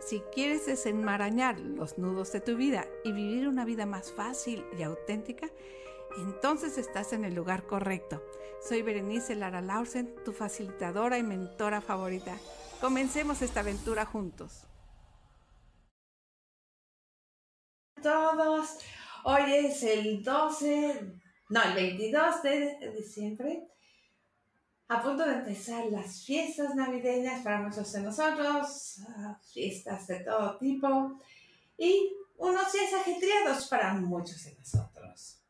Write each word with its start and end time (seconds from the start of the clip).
si 0.00 0.20
quieres 0.32 0.66
desenmarañar 0.66 1.58
los 1.58 1.98
nudos 1.98 2.32
de 2.32 2.40
tu 2.40 2.56
vida 2.56 2.86
y 3.04 3.12
vivir 3.12 3.48
una 3.48 3.64
vida 3.64 3.86
más 3.86 4.12
fácil 4.12 4.64
y 4.78 4.82
auténtica, 4.82 5.48
entonces 6.18 6.78
estás 6.78 7.12
en 7.12 7.24
el 7.24 7.34
lugar 7.34 7.66
correcto. 7.66 8.22
Soy 8.66 8.82
Berenice 8.82 9.34
Lara 9.34 9.60
Lausen, 9.60 10.14
tu 10.24 10.32
facilitadora 10.32 11.18
y 11.18 11.22
mentora 11.22 11.80
favorita. 11.80 12.36
Comencemos 12.80 13.42
esta 13.42 13.60
aventura 13.60 14.06
juntos. 14.06 14.66
Todos, 18.02 18.78
hoy 19.24 19.52
es 19.52 19.82
el 19.82 20.22
12, 20.22 21.20
no, 21.48 21.62
el 21.62 21.74
22 21.74 22.42
de 22.42 22.92
diciembre 22.96 23.68
a 24.88 25.02
punto 25.02 25.26
de 25.26 25.34
empezar 25.34 25.84
las 25.86 26.24
fiestas 26.24 26.74
navideñas 26.74 27.42
para 27.42 27.60
muchos 27.60 27.92
de 27.92 28.02
nosotros, 28.02 29.00
ah, 29.08 29.38
fiestas 29.52 30.06
de 30.06 30.20
todo 30.20 30.56
tipo 30.58 31.20
y 31.76 32.12
unos 32.38 32.72
días 32.72 32.92
ajetreados 32.94 33.66
para 33.66 33.94
muchos 33.94 34.44
de 34.44 34.54
nosotros. 34.54 35.42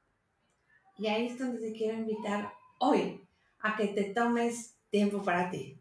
Y 0.98 1.08
ahí 1.08 1.26
es 1.26 1.38
donde 1.38 1.60
te 1.60 1.76
quiero 1.76 1.98
invitar 1.98 2.50
hoy 2.78 3.28
a 3.60 3.76
que 3.76 3.88
te 3.88 4.04
tomes 4.04 4.76
tiempo 4.90 5.22
para 5.22 5.50
ti. 5.50 5.78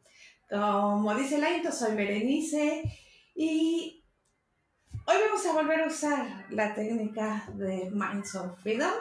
Como 0.50 1.16
dice 1.16 1.38
la 1.38 1.56
intro, 1.56 1.72
soy 1.72 1.95
Berenice 1.95 2.83
y 3.33 4.03
hoy 5.08 5.16
vamos 5.26 5.45
a 5.45 5.53
volver 5.53 5.81
a 5.81 5.88
usar 5.88 6.45
la 6.50 6.76
técnica 6.76 7.48
de 7.53 7.89
Minds 7.92 8.36
of 8.36 8.59
Freedom 8.61 8.92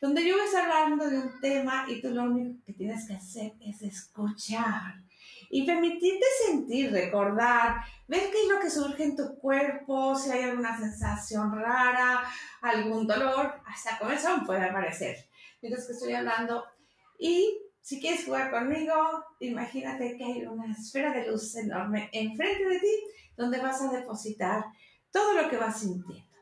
donde 0.00 0.26
yo 0.26 0.34
voy 0.34 0.42
a 0.42 0.46
estar 0.46 0.70
hablando 0.70 1.08
de 1.08 1.18
un 1.18 1.40
tema 1.40 1.84
y 1.88 2.00
tú 2.00 2.10
lo 2.10 2.24
único 2.24 2.64
que 2.64 2.72
tienes 2.72 3.06
que 3.06 3.14
hacer 3.14 3.52
es 3.60 3.82
escuchar 3.82 5.02
y 5.50 5.66
permitirte 5.66 6.24
sentir, 6.46 6.90
recordar, 6.90 7.84
ver 8.08 8.30
qué 8.30 8.42
es 8.42 8.48
lo 8.48 8.60
que 8.60 8.70
surge 8.70 9.04
en 9.04 9.16
tu 9.16 9.36
cuerpo, 9.38 10.14
si 10.16 10.30
hay 10.30 10.44
alguna 10.44 10.78
sensación 10.78 11.52
rara, 11.52 12.22
algún 12.62 13.06
dolor, 13.06 13.60
hasta 13.66 13.98
comezón 13.98 14.46
puede 14.46 14.64
aparecer. 14.64 15.16
Mientras 15.60 15.86
que 15.86 15.92
estoy 15.92 16.14
hablando 16.14 16.64
y 17.18 17.58
si 17.82 18.00
quieres 18.00 18.24
jugar 18.24 18.50
conmigo, 18.50 18.94
imagínate 19.40 20.16
que 20.16 20.24
hay 20.24 20.46
una 20.46 20.72
esfera 20.72 21.12
de 21.12 21.30
luz 21.30 21.54
enorme 21.56 22.08
enfrente 22.12 22.64
de 22.66 22.78
ti 22.78 22.94
donde 23.36 23.58
vas 23.58 23.82
a 23.82 23.90
depositar 23.90 24.64
todo 25.10 25.34
lo 25.34 25.50
que 25.50 25.56
vas 25.56 25.80
sintiendo, 25.80 26.36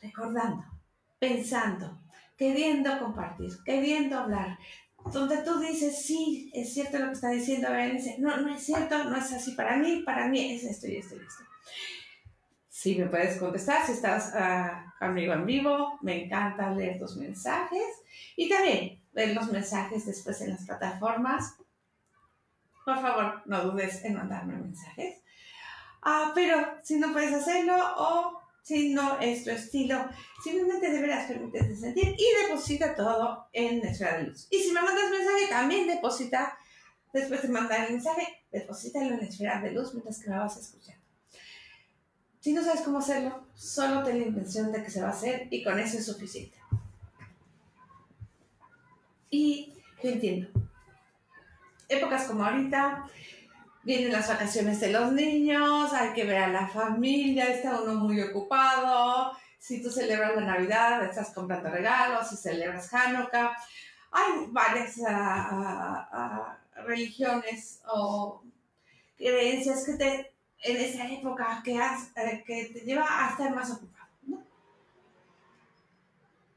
recordando, 0.00 0.64
pensando, 1.18 1.98
queriendo 2.38 2.98
compartir, 3.00 3.50
queriendo 3.64 4.16
hablar, 4.16 4.58
donde 5.12 5.38
tú 5.38 5.58
dices, 5.58 6.06
sí, 6.06 6.50
es 6.54 6.72
cierto 6.72 6.98
lo 6.98 7.06
que 7.06 7.12
está 7.12 7.30
diciendo 7.30 7.68
dice, 7.92 8.16
no, 8.18 8.36
no 8.38 8.54
es 8.54 8.62
cierto, 8.62 9.04
no 9.04 9.16
es 9.16 9.32
así 9.32 9.52
para 9.52 9.76
mí, 9.76 10.02
para 10.04 10.28
mí 10.28 10.54
es 10.54 10.64
esto 10.64 10.86
y 10.86 10.96
esto 10.96 11.16
y 11.16 11.18
esto. 11.18 11.44
Sí, 12.68 12.96
me 12.96 13.06
puedes 13.06 13.38
contestar 13.38 13.84
si 13.84 13.92
estás 13.92 14.32
uh, 14.34 15.04
conmigo 15.04 15.32
en 15.32 15.46
vivo, 15.46 15.98
me 16.00 16.24
encanta 16.24 16.70
leer 16.70 16.98
tus 16.98 17.16
mensajes 17.16 17.82
y 18.36 18.48
también 18.48 19.02
ver 19.12 19.34
los 19.34 19.50
mensajes 19.50 20.06
después 20.06 20.40
en 20.42 20.50
las 20.50 20.64
plataformas. 20.64 21.56
Por 22.84 23.00
favor, 23.00 23.42
no 23.46 23.64
dudes 23.64 24.04
en 24.04 24.14
mandarme 24.14 24.56
mensajes. 24.56 25.22
Ah, 26.02 26.30
pero 26.34 26.78
si 26.84 27.00
no 27.00 27.12
puedes 27.12 27.34
hacerlo 27.34 27.74
o 27.96 28.37
si 28.68 28.92
no 28.92 29.18
es 29.18 29.44
tu 29.44 29.50
estilo, 29.50 30.10
simplemente 30.44 30.92
deberás 30.92 31.26
permitirte 31.26 31.74
sentir 31.74 32.14
y 32.18 32.42
deposita 32.42 32.94
todo 32.94 33.48
en 33.54 33.80
de 33.80 34.22
luz. 34.24 34.46
Y 34.50 34.58
si 34.58 34.72
me 34.72 34.82
mandas 34.82 35.10
mensaje, 35.10 35.46
también 35.48 35.86
deposita, 35.86 36.54
después 37.14 37.40
de 37.40 37.48
mandar 37.48 37.86
el 37.86 37.94
mensaje, 37.94 38.44
deposítalo 38.52 39.14
en 39.14 39.20
la 39.20 39.24
esfera 39.24 39.62
de 39.62 39.70
luz 39.70 39.94
mientras 39.94 40.22
que 40.22 40.28
me 40.28 40.36
vas 40.36 40.58
escuchando. 40.58 41.02
Si 42.40 42.52
no 42.52 42.62
sabes 42.62 42.82
cómo 42.82 42.98
hacerlo, 42.98 43.46
solo 43.54 44.02
ten 44.02 44.20
la 44.20 44.26
intención 44.26 44.70
de 44.70 44.82
que 44.82 44.90
se 44.90 45.00
va 45.00 45.08
a 45.08 45.12
hacer 45.12 45.48
y 45.50 45.64
con 45.64 45.78
eso 45.78 45.96
es 45.96 46.04
suficiente. 46.04 46.58
Y 49.30 49.72
yo 50.02 50.10
entiendo. 50.10 50.48
Épocas 51.88 52.26
como 52.26 52.44
ahorita, 52.44 53.08
vienen 53.82 54.12
las 54.12 54.28
vacaciones 54.28 54.80
de 54.80 54.92
los 54.92 55.12
niños, 55.12 55.92
hay 55.92 56.12
que 56.12 56.24
ver 56.24 56.38
a 56.38 56.48
la 56.48 56.68
familia, 56.68 57.48
está 57.48 57.80
uno 57.80 57.94
muy 57.94 58.20
ocupado. 58.20 59.32
Si 59.58 59.82
tú 59.82 59.90
celebras 59.90 60.34
la 60.36 60.42
Navidad, 60.42 61.04
estás 61.04 61.30
comprando 61.30 61.70
regalos, 61.70 62.28
si 62.28 62.36
celebras 62.36 62.92
Hanukkah. 62.92 63.56
Hay 64.10 64.46
varias 64.48 65.00
ah, 65.06 65.48
ah, 65.50 66.08
ah, 66.12 66.58
religiones 66.86 67.82
o 67.92 68.42
creencias 69.16 69.84
que 69.84 69.94
te, 69.94 70.32
en 70.62 70.76
esa 70.76 71.06
época 71.08 71.60
que, 71.64 71.76
eh, 71.76 72.44
que 72.46 72.70
te 72.72 72.80
lleva 72.80 73.06
a 73.08 73.30
estar 73.30 73.54
más 73.54 73.70
ocupado. 73.70 74.08
¿no? 74.22 74.42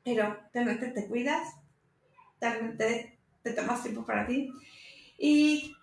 Pero 0.04 0.40
realmente 0.54 0.88
te 0.88 1.08
cuidas, 1.08 1.56
realmente 2.40 3.18
te 3.44 3.52
tomas 3.52 3.82
tiempo 3.82 4.06
para 4.06 4.26
ti 4.26 4.54
y 5.18 5.76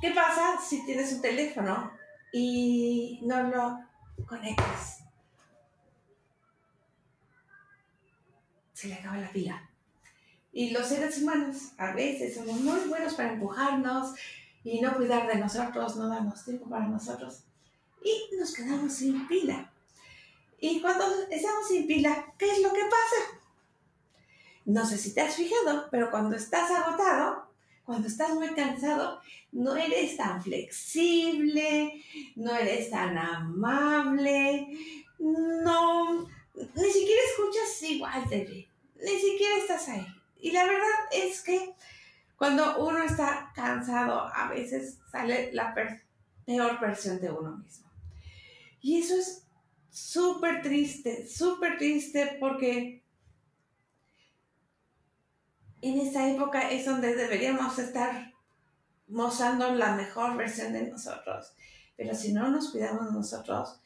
¿Qué 0.00 0.10
pasa 0.10 0.60
si 0.60 0.84
tienes 0.84 1.12
un 1.12 1.22
teléfono 1.22 1.92
y 2.32 3.20
no 3.22 3.42
lo 3.44 3.78
conectas? 4.26 5.04
Se 8.72 8.88
le 8.88 8.94
acaba 8.94 9.16
la 9.18 9.30
pila. 9.30 9.70
Y 10.52 10.70
los 10.70 10.86
seres 10.86 11.20
humanos 11.20 11.72
a 11.78 11.92
veces 11.92 12.34
somos 12.34 12.60
muy 12.60 12.80
buenos 12.88 13.14
para 13.14 13.32
empujarnos 13.32 14.14
y 14.62 14.80
no 14.80 14.94
cuidar 14.94 15.26
de 15.26 15.36
nosotros, 15.36 15.96
no 15.96 16.08
darnos 16.08 16.44
tiempo 16.44 16.68
para 16.68 16.86
nosotros. 16.86 17.44
Y 18.02 18.36
nos 18.36 18.54
quedamos 18.54 18.92
sin 18.92 19.26
pila. 19.26 19.70
Y 20.60 20.80
cuando 20.80 21.04
estamos 21.30 21.68
sin 21.68 21.86
pila, 21.86 22.32
¿qué 22.38 22.50
es 22.50 22.62
lo 22.62 22.72
que 22.72 22.84
pasa? 22.84 23.40
No 24.64 24.86
sé 24.86 24.96
si 24.96 25.12
te 25.12 25.20
has 25.20 25.34
fijado, 25.34 25.88
pero 25.90 26.10
cuando 26.10 26.36
estás 26.36 26.70
agotado, 26.70 27.43
cuando 27.84 28.08
estás 28.08 28.34
muy 28.34 28.48
cansado, 28.54 29.20
no 29.52 29.76
eres 29.76 30.16
tan 30.16 30.42
flexible, 30.42 32.02
no 32.34 32.54
eres 32.54 32.90
tan 32.90 33.16
amable, 33.16 34.68
no, 35.18 36.22
ni 36.22 36.90
siquiera 36.90 37.22
escuchas 37.30 37.82
igual 37.82 38.28
de 38.28 38.44
bien, 38.44 38.66
ni 38.96 39.18
siquiera 39.18 39.56
estás 39.58 39.88
ahí. 39.88 40.06
Y 40.40 40.50
la 40.52 40.64
verdad 40.64 40.90
es 41.12 41.42
que 41.42 41.74
cuando 42.36 42.84
uno 42.84 43.02
está 43.04 43.52
cansado, 43.54 44.20
a 44.34 44.48
veces 44.48 44.98
sale 45.10 45.52
la 45.52 45.74
peor 45.74 46.80
versión 46.80 47.20
de 47.20 47.30
uno 47.30 47.56
mismo. 47.56 47.88
Y 48.80 48.98
eso 48.98 49.14
es 49.16 49.46
súper 49.90 50.62
triste, 50.62 51.26
súper 51.28 51.78
triste 51.78 52.36
porque 52.40 53.03
en 55.84 56.00
esa 56.00 56.28
época 56.30 56.70
es 56.70 56.86
donde 56.86 57.14
deberíamos 57.14 57.78
estar 57.78 58.32
mostrando 59.08 59.74
la 59.74 59.94
mejor 59.94 60.36
versión 60.36 60.72
de 60.72 60.88
nosotros. 60.88 61.54
Pero 61.96 62.14
si 62.14 62.32
no 62.32 62.48
nos 62.48 62.70
cuidamos 62.70 63.12
nosotros, 63.12 63.80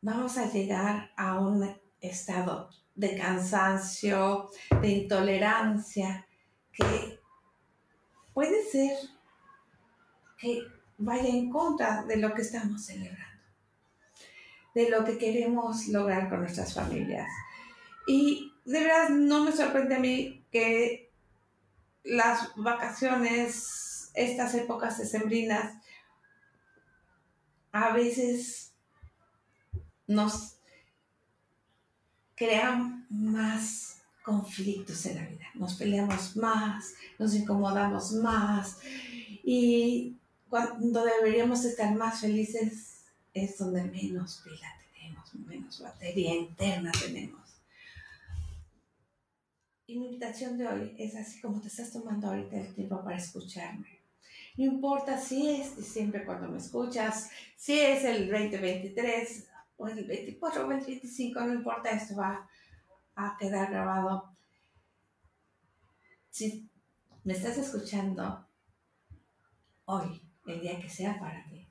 vamos 0.00 0.38
a 0.38 0.46
llegar 0.46 1.10
a 1.16 1.40
un 1.40 1.76
estado 2.00 2.70
de 2.94 3.16
cansancio, 3.16 4.48
de 4.80 4.88
intolerancia, 4.88 6.26
que 6.72 7.18
puede 8.32 8.64
ser 8.64 8.96
que 10.38 10.62
vaya 10.98 11.28
en 11.28 11.50
contra 11.50 12.04
de 12.04 12.16
lo 12.16 12.32
que 12.32 12.42
estamos 12.42 12.84
celebrando, 12.84 13.42
de 14.74 14.88
lo 14.88 15.04
que 15.04 15.18
queremos 15.18 15.88
lograr 15.88 16.28
con 16.28 16.40
nuestras 16.40 16.74
familias. 16.74 17.28
Y 18.06 18.51
de 18.64 18.80
verdad 18.80 19.08
no 19.10 19.44
me 19.44 19.52
sorprende 19.52 19.96
a 19.96 20.00
mí 20.00 20.44
que 20.50 21.10
las 22.04 22.54
vacaciones, 22.56 24.10
estas 24.14 24.54
épocas 24.54 24.98
decembrinas, 24.98 25.74
a 27.72 27.92
veces 27.92 28.72
nos 30.06 30.56
crean 32.34 33.06
más 33.08 34.02
conflictos 34.22 35.06
en 35.06 35.16
la 35.16 35.26
vida, 35.26 35.46
nos 35.54 35.74
peleamos 35.74 36.36
más, 36.36 36.94
nos 37.18 37.34
incomodamos 37.34 38.12
más 38.12 38.78
y 39.42 40.16
cuando 40.48 41.04
deberíamos 41.04 41.64
estar 41.64 41.94
más 41.94 42.20
felices 42.20 43.04
es 43.32 43.58
donde 43.58 43.84
menos 43.84 44.42
pila 44.44 44.68
tenemos, 44.92 45.34
menos 45.34 45.80
batería 45.80 46.34
interna 46.34 46.92
tenemos. 46.92 47.41
Y 49.86 49.98
mi 49.98 50.06
invitación 50.06 50.56
de 50.58 50.68
hoy 50.68 50.94
es 50.98 51.16
así 51.16 51.40
como 51.40 51.60
te 51.60 51.68
estás 51.68 51.92
tomando 51.92 52.28
ahorita 52.28 52.56
el 52.56 52.74
tiempo 52.74 53.02
para 53.02 53.16
escucharme. 53.16 54.00
No 54.56 54.64
importa 54.64 55.18
si 55.18 55.48
es 55.50 55.76
diciembre 55.76 56.24
cuando 56.24 56.48
me 56.48 56.58
escuchas, 56.58 57.30
si 57.56 57.80
es 57.80 58.04
el 58.04 58.30
2023 58.30 59.48
o 59.78 59.88
el 59.88 60.04
24 60.04 60.60
o 60.60 60.70
el 60.70 60.84
25, 60.84 61.40
no 61.40 61.54
importa, 61.54 61.90
esto 61.90 62.16
va 62.16 62.48
a 63.16 63.36
quedar 63.38 63.70
grabado. 63.70 64.36
Si 66.30 66.68
me 67.24 67.32
estás 67.32 67.58
escuchando 67.58 68.46
hoy, 69.86 70.22
el 70.46 70.60
día 70.60 70.80
que 70.80 70.88
sea 70.88 71.18
para 71.18 71.44
ti, 71.46 71.66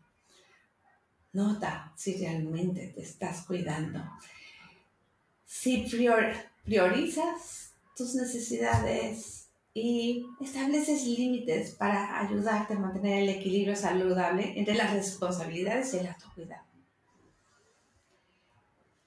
nota 1.33 1.93
si 1.95 2.17
realmente 2.17 2.87
te 2.87 3.01
estás 3.01 3.45
cuidando. 3.45 4.03
Si 5.45 5.85
priorizas 6.63 7.70
tus 7.95 8.15
necesidades 8.15 9.49
y 9.73 10.25
estableces 10.41 11.05
límites 11.05 11.71
para 11.75 12.19
ayudarte 12.19 12.73
a 12.73 12.79
mantener 12.79 13.23
el 13.23 13.29
equilibrio 13.29 13.75
saludable 13.75 14.53
entre 14.57 14.75
las 14.75 14.93
responsabilidades 14.93 15.93
y 15.93 15.97
el 15.97 16.07
autocuidado. 16.07 16.65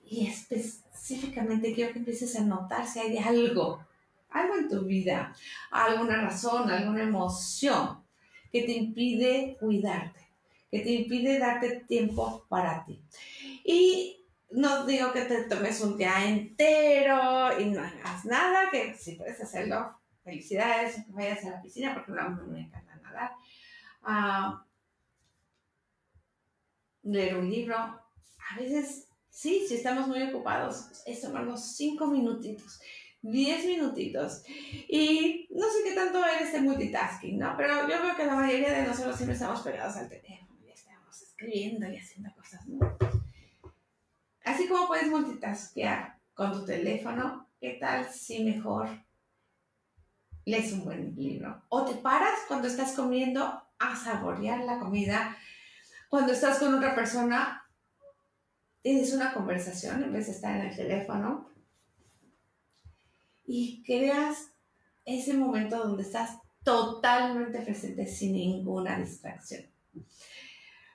Y 0.06 0.26
específicamente 0.26 1.75
quiero 1.75 1.92
que 1.92 1.98
empieces 1.98 2.36
a 2.36 2.44
notar 2.44 2.86
si 2.86 3.00
hay 3.00 3.19
algo, 3.19 3.84
algo 4.31 4.56
en 4.56 4.69
tu 4.69 4.84
vida, 4.84 5.34
alguna 5.70 6.22
razón, 6.22 6.70
alguna 6.70 7.02
emoción 7.02 8.02
que 8.50 8.62
te 8.62 8.72
impide 8.72 9.56
cuidarte, 9.58 10.28
que 10.70 10.81
te 10.81 10.90
impide 10.92 11.38
darte 11.38 11.84
tiempo 11.88 12.46
para 12.48 12.84
ti. 12.84 13.02
Y 13.64 14.24
no 14.55 14.87
digo 14.87 15.12
que 15.12 15.23
te 15.23 15.45
tomes 15.45 15.81
un 15.81 15.99
día 15.99 16.29
entero 16.29 17.59
y 17.59 17.67
no 17.67 17.81
hagas 17.81 18.25
nada, 18.25 18.71
que 18.71 18.95
si 18.95 19.17
puedes 19.17 19.41
hacerlo, 19.41 19.99
felicidades, 20.23 20.95
que 20.95 21.12
vayas 21.12 21.45
a 21.45 21.51
la 21.51 21.62
piscina, 21.62 21.93
porque 21.93 22.12
no 22.12 22.47
me 22.47 22.61
encanta 22.61 22.97
nadar. 22.97 23.33
Ah, 24.03 24.65
leer 27.03 27.37
un 27.37 27.51
libro. 27.51 27.77
A 27.77 28.56
veces, 28.56 29.09
sí, 29.29 29.67
si 29.67 29.75
estamos 29.75 30.06
muy 30.06 30.23
ocupados, 30.23 31.03
es 31.05 31.21
tomarnos 31.21 31.75
cinco 31.75 32.06
minutitos, 32.06 32.81
diez 33.23 33.67
minutitos. 33.67 34.45
Y 34.89 35.49
no 35.51 35.69
sé 35.69 35.83
qué 35.83 35.95
tanto 35.95 36.25
eres 36.25 36.53
de 36.53 36.61
multitasking, 36.61 37.39
¿no? 37.39 37.56
Pero 37.56 37.89
yo 37.89 38.03
veo 38.03 38.17
que 38.17 38.27
la 38.27 38.37
mayoría 38.37 38.73
de 38.73 38.87
nosotros 38.87 39.17
siempre 39.17 39.35
estamos 39.35 39.62
pegados 39.62 39.97
al 39.97 40.09
teléfono 40.09 40.61
y 40.65 40.71
estamos 40.71 41.23
escribiendo 41.23 41.91
y 41.91 41.97
haciendo 41.97 42.33
cosas, 42.37 42.65
¿no? 42.69 43.24
Así 44.55 44.69
como 44.69 44.87
puedes 44.87 45.11
multitaskear 45.11 46.17
con 46.33 46.53
tu 46.53 46.65
teléfono, 46.65 47.49
¿qué 47.61 47.77
tal 47.81 48.09
si 48.09 48.45
mejor 48.45 48.89
lees 50.45 50.73
un 50.73 50.85
buen 50.85 51.12
libro? 51.17 51.65
O 51.71 51.85
te 51.85 51.95
paras 51.95 52.39
cuando 52.47 52.69
estás 52.69 52.93
comiendo 52.93 53.43
a 53.81 53.97
saborear 53.97 54.61
la 54.61 54.79
comida. 54.79 55.37
Cuando 56.09 56.33
estás 56.33 56.61
con 56.61 56.73
otra 56.73 56.95
persona, 56.95 57.69
tienes 58.81 59.12
una 59.12 59.35
conversación 59.35 60.05
en 60.05 60.12
vez 60.12 60.27
de 60.27 60.33
estar 60.35 60.55
en 60.55 60.67
el 60.67 60.77
teléfono. 60.77 61.51
Y 63.45 63.83
creas 63.83 64.53
ese 65.05 65.35
momento 65.35 65.79
donde 65.79 66.05
estás 66.05 66.39
totalmente 66.62 67.61
presente 67.61 68.06
sin 68.06 68.35
ninguna 68.35 69.01
distracción. 69.01 69.65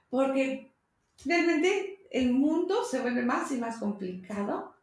Porque 0.09 0.71
realmente 1.25 1.98
el 2.09 2.33
mundo 2.33 2.83
se 2.83 2.99
vuelve 2.99 3.21
más 3.21 3.51
y 3.51 3.57
más 3.57 3.77
complicado 3.77 4.75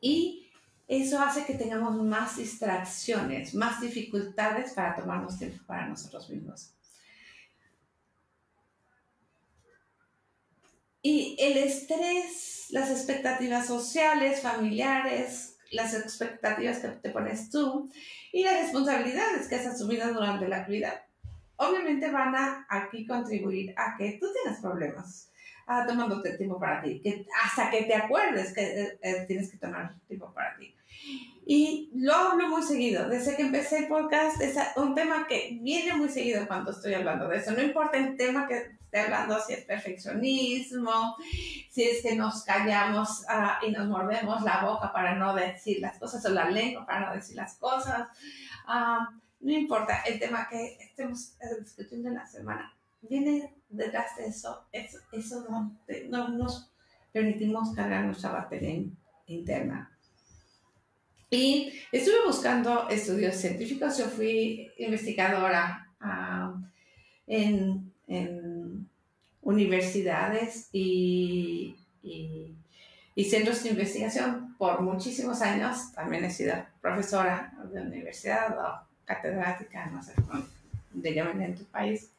y 0.00 0.50
eso 0.86 1.20
hace 1.20 1.44
que 1.44 1.54
tengamos 1.54 1.96
más 2.02 2.36
distracciones, 2.36 3.54
más 3.54 3.80
dificultades 3.80 4.72
para 4.72 4.94
tomarnos 4.94 5.38
tiempo 5.38 5.64
para 5.66 5.88
nosotros 5.88 6.28
mismos. 6.28 6.74
Y 11.00 11.36
el 11.38 11.58
estrés, 11.58 12.66
las 12.70 12.90
expectativas 12.90 13.66
sociales, 13.66 14.40
familiares, 14.40 15.58
las 15.70 15.92
expectativas 15.94 16.78
que 16.78 16.88
te 16.88 17.10
pones 17.10 17.50
tú 17.50 17.90
y 18.32 18.42
las 18.42 18.62
responsabilidades 18.62 19.48
que 19.48 19.56
has 19.56 19.66
asumido 19.66 20.12
durante 20.14 20.48
la 20.48 20.64
vida, 20.64 21.06
obviamente 21.56 22.10
van 22.10 22.34
a 22.34 22.66
aquí 22.70 23.06
contribuir 23.06 23.74
a 23.76 23.96
que 23.98 24.18
tú 24.20 24.26
tengas 24.32 24.60
problemas 24.60 25.30
ah, 25.66 25.84
tomándote 25.86 26.36
tiempo 26.36 26.58
para 26.58 26.82
ti, 26.82 27.00
que 27.00 27.26
hasta 27.42 27.70
que 27.70 27.82
te 27.82 27.94
acuerdes 27.94 28.52
que 28.52 28.62
eh, 28.62 28.98
eh, 29.02 29.24
tienes 29.26 29.50
que 29.50 29.58
tomar 29.58 29.94
tiempo 30.06 30.32
para 30.32 30.56
ti. 30.56 30.74
Y 31.46 31.90
lo 31.94 32.14
hablo 32.14 32.48
muy 32.48 32.62
seguido, 32.62 33.08
desde 33.08 33.36
que 33.36 33.42
empecé 33.42 33.80
el 33.80 33.88
podcast, 33.88 34.40
es 34.40 34.56
un 34.76 34.94
tema 34.94 35.26
que 35.26 35.58
viene 35.60 35.94
muy 35.94 36.08
seguido 36.08 36.46
cuando 36.46 36.70
estoy 36.70 36.94
hablando 36.94 37.28
de 37.28 37.36
eso. 37.36 37.52
No 37.52 37.62
importa 37.62 37.98
el 37.98 38.16
tema 38.16 38.48
que 38.48 38.56
esté 38.56 39.00
hablando, 39.00 39.38
si 39.40 39.52
es 39.52 39.64
perfeccionismo, 39.64 41.16
si 41.70 41.82
es 41.82 42.02
que 42.02 42.16
nos 42.16 42.44
callamos 42.44 43.24
ah, 43.28 43.58
y 43.66 43.72
nos 43.72 43.88
mordemos 43.88 44.42
la 44.42 44.64
boca 44.64 44.92
para 44.92 45.16
no 45.16 45.34
decir 45.34 45.80
las 45.80 45.98
cosas 45.98 46.24
o 46.24 46.30
la 46.30 46.48
lengua 46.48 46.86
para 46.86 47.08
no 47.08 47.14
decir 47.14 47.36
las 47.36 47.56
cosas. 47.56 48.08
Ah, 48.66 49.10
no 49.40 49.52
importa 49.52 50.00
el 50.06 50.18
tema 50.18 50.48
que 50.48 50.78
estemos 50.80 51.36
eh, 51.40 51.60
discutiendo 51.60 52.08
en 52.08 52.14
la 52.14 52.26
semana 52.26 52.74
viene 53.08 53.54
detrás 53.76 54.16
de 54.16 54.26
eso, 54.26 54.64
eso, 54.72 55.46
no, 56.08 56.28
nos 56.28 56.70
permitimos 57.12 57.74
cargar 57.74 58.04
nuestra 58.04 58.30
batería 58.32 58.84
interna. 59.26 59.90
Y 61.30 61.72
estuve 61.90 62.24
buscando 62.26 62.88
estudios 62.88 63.36
científicos, 63.36 63.98
yo 63.98 64.04
fui 64.06 64.70
investigadora 64.78 65.88
ah, 66.00 66.54
en, 67.26 67.92
universidades 69.42 70.68
y, 70.72 71.76
centros 73.28 73.62
de 73.62 73.70
investigación 73.70 74.54
por 74.58 74.80
muchísimos 74.80 75.42
años. 75.42 75.92
También 75.92 76.24
he 76.24 76.30
sido 76.30 76.54
profesora 76.80 77.52
de 77.72 77.80
universidad 77.80 78.56
o 78.58 78.86
catedrática, 79.04 79.86
no 79.86 80.02
sé 80.02 80.14
cómo 80.14 80.44
de 80.94 81.14
llaman 81.14 81.42
en 81.42 81.54
tu 81.54 81.64
país. 81.64 82.10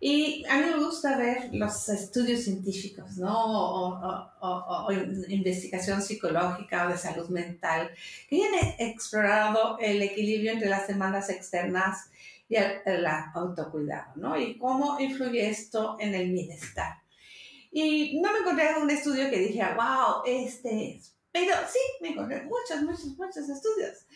Y 0.00 0.44
a 0.48 0.58
mí 0.58 0.66
me 0.66 0.84
gusta 0.84 1.16
ver 1.16 1.50
los 1.52 1.88
estudios 1.88 2.44
científicos, 2.44 3.16
¿no? 3.16 4.30
O, 4.40 4.92
investigación 5.28 6.00
psicológica 6.02 6.86
o 6.86 6.90
de 6.90 6.96
salud 6.96 7.28
mental, 7.30 7.90
que 8.28 8.44
han 8.44 8.54
explorado 8.78 9.78
el 9.80 10.00
equilibrio 10.02 10.52
entre 10.52 10.68
las 10.68 10.86
demandas 10.86 11.30
externas 11.30 12.10
y 12.48 12.54
el, 12.56 13.06
autocuidado, 13.34 14.12
¿no? 14.16 14.38
Y 14.38 14.56
cómo 14.56 15.00
influye 15.00 15.48
esto 15.48 15.96
en 15.98 16.14
el 16.14 16.30
bienestar. 16.30 17.02
Y 17.72 18.20
no 18.20 18.32
me 18.32 18.38
encontré 18.38 18.76
un 18.80 18.90
estudio 18.90 19.28
que 19.28 19.38
dije, 19.38 19.62
wow, 19.74 20.22
este 20.24 20.96
es. 20.96 21.14
Pero 21.32 21.54
sí, 21.70 21.78
me 22.00 22.10
encontré 22.10 22.42
muchos, 22.44 22.82
muchos, 22.82 23.18
muchos 23.18 23.48
estudios. 23.48 24.06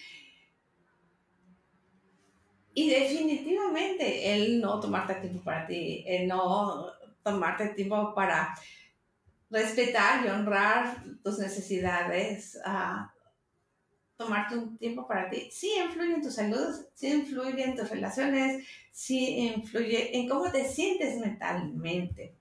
Y 2.75 2.89
definitivamente 2.89 4.35
el 4.35 4.61
no 4.61 4.81
tomarte 4.81 5.17
tiempo 5.17 5.45
para 5.45 5.67
ti, 5.67 6.05
el 6.07 6.27
no 6.27 6.87
tomarte 7.23 7.69
tiempo 7.69 8.15
para 8.15 8.55
respetar 9.51 10.25
y 10.25 10.29
honrar 10.29 11.05
tus 11.23 11.39
necesidades, 11.39 12.59
tomarte 14.17 14.57
un 14.57 14.79
tiempo 14.79 15.07
para 15.07 15.29
ti, 15.29 15.51
sí 15.51 15.75
influye 15.85 16.15
en 16.15 16.23
tu 16.23 16.31
salud, 16.31 16.75
sí 16.95 17.09
influye 17.09 17.63
en 17.63 17.77
tus 17.77 17.91
relaciones, 17.91 18.67
sí 18.91 19.37
influye 19.55 20.17
en 20.17 20.29
cómo 20.29 20.51
te 20.51 20.67
sientes 20.67 21.19
mentalmente. 21.19 22.35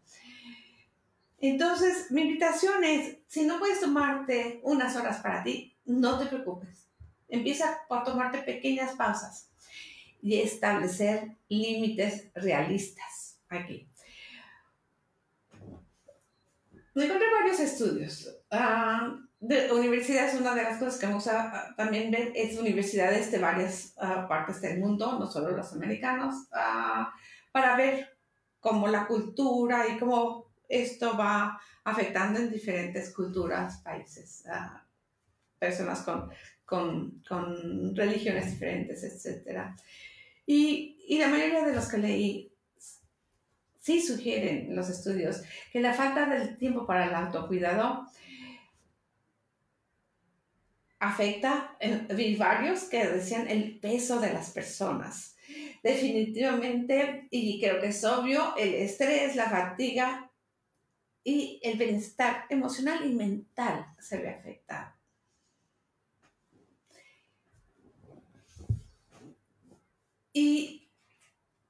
Entonces, 1.39 2.09
mi 2.11 2.21
invitación 2.21 2.83
es, 2.85 3.17
si 3.27 3.43
no 3.43 3.59
puedes 3.59 3.81
tomarte 3.81 4.61
unas 4.63 4.95
horas 4.95 5.19
para 5.21 5.43
ti, 5.43 5.75
no 5.85 6.17
te 6.19 6.27
preocupes. 6.27 6.87
Empieza 7.27 7.79
por 7.89 8.03
tomarte 8.03 8.37
pequeñas 8.39 8.95
pausas 8.95 9.50
y 10.21 10.39
establecer 10.39 11.37
límites 11.49 12.31
realistas 12.35 13.39
aquí. 13.49 13.87
encontré 16.95 17.27
varios 17.31 17.59
estudios. 17.59 18.37
Ah, 18.49 19.17
de 19.39 19.71
universidades, 19.71 20.39
una 20.39 20.53
de 20.53 20.63
las 20.63 20.77
cosas 20.77 20.99
que 20.99 21.07
me 21.07 21.15
gusta 21.15 21.51
ah, 21.53 21.75
también 21.75 22.11
ver 22.11 22.31
es 22.35 22.59
universidades 22.59 23.31
de 23.31 23.39
varias 23.39 23.93
ah, 23.97 24.27
partes 24.27 24.61
del 24.61 24.79
mundo, 24.79 25.17
no 25.17 25.25
solo 25.25 25.51
los 25.51 25.73
americanos, 25.73 26.47
para 27.51 27.75
ver 27.75 28.17
cómo 28.59 28.87
la 28.87 29.07
cultura 29.07 29.87
y 29.87 29.97
cómo 29.97 30.51
esto 30.69 31.17
va 31.17 31.59
afectando 31.83 32.39
en 32.39 32.51
diferentes 32.51 33.13
culturas, 33.13 33.81
países, 33.81 34.43
personas 35.57 36.01
con, 36.03 36.29
con, 37.27 37.95
religiones 37.95 38.51
diferentes, 38.51 39.03
etc. 39.03 39.73
Y, 40.53 41.17
la 41.17 41.29
mayoría 41.29 41.63
de 41.65 41.73
los 41.73 41.87
que 41.87 41.97
leí 41.97 42.53
sí 43.79 44.01
sugieren 44.01 44.75
los 44.75 44.89
estudios 44.89 45.41
que 45.71 45.79
la 45.79 45.93
falta 45.93 46.25
del 46.25 46.57
tiempo 46.57 46.85
para 46.85 47.05
el 47.05 47.15
autocuidado 47.15 48.05
afecta, 50.99 51.77
vi 52.13 52.35
varios 52.35 52.83
que 52.83 53.07
decían 53.07 53.47
el 53.47 53.79
peso 53.79 54.19
de 54.19 54.33
las 54.33 54.51
personas. 54.51 55.37
Definitivamente, 55.83 57.27
y 57.31 57.59
creo 57.61 57.79
que 57.79 57.87
es 57.87 58.03
obvio, 58.03 58.53
el 58.57 58.73
estrés, 58.73 59.37
la 59.37 59.49
fatiga 59.49 60.29
y 61.23 61.61
el 61.63 61.77
bienestar 61.77 62.45
emocional 62.49 63.05
y 63.09 63.13
mental 63.13 63.85
se 63.99 64.17
ve 64.17 64.29
afectado. 64.29 65.00
Y 70.33 70.89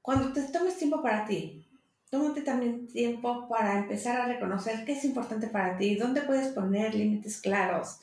cuando 0.00 0.32
te 0.32 0.42
tomes 0.42 0.76
tiempo 0.76 1.02
para 1.02 1.24
ti, 1.24 1.66
tómate 2.10 2.42
también 2.42 2.86
tiempo 2.88 3.48
para 3.48 3.78
empezar 3.78 4.20
a 4.20 4.26
reconocer 4.26 4.84
qué 4.84 4.92
es 4.92 5.04
importante 5.04 5.46
para 5.46 5.76
ti, 5.78 5.96
dónde 5.96 6.22
puedes 6.22 6.48
poner 6.48 6.94
límites 6.94 7.40
claros, 7.40 8.00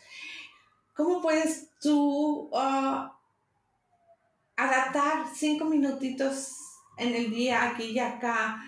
cómo 0.95 1.21
puedes 1.21 1.69
tú 1.79 2.49
ah, 2.53 3.15
adaptar 4.55 5.25
cinco 5.33 5.65
minutitos 5.65 6.53
en 6.97 7.15
el 7.15 7.29
día 7.29 7.69
aquí 7.69 7.91
y 7.91 7.99
acá 7.99 8.61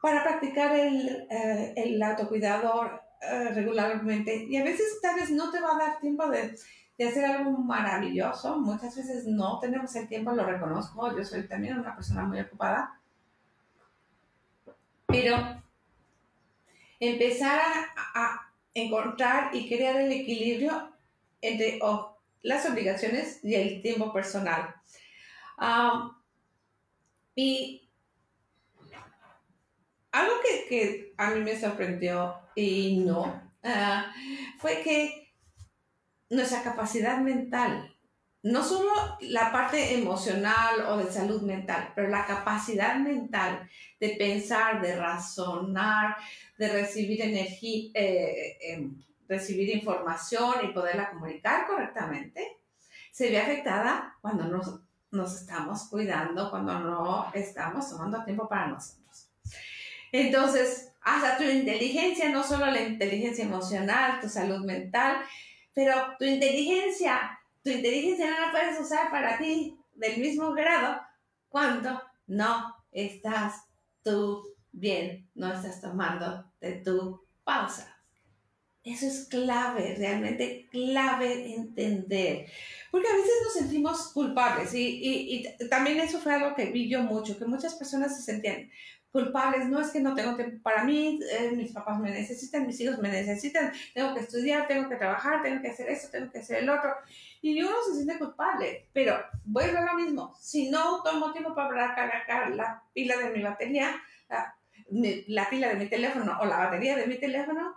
para 0.00 0.22
practicar 0.22 0.74
el, 0.76 1.26
eh, 1.30 1.74
el 1.76 2.02
autocuidado 2.02 3.00
eh, 3.20 3.50
regularmente. 3.54 4.46
Y 4.48 4.56
a 4.56 4.64
veces 4.64 5.00
tal 5.00 5.16
vez 5.16 5.30
no 5.30 5.50
te 5.50 5.60
va 5.60 5.74
a 5.74 5.78
dar 5.78 6.00
tiempo 6.00 6.28
de, 6.28 6.56
de 6.98 7.08
hacer 7.08 7.24
algo 7.24 7.50
maravilloso. 7.50 8.58
Muchas 8.58 8.96
veces 8.96 9.26
no 9.26 9.58
tenemos 9.60 9.94
el 9.96 10.08
tiempo, 10.08 10.32
lo 10.32 10.44
reconozco. 10.44 11.16
Yo 11.16 11.24
soy 11.24 11.46
también 11.48 11.78
una 11.78 11.94
persona 11.94 12.24
muy 12.24 12.40
ocupada 12.40 13.00
pero 15.14 15.62
empezar 16.98 17.60
a, 18.14 18.40
encontrar 18.76 19.54
y 19.54 19.68
crear 19.68 20.00
el 20.00 20.10
equilibrio 20.10 20.92
entre 21.40 21.78
las 22.42 22.68
obligaciones 22.68 23.38
y 23.44 23.54
el 23.54 23.80
tiempo 23.80 24.12
personal. 24.12 24.74
y 27.36 27.88
algo 30.10 30.32
que, 30.68 31.14
a 31.16 31.30
mí 31.30 31.40
me 31.42 31.58
sorprendió 31.60 32.34
y 32.56 32.96
no, 32.96 33.40
ah, 33.62 34.12
fue 34.58 34.82
que 34.82 35.23
nuestra 36.34 36.62
capacidad 36.62 37.18
mental 37.18 37.94
no 38.44 38.62
solo 38.62 38.90
la 39.20 39.50
parte 39.50 39.94
emocional 39.94 40.82
o 40.88 40.98
de 40.98 41.10
salud 41.10 41.40
mental, 41.40 41.92
pero 41.94 42.08
la 42.08 42.26
capacidad 42.26 42.96
mental 42.96 43.70
de 43.98 44.10
pensar, 44.18 44.82
de 44.82 44.94
razonar, 44.96 46.16
de 46.58 46.68
recibir 46.68 47.22
energía, 47.22 47.90
eh, 47.94 48.58
em, 48.60 49.02
recibir 49.26 49.74
información 49.74 50.56
y 50.62 50.74
poderla 50.74 51.08
comunicar 51.08 51.66
correctamente, 51.66 52.58
se 53.10 53.30
ve 53.30 53.40
afectada 53.40 54.14
cuando 54.20 54.44
nos, 54.44 54.78
nos 55.10 55.40
estamos 55.40 55.88
cuidando, 55.88 56.50
cuando 56.50 56.78
no 56.80 57.32
estamos 57.32 57.88
tomando 57.88 58.24
tiempo 58.24 58.46
para 58.46 58.66
nosotros. 58.66 59.30
Entonces, 60.12 60.92
hasta 61.00 61.38
tu 61.38 61.44
inteligencia, 61.44 62.28
no 62.28 62.44
solo 62.44 62.66
la 62.66 62.82
inteligencia 62.82 63.46
emocional, 63.46 64.20
tu 64.20 64.28
salud 64.28 64.66
mental, 64.66 65.16
pero 65.74 65.94
tu 66.18 66.24
inteligencia 66.24 67.38
tu 67.64 67.70
inteligencia 67.70 68.30
no 68.30 68.46
la 68.46 68.52
puedes 68.52 68.78
usar 68.78 69.10
para 69.10 69.38
ti 69.38 69.78
del 69.94 70.20
mismo 70.20 70.52
grado 70.52 71.00
cuando 71.48 72.00
no 72.26 72.76
estás 72.92 73.64
tú 74.02 74.44
bien, 74.70 75.26
no 75.34 75.50
estás 75.50 75.80
tomando 75.80 76.44
de 76.60 76.72
tu 76.72 77.24
pausa. 77.42 77.90
Eso 78.82 79.06
es 79.06 79.28
clave, 79.30 79.94
realmente 79.96 80.68
clave 80.70 81.54
entender. 81.54 82.50
Porque 82.90 83.08
a 83.08 83.16
veces 83.16 83.32
nos 83.44 83.52
sentimos 83.54 84.12
culpables 84.12 84.74
y, 84.74 84.86
y, 84.86 85.46
y, 85.58 85.68
también 85.70 86.00
eso 86.00 86.20
fue 86.20 86.34
algo 86.34 86.54
que 86.54 86.66
vi 86.66 86.90
yo 86.90 87.00
mucho, 87.00 87.38
que 87.38 87.46
muchas 87.46 87.74
personas 87.76 88.14
se 88.14 88.22
sentían 88.22 88.70
culpables, 89.14 89.68
no 89.68 89.78
es 89.78 89.92
que 89.92 90.00
no 90.00 90.12
tengo 90.12 90.34
tiempo 90.34 90.60
para 90.60 90.82
mí, 90.82 91.20
eh, 91.30 91.52
mis 91.54 91.70
papás 91.70 92.00
me 92.00 92.10
necesitan, 92.10 92.66
mis 92.66 92.80
hijos 92.80 92.98
me 92.98 93.08
necesitan, 93.08 93.72
tengo 93.94 94.12
que 94.12 94.18
estudiar, 94.18 94.66
tengo 94.66 94.88
que 94.88 94.96
trabajar, 94.96 95.40
tengo 95.40 95.62
que 95.62 95.68
hacer 95.68 95.88
eso, 95.88 96.08
tengo 96.10 96.32
que 96.32 96.40
hacer 96.40 96.64
el 96.64 96.68
otro 96.68 96.92
y 97.40 97.62
uno 97.62 97.76
se 97.86 97.94
siente 97.94 98.18
culpable, 98.18 98.88
pero 98.92 99.16
vuelvo 99.44 99.78
a 99.78 99.82
lo 99.82 99.94
mismo, 99.94 100.34
si 100.40 100.68
no 100.68 101.00
tomo 101.04 101.30
tiempo 101.30 101.54
para 101.54 101.94
cargar 101.94 102.56
la 102.56 102.82
pila 102.92 103.16
de 103.18 103.30
mi 103.30 103.40
batería, 103.40 103.94
la, 104.28 105.48
pila 105.48 105.68
de 105.68 105.76
mi 105.76 105.88
teléfono 105.88 106.36
o 106.40 106.44
la 106.44 106.58
batería 106.58 106.96
de 106.96 107.06
mi 107.06 107.16
teléfono, 107.16 107.72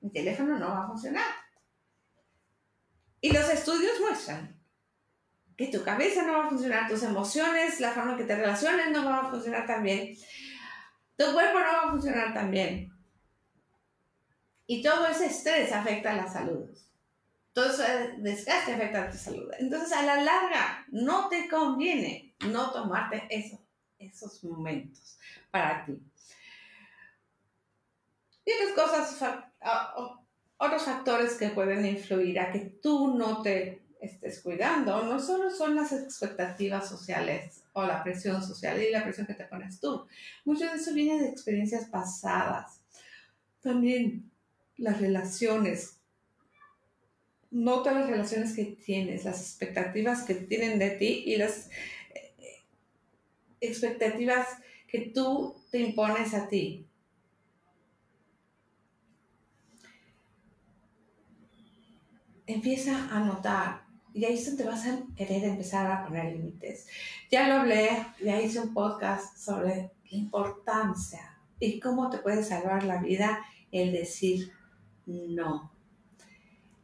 mi 0.00 0.10
teléfono 0.10 0.58
no 0.58 0.68
va 0.68 0.84
a 0.84 0.86
funcionar. 0.86 1.34
Y 3.22 3.32
los 3.32 3.48
estudios 3.48 3.98
muestran 4.02 4.55
que 5.56 5.68
tu 5.68 5.82
cabeza 5.82 6.22
no 6.22 6.32
va 6.34 6.46
a 6.46 6.48
funcionar, 6.48 6.88
tus 6.88 7.02
emociones, 7.02 7.80
la 7.80 7.92
forma 7.92 8.12
en 8.12 8.18
que 8.18 8.24
te 8.24 8.36
relaciones 8.36 8.90
no 8.90 9.04
va 9.04 9.20
a 9.20 9.30
funcionar 9.30 9.66
tan 9.66 9.82
bien, 9.82 10.14
tu 11.16 11.32
cuerpo 11.32 11.58
no 11.58 11.64
va 11.64 11.82
a 11.86 11.90
funcionar 11.90 12.34
tan 12.34 12.50
bien. 12.50 12.92
Y 14.66 14.82
todo 14.82 15.06
ese 15.06 15.26
estrés 15.26 15.72
afecta 15.72 16.12
a 16.12 16.16
la 16.16 16.28
salud. 16.28 16.68
Todo 17.52 17.70
ese 17.70 18.16
desgaste 18.18 18.74
afecta 18.74 19.04
a 19.04 19.10
tu 19.10 19.16
salud. 19.16 19.50
Entonces, 19.58 19.92
a 19.92 20.02
la 20.02 20.20
larga, 20.22 20.84
no 20.88 21.28
te 21.28 21.48
conviene 21.48 22.34
no 22.48 22.70
tomarte 22.70 23.26
eso, 23.30 23.58
esos 23.98 24.44
momentos 24.44 25.18
para 25.50 25.86
ti. 25.86 25.98
Y 28.44 28.52
otras 28.52 28.72
cosas, 28.74 29.40
otros 30.58 30.82
factores 30.82 31.34
que 31.34 31.48
pueden 31.48 31.86
influir 31.86 32.38
a 32.38 32.52
que 32.52 32.60
tú 32.60 33.16
no 33.16 33.40
te 33.40 33.85
estés 34.06 34.40
cuidando, 34.40 35.04
no 35.04 35.20
solo 35.20 35.50
son 35.50 35.76
las 35.76 35.92
expectativas 35.92 36.88
sociales 36.88 37.62
o 37.72 37.84
la 37.84 38.02
presión 38.02 38.42
social 38.42 38.82
y 38.82 38.90
la 38.90 39.04
presión 39.04 39.26
que 39.26 39.34
te 39.34 39.44
pones 39.44 39.80
tú. 39.80 40.06
Mucho 40.44 40.64
de 40.64 40.76
eso 40.76 40.92
viene 40.92 41.20
de 41.20 41.28
experiencias 41.28 41.88
pasadas. 41.88 42.80
También 43.60 44.30
las 44.76 45.00
relaciones 45.00 45.96
nota 47.50 47.92
las 47.92 48.08
relaciones 48.08 48.54
que 48.54 48.64
tienes, 48.64 49.24
las 49.24 49.40
expectativas 49.40 50.24
que 50.24 50.34
tienen 50.34 50.78
de 50.78 50.90
ti 50.90 51.22
y 51.26 51.36
las 51.36 51.70
eh, 52.14 52.64
expectativas 53.60 54.46
que 54.86 55.10
tú 55.14 55.56
te 55.70 55.78
impones 55.78 56.34
a 56.34 56.48
ti. 56.48 56.86
Empieza 62.46 63.08
a 63.10 63.20
notar 63.20 63.85
y 64.16 64.24
ahí 64.24 64.34
es 64.34 64.46
donde 64.46 64.64
vas 64.64 64.86
a 64.86 64.98
querer 65.14 65.44
empezar 65.44 65.86
a 65.90 66.06
poner 66.06 66.32
límites. 66.32 66.86
Ya 67.30 67.46
lo 67.48 67.60
hablé, 67.60 67.90
ya 68.24 68.40
hice 68.40 68.60
un 68.60 68.72
podcast 68.72 69.36
sobre 69.36 69.90
la 70.10 70.16
importancia 70.16 71.38
y 71.60 71.78
cómo 71.78 72.08
te 72.08 72.18
puede 72.18 72.42
salvar 72.42 72.84
la 72.84 72.96
vida 72.96 73.44
el 73.70 73.92
decir 73.92 74.50
no 75.06 75.70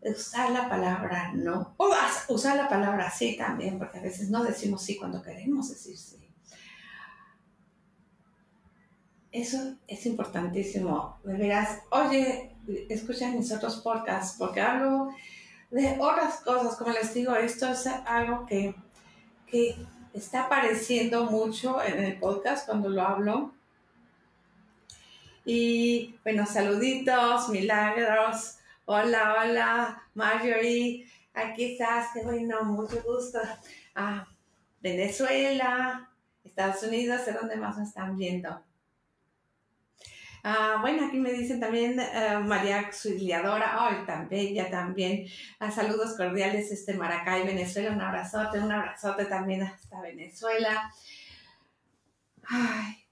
usar 0.05 0.51
la 0.51 0.69
palabra 0.69 1.33
no, 1.33 1.75
o 1.77 1.95
usar 2.29 2.57
la 2.57 2.69
palabra 2.69 3.11
sí 3.11 3.37
también, 3.37 3.79
porque 3.79 3.99
a 3.99 4.03
veces 4.03 4.31
no 4.31 4.43
decimos 4.43 4.83
sí 4.83 4.97
cuando 4.97 5.23
queremos 5.23 5.71
decir 5.71 5.97
sí. 5.97 6.19
Eso 9.31 9.77
es 9.87 10.05
importantísimo. 10.05 11.17
Me 11.25 11.39
verás, 11.39 11.79
oye, 11.91 12.55
escucha 12.91 13.31
mis 13.31 13.51
otros 13.51 13.81
podcasts, 13.81 14.37
porque 14.39 14.61
hablo 14.61 15.09
de 15.73 15.97
otras 15.99 16.41
cosas. 16.41 16.77
Como 16.77 16.93
les 16.93 17.13
digo, 17.13 17.35
esto 17.35 17.69
es 17.69 17.87
algo 17.87 18.47
que, 18.47 18.75
que 19.47 19.77
está 20.15 20.45
apareciendo 20.45 21.25
mucho 21.25 21.83
en 21.83 22.05
el 22.05 22.19
podcast 22.19 22.67
cuando 22.67 22.89
lo 22.89 23.03
hablo. 23.03 23.53
Y 25.45 26.15
bueno, 26.23 26.47
saluditos, 26.47 27.49
milagros 27.49 28.59
Hola, 28.85 29.37
hola, 29.39 30.03
Marjorie, 30.15 31.07
aquí 31.35 31.73
estás, 31.73 32.09
qué 32.13 32.23
bueno, 32.25 32.65
mucho 32.65 33.01
gusto. 33.05 33.39
Ah, 33.95 34.27
Venezuela, 34.81 36.11
Estados 36.43 36.83
Unidos, 36.83 37.25
¿de 37.25 37.33
dónde 37.33 37.57
más 37.57 37.79
me 37.79 37.85
están 37.85 38.17
viendo? 38.17 38.61
Ah, 40.45 40.79
bueno, 40.81 41.07
aquí 41.07 41.19
me 41.19 41.33
dicen 41.33 41.61
también 41.61 42.01
uh, 42.01 42.41
María 42.41 42.81
Auxiliadora, 42.81 43.87
ay, 43.87 44.05
tan 44.07 44.29
bella 44.29 44.69
también. 44.69 45.27
Uh, 45.61 45.71
saludos 45.71 46.17
cordiales, 46.17 46.73
este 46.73 46.95
Maracay, 46.95 47.47
Venezuela, 47.47 47.93
un 47.93 48.01
abrazote, 48.01 48.59
un 48.59 48.73
abrazote 48.73 49.27
también 49.27 49.63
hasta 49.63 50.01
Venezuela. 50.01 50.93
Ay, 52.45 53.07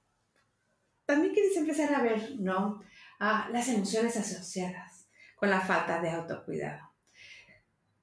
también 1.07 1.33
quieres 1.33 1.57
empezar 1.57 1.95
a 1.95 2.03
ver, 2.03 2.33
¿no? 2.39 2.83
las 3.21 3.69
emociones 3.69 4.17
asociadas 4.17 5.07
con 5.37 5.51
la 5.51 5.61
falta 5.61 6.01
de 6.01 6.11
autocuidado. 6.11 6.91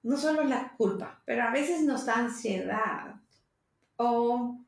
No 0.04 0.16
solo 0.16 0.44
la 0.44 0.74
culpa, 0.78 1.24
pero 1.26 1.44
a 1.44 1.52
veces 1.52 1.82
nos 1.82 2.06
da 2.06 2.20
ansiedad 2.20 3.16
o 3.96 4.60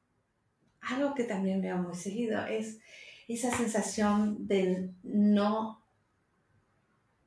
algo 0.81 1.13
que 1.13 1.25
también 1.25 1.61
veo 1.61 1.77
muy 1.77 1.95
seguido 1.95 2.45
es 2.47 2.79
esa 3.29 3.55
sensación 3.55 4.48
de 4.48 4.89
no 5.03 5.86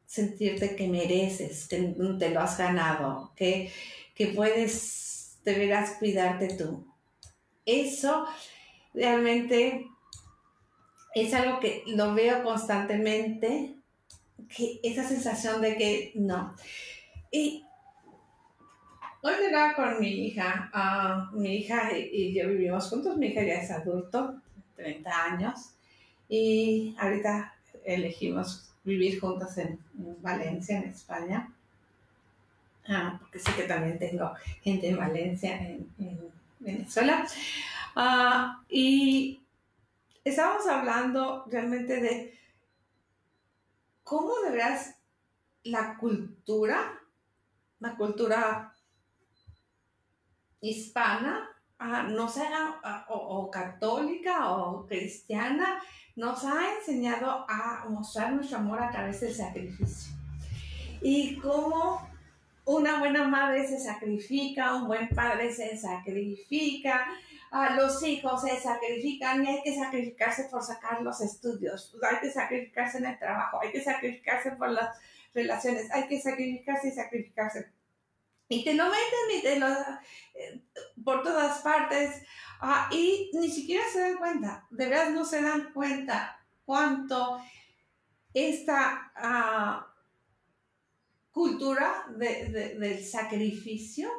sentirte 0.04 0.75
que 0.75 0.88
mereces, 0.88 1.68
que 1.68 1.94
te 2.18 2.30
lo 2.30 2.40
has 2.40 2.59
ganado, 2.59 3.32
que, 3.37 3.73
que 4.14 4.26
puedes, 4.26 5.38
deberás 5.44 5.92
cuidarte 5.99 6.49
tú. 6.56 6.87
Eso 7.64 8.26
realmente 8.92 9.87
es 11.14 11.32
algo 11.35 11.61
que 11.61 11.85
lo 11.87 12.14
veo 12.14 12.42
constantemente, 12.42 13.76
que 14.54 14.80
esa 14.82 15.04
sensación 15.09 15.62
de 15.62 15.76
que 15.76 16.12
no. 16.16 16.54
Y 17.30 17.64
hoy 19.23 19.35
llegaba 19.40 19.75
con 19.75 20.00
mi 20.00 20.26
hija, 20.26 20.68
ah, 20.75 21.30
mi 21.32 21.59
hija 21.59 21.97
y 21.97 22.35
yo 22.35 22.49
vivimos 22.49 22.88
juntos, 22.90 23.16
mi 23.16 23.28
hija 23.28 23.44
ya 23.44 23.54
es 23.54 23.71
adulto, 23.71 24.42
30 24.75 25.25
años, 25.25 25.76
y 26.32 26.96
ahorita 26.98 27.54
elegimos 27.84 28.72
vivir 28.84 29.20
juntos 29.20 29.58
en, 29.58 29.78
Valencia, 30.22 30.78
en 30.78 30.84
España, 30.84 31.52
ah, 32.88 33.18
porque 33.20 33.38
sé 33.38 33.54
que 33.54 33.64
también 33.64 33.98
tengo 33.98 34.32
gente 34.62 34.88
en 34.88 34.96
Valencia, 34.96 35.60
en, 35.60 35.92
Venezuela. 36.58 37.26
Ah, 37.94 38.62
y 38.70 39.42
estábamos 40.24 40.66
hablando 40.68 41.44
realmente 41.50 42.00
de 42.00 42.38
cómo 44.02 44.32
de 44.40 44.52
la 45.64 45.98
cultura, 45.98 46.98
la 47.78 47.94
cultura 47.94 48.72
hispana, 50.62 51.51
no 52.08 52.28
sea 52.28 52.80
ah, 52.82 53.06
o, 53.08 53.50
católica 53.50 54.50
o 54.50 54.86
cristiana, 54.86 55.80
nos 56.16 56.44
ha 56.44 56.74
enseñado 56.78 57.46
a 57.48 57.86
mostrar 57.88 58.32
nuestro 58.32 58.58
amor 58.58 58.82
a 58.82 58.90
través 58.90 59.20
del 59.20 59.34
sacrificio. 59.34 60.12
Y 61.00 61.36
cómo 61.36 62.06
una 62.64 62.98
buena 62.98 63.26
madre 63.26 63.66
se 63.66 63.78
sacrifica, 63.78 64.74
un 64.74 64.86
buen 64.86 65.08
padre 65.08 65.52
se 65.52 65.76
sacrifica, 65.76 67.06
los 67.76 68.02
hijos 68.02 68.42
se 68.42 68.56
sacrifican 68.60 69.44
y 69.44 69.48
hay 69.48 69.62
que 69.62 69.74
sacrificarse 69.74 70.44
por 70.44 70.62
sacar 70.62 71.02
los 71.02 71.20
estudios, 71.20 71.94
hay 72.10 72.18
que 72.20 72.30
sacrificarse 72.30 72.98
en 72.98 73.06
el 73.06 73.18
trabajo, 73.18 73.60
hay 73.60 73.72
que 73.72 73.82
sacrificarse 73.82 74.52
por 74.52 74.70
las 74.70 74.96
relaciones, 75.34 75.90
hay 75.90 76.06
que 76.06 76.20
sacrificarse 76.20 76.88
y 76.88 76.92
sacrificarse. 76.92 77.70
Y 78.48 78.64
te 78.64 78.74
lo 78.74 78.84
meten 78.84 79.38
y 79.38 79.42
te 79.42 79.58
lo 79.58 79.66
por 81.04 81.23
todas 81.23 81.61
partes 81.61 82.23
ah, 82.61 82.88
y 82.92 83.30
ni 83.35 83.50
siquiera 83.50 83.85
se 83.92 84.00
dan 84.00 84.16
cuenta, 84.16 84.66
de 84.71 84.88
verdad 84.88 85.11
no 85.11 85.25
se 85.25 85.42
dan 85.42 85.73
cuenta 85.73 86.38
cuánto 86.64 87.42
esta 88.35 89.12
ah, 89.16 89.87
cultura 91.30 92.06
del 92.16 93.04
sacrificio 93.04 94.11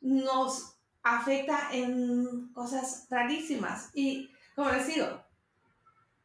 nos 0.00 0.76
afecta 1.02 1.68
en 1.72 2.52
cosas 2.52 3.06
rarísimas. 3.10 3.90
Y 3.94 4.30
como 4.54 4.70
les 4.70 4.86
digo, 4.86 5.06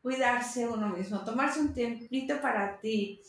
cuidarse 0.01 0.67
uno 0.67 0.89
mismo, 0.89 1.23
tomarse 1.23 1.60
un 1.60 1.73
tiempito 1.73 2.39
para 2.41 2.80
ti. 2.80 3.21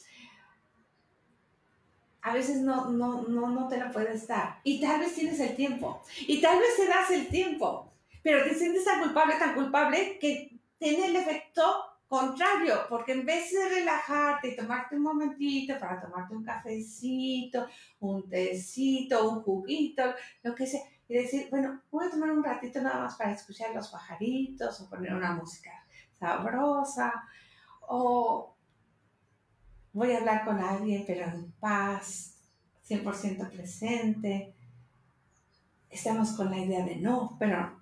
A 2.22 2.34
veces 2.34 2.58
no, 2.60 2.90
no, 2.90 3.22
no, 3.22 3.48
no 3.48 3.68
te 3.68 3.78
lo 3.78 3.90
puedes 3.92 4.26
dar. 4.26 4.60
Y 4.64 4.80
tal 4.80 5.00
vez 5.00 5.14
tienes 5.14 5.38
el 5.40 5.54
tiempo. 5.56 6.02
Y 6.26 6.40
tal 6.40 6.58
vez 6.58 6.76
te 6.76 6.86
das 6.86 7.10
el 7.10 7.28
tiempo. 7.28 7.92
Pero 8.22 8.44
te 8.44 8.54
sientes 8.54 8.84
tan 8.84 9.00
culpable, 9.00 9.34
tan 9.36 9.54
culpable 9.54 10.18
que 10.18 10.58
tiene 10.78 11.06
el 11.06 11.16
efecto 11.16 11.62
contrario, 12.08 12.86
porque 12.88 13.12
en 13.12 13.26
vez 13.26 13.52
de 13.52 13.68
relajarte 13.68 14.48
y 14.48 14.56
tomarte 14.56 14.96
un 14.96 15.02
momentito 15.02 15.78
para 15.78 16.00
tomarte 16.00 16.34
un 16.34 16.42
cafecito, 16.42 17.66
un 18.00 18.28
tecito, 18.28 19.30
un 19.30 19.42
juguito, 19.42 20.02
lo 20.42 20.54
que 20.54 20.66
sea, 20.66 20.80
y 21.06 21.14
decir, 21.14 21.48
bueno, 21.50 21.82
voy 21.90 22.06
a 22.06 22.10
tomar 22.10 22.30
un 22.30 22.42
ratito 22.42 22.80
nada 22.80 23.02
más 23.02 23.16
para 23.16 23.32
escuchar 23.32 23.74
los 23.74 23.88
pajaritos 23.88 24.80
o 24.80 24.88
poner 24.88 25.14
una 25.14 25.32
música 25.32 25.70
sabrosa 26.18 27.12
o 27.88 28.54
voy 29.98 30.12
a 30.12 30.18
hablar 30.18 30.44
con 30.44 30.58
alguien 30.60 31.04
pero 31.06 31.26
en 31.26 31.52
paz, 31.60 32.38
100% 32.88 33.50
presente. 33.50 34.54
Estamos 35.90 36.32
con 36.32 36.50
la 36.50 36.58
idea 36.58 36.84
de 36.84 36.96
no, 36.96 37.36
pero 37.38 37.78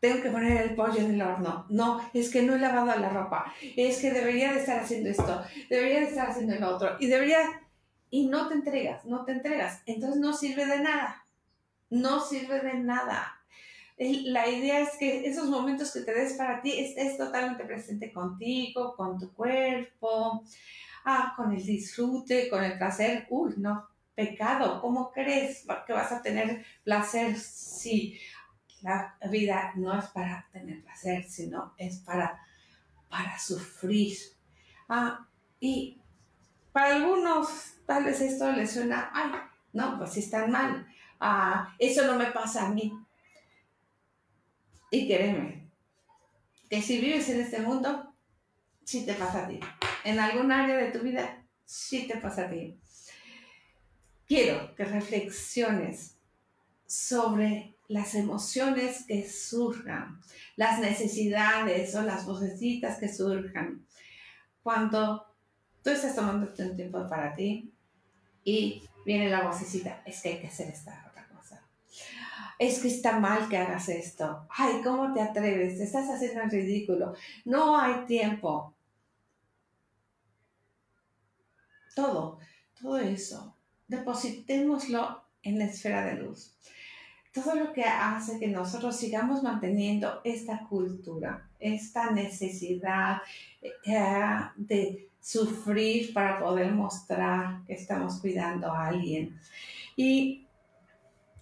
tengo 0.00 0.22
que 0.22 0.30
poner 0.30 0.62
el 0.62 0.74
pollo 0.74 0.98
en 0.98 1.14
el 1.14 1.22
horno. 1.22 1.66
No, 1.68 2.00
es 2.14 2.30
que 2.30 2.42
no 2.42 2.54
he 2.54 2.58
lavado 2.58 2.98
la 3.00 3.08
ropa. 3.08 3.52
Es 3.76 4.00
que 4.00 4.12
debería 4.12 4.52
de 4.52 4.60
estar 4.60 4.80
haciendo 4.80 5.10
esto, 5.10 5.42
debería 5.70 6.00
de 6.00 6.06
estar 6.06 6.30
haciendo 6.30 6.54
el 6.54 6.64
otro. 6.64 6.96
Y 7.00 7.06
debería... 7.06 7.62
Y 8.08 8.28
no 8.28 8.46
te 8.46 8.54
entregas, 8.54 9.04
no 9.04 9.24
te 9.24 9.32
entregas. 9.32 9.82
Entonces 9.84 10.20
no 10.20 10.32
sirve 10.32 10.64
de 10.64 10.80
nada 10.80 11.26
no 11.90 12.20
sirve 12.20 12.60
de 12.60 12.74
nada. 12.74 13.32
La 13.98 14.48
idea 14.48 14.80
es 14.80 14.90
que 14.98 15.26
esos 15.26 15.48
momentos 15.48 15.92
que 15.92 16.00
te 16.00 16.12
des 16.12 16.34
para 16.34 16.60
ti 16.60 16.78
estés 16.78 17.16
totalmente 17.16 17.64
presente 17.64 18.12
contigo, 18.12 18.94
con 18.94 19.18
tu 19.18 19.32
cuerpo, 19.32 20.44
ah, 21.06 21.32
con 21.34 21.52
el 21.52 21.64
disfrute, 21.64 22.50
con 22.50 22.62
el 22.62 22.76
placer. 22.76 23.26
Uy, 23.30 23.54
no, 23.56 23.88
pecado, 24.14 24.82
¿cómo 24.82 25.10
crees 25.10 25.64
que 25.86 25.92
vas 25.94 26.12
a 26.12 26.20
tener 26.20 26.66
placer 26.84 27.38
si 27.38 28.20
la 28.82 29.16
vida 29.30 29.72
no 29.76 29.98
es 29.98 30.04
para 30.06 30.46
tener 30.52 30.82
placer, 30.82 31.24
sino 31.24 31.72
es 31.78 31.96
para, 32.00 32.38
para 33.08 33.38
sufrir? 33.38 34.18
Ah, 34.88 35.26
y 35.58 35.98
para 36.72 36.96
algunos 36.96 37.48
tal 37.86 38.04
vez 38.04 38.20
esto 38.20 38.52
les 38.52 38.72
suena, 38.72 39.10
ay, 39.14 39.30
no, 39.72 39.96
pues 39.96 40.12
sí 40.12 40.20
están 40.20 40.50
mal 40.50 40.86
ah, 41.20 41.74
eso 41.78 42.06
no 42.06 42.16
me 42.16 42.26
pasa 42.26 42.66
a 42.66 42.70
mí. 42.70 42.92
Y 44.90 45.08
créeme, 45.08 45.70
que 46.70 46.82
si 46.82 47.00
vives 47.00 47.28
en 47.28 47.40
este 47.40 47.60
mundo, 47.60 48.14
sí 48.84 49.04
te 49.04 49.14
pasa 49.14 49.44
a 49.44 49.48
ti. 49.48 49.60
En 50.06 50.20
algún 50.20 50.52
área 50.52 50.76
de 50.76 50.90
tu 50.92 51.00
vida, 51.00 51.44
sí 51.64 52.06
te 52.06 52.16
pasa 52.18 52.42
a 52.42 52.50
ti. 52.50 52.78
Quiero 54.26 54.74
que 54.74 54.84
reflexiones 54.84 56.16
sobre 56.86 57.76
las 57.88 58.14
emociones 58.14 59.04
que 59.06 59.28
surjan, 59.28 60.20
las 60.56 60.80
necesidades 60.80 61.94
o 61.94 62.02
las 62.02 62.24
vocecitas 62.24 62.98
que 62.98 63.12
surjan 63.12 63.84
cuando 64.62 65.26
tú 65.82 65.90
estás 65.90 66.14
tomando 66.14 66.52
un 66.58 66.76
tiempo 66.76 67.08
para 67.08 67.34
ti 67.34 67.72
y 68.44 68.82
viene 69.04 69.28
la 69.28 69.42
vocecita, 69.42 70.02
es 70.04 70.22
que 70.22 70.30
hay 70.30 70.40
que 70.40 70.48
hacer 70.48 70.68
esta 70.68 71.06
es 72.58 72.78
que 72.78 72.88
está 72.88 73.18
mal 73.18 73.48
que 73.48 73.58
hagas 73.58 73.88
esto. 73.88 74.46
Ay, 74.50 74.80
¿cómo 74.82 75.12
te 75.12 75.20
atreves? 75.20 75.76
Te 75.76 75.84
estás 75.84 76.08
haciendo 76.08 76.42
el 76.42 76.50
ridículo. 76.50 77.14
No 77.44 77.78
hay 77.78 78.06
tiempo. 78.06 78.75
Todo, 81.96 82.38
todo 82.78 82.98
eso, 82.98 83.56
depositémoslo 83.88 85.22
en 85.42 85.58
la 85.58 85.64
esfera 85.64 86.04
de 86.04 86.16
luz. 86.16 86.54
Todo 87.32 87.54
lo 87.54 87.72
que 87.72 87.84
hace 87.84 88.38
que 88.38 88.48
nosotros 88.48 88.96
sigamos 88.96 89.42
manteniendo 89.42 90.20
esta 90.22 90.66
cultura, 90.68 91.48
esta 91.58 92.10
necesidad 92.10 93.22
eh, 93.62 93.72
de 94.56 95.08
sufrir 95.22 96.12
para 96.12 96.38
poder 96.38 96.70
mostrar 96.72 97.64
que 97.66 97.72
estamos 97.72 98.20
cuidando 98.20 98.70
a 98.70 98.88
alguien. 98.88 99.34
Y 99.96 100.46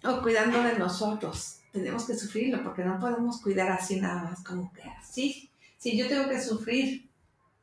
o 0.05 0.23
cuidando 0.23 0.63
de 0.63 0.79
nosotros. 0.79 1.63
Tenemos 1.73 2.07
que 2.07 2.15
sufrirlo 2.15 2.63
porque 2.63 2.85
no 2.85 3.01
podemos 3.01 3.41
cuidar 3.43 3.73
así 3.73 4.01
nada 4.01 4.23
más 4.23 4.45
como 4.45 4.73
que 4.73 4.83
así. 4.83 5.51
Si 5.79 5.97
yo 5.97 6.07
tengo 6.07 6.29
que 6.29 6.41
sufrir 6.41 7.09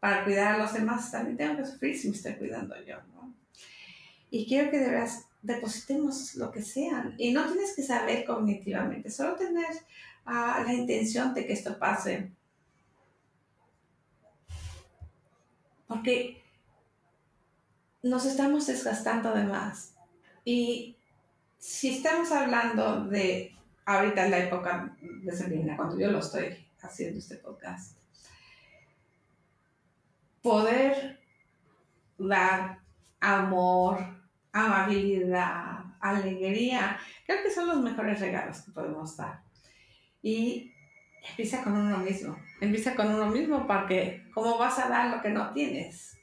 para 0.02 0.26
cuidar 0.26 0.56
a 0.56 0.58
los 0.58 0.74
demás, 0.74 1.10
también 1.10 1.38
tengo 1.38 1.56
que 1.56 1.66
sufrir 1.66 1.98
si 1.98 2.10
me 2.10 2.16
estoy 2.18 2.34
cuidando 2.34 2.76
yo, 2.86 2.98
¿no? 3.14 3.34
Y 4.30 4.46
quiero 4.46 4.70
que 4.70 4.80
de 4.80 4.90
verdad 4.90 5.10
depositemos 5.42 6.36
lo 6.36 6.52
que 6.52 6.62
sean. 6.62 7.16
Y 7.18 7.32
no 7.32 7.46
tienes 7.46 7.74
que 7.74 7.84
saber 7.84 8.26
cognitivamente, 8.26 9.10
solo 9.10 9.36
tener 9.36 9.68
ah, 10.26 10.62
la 10.66 10.74
intención 10.74 11.34
de 11.34 11.46
que 11.46 11.54
esto 11.54 11.80
pase. 11.80 12.32
porque 15.92 16.42
nos 18.02 18.26
estamos 18.26 18.66
desgastando 18.66 19.34
de 19.34 19.44
más. 19.44 19.94
Y 20.46 20.96
si 21.58 21.98
estamos 21.98 22.32
hablando 22.32 23.08
de 23.08 23.54
ahorita 23.86 24.24
en 24.24 24.32
la 24.32 24.38
época 24.40 24.96
de 25.02 25.36
Selena, 25.36 25.76
cuando 25.76 26.00
yo 26.00 26.10
lo 26.10 26.20
estoy 26.20 26.66
haciendo 26.82 27.20
este 27.20 27.36
podcast, 27.36 27.98
poder 30.42 31.20
dar 32.18 32.80
amor, 33.20 34.00
amabilidad, 34.52 35.86
alegría, 36.00 37.00
creo 37.26 37.44
que 37.44 37.52
son 37.52 37.68
los 37.68 37.82
mejores 37.82 38.20
regalos 38.20 38.62
que 38.62 38.72
podemos 38.72 39.16
dar. 39.18 39.44
Y 40.22 40.74
empieza 41.30 41.64
con 41.64 41.74
uno 41.74 41.98
mismo, 42.00 42.38
empieza 42.60 42.96
con 42.96 43.14
uno 43.14 43.28
mismo 43.28 43.68
porque 43.68 44.26
¿cómo 44.34 44.58
vas 44.58 44.80
a 44.80 44.90
dar 44.90 45.16
lo 45.16 45.22
que 45.22 45.30
no 45.30 45.54
tienes? 45.54 46.18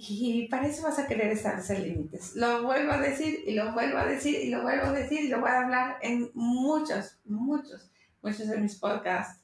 Y 0.00 0.46
para 0.48 0.68
eso 0.68 0.84
vas 0.84 0.98
a 1.00 1.08
querer 1.08 1.32
establecer 1.32 1.80
límites. 1.80 2.36
Lo 2.36 2.62
vuelvo 2.62 2.92
a 2.92 2.98
decir 2.98 3.40
y 3.44 3.54
lo 3.54 3.72
vuelvo 3.72 3.98
a 3.98 4.06
decir 4.06 4.36
y 4.44 4.48
lo 4.48 4.62
vuelvo 4.62 4.86
a 4.86 4.92
decir 4.92 5.24
y 5.24 5.28
lo 5.28 5.40
voy 5.40 5.50
a 5.50 5.62
hablar 5.62 5.96
en 6.02 6.30
muchos, 6.34 7.18
muchos, 7.24 7.90
muchos 8.22 8.46
de 8.46 8.58
mis 8.58 8.76
podcasts. 8.76 9.42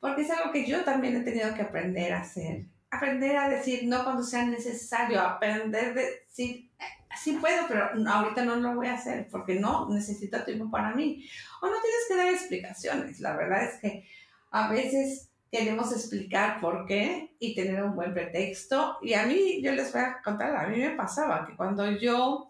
Porque 0.00 0.22
es 0.22 0.30
algo 0.30 0.52
que 0.52 0.66
yo 0.66 0.82
también 0.84 1.16
he 1.16 1.20
tenido 1.20 1.54
que 1.54 1.62
aprender 1.62 2.12
a 2.12 2.20
hacer. 2.20 2.64
Aprender 2.90 3.36
a 3.36 3.48
decir 3.48 3.86
no 3.86 4.02
cuando 4.02 4.22
sea 4.22 4.44
necesario. 4.46 5.20
Aprender 5.20 5.90
a 5.90 5.92
decir 5.92 6.70
sí 7.16 7.32
puedo, 7.40 7.66
pero 7.68 7.90
ahorita 8.08 8.44
no 8.44 8.56
lo 8.56 8.74
voy 8.74 8.86
a 8.86 8.94
hacer 8.94 9.28
porque 9.30 9.56
no 9.56 9.88
necesito 9.88 10.42
tiempo 10.44 10.70
para 10.70 10.94
mí. 10.94 11.24
O 11.60 11.66
no 11.66 11.74
tienes 11.80 12.04
que 12.08 12.16
dar 12.16 12.28
explicaciones. 12.28 13.20
La 13.20 13.36
verdad 13.36 13.64
es 13.64 13.80
que 13.80 14.06
a 14.50 14.70
veces 14.70 15.30
queremos 15.50 15.92
explicar 15.92 16.60
por 16.60 16.86
qué 16.86 17.34
y 17.38 17.54
tener 17.54 17.82
un 17.82 17.94
buen 17.94 18.14
pretexto. 18.14 18.98
Y 19.02 19.14
a 19.14 19.26
mí, 19.26 19.60
yo 19.62 19.72
les 19.72 19.92
voy 19.92 20.02
a 20.02 20.20
contar, 20.22 20.54
a 20.56 20.68
mí 20.68 20.78
me 20.78 20.90
pasaba 20.90 21.46
que 21.46 21.56
cuando 21.56 21.90
yo 21.90 22.48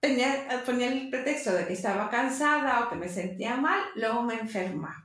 tenía, 0.00 0.62
ponía 0.64 0.88
el 0.88 1.10
pretexto 1.10 1.52
de 1.52 1.66
que 1.66 1.74
estaba 1.74 2.10
cansada 2.10 2.84
o 2.84 2.90
que 2.90 2.96
me 2.96 3.08
sentía 3.08 3.56
mal, 3.56 3.80
luego 3.94 4.22
me 4.22 4.34
enfermaba. 4.34 5.03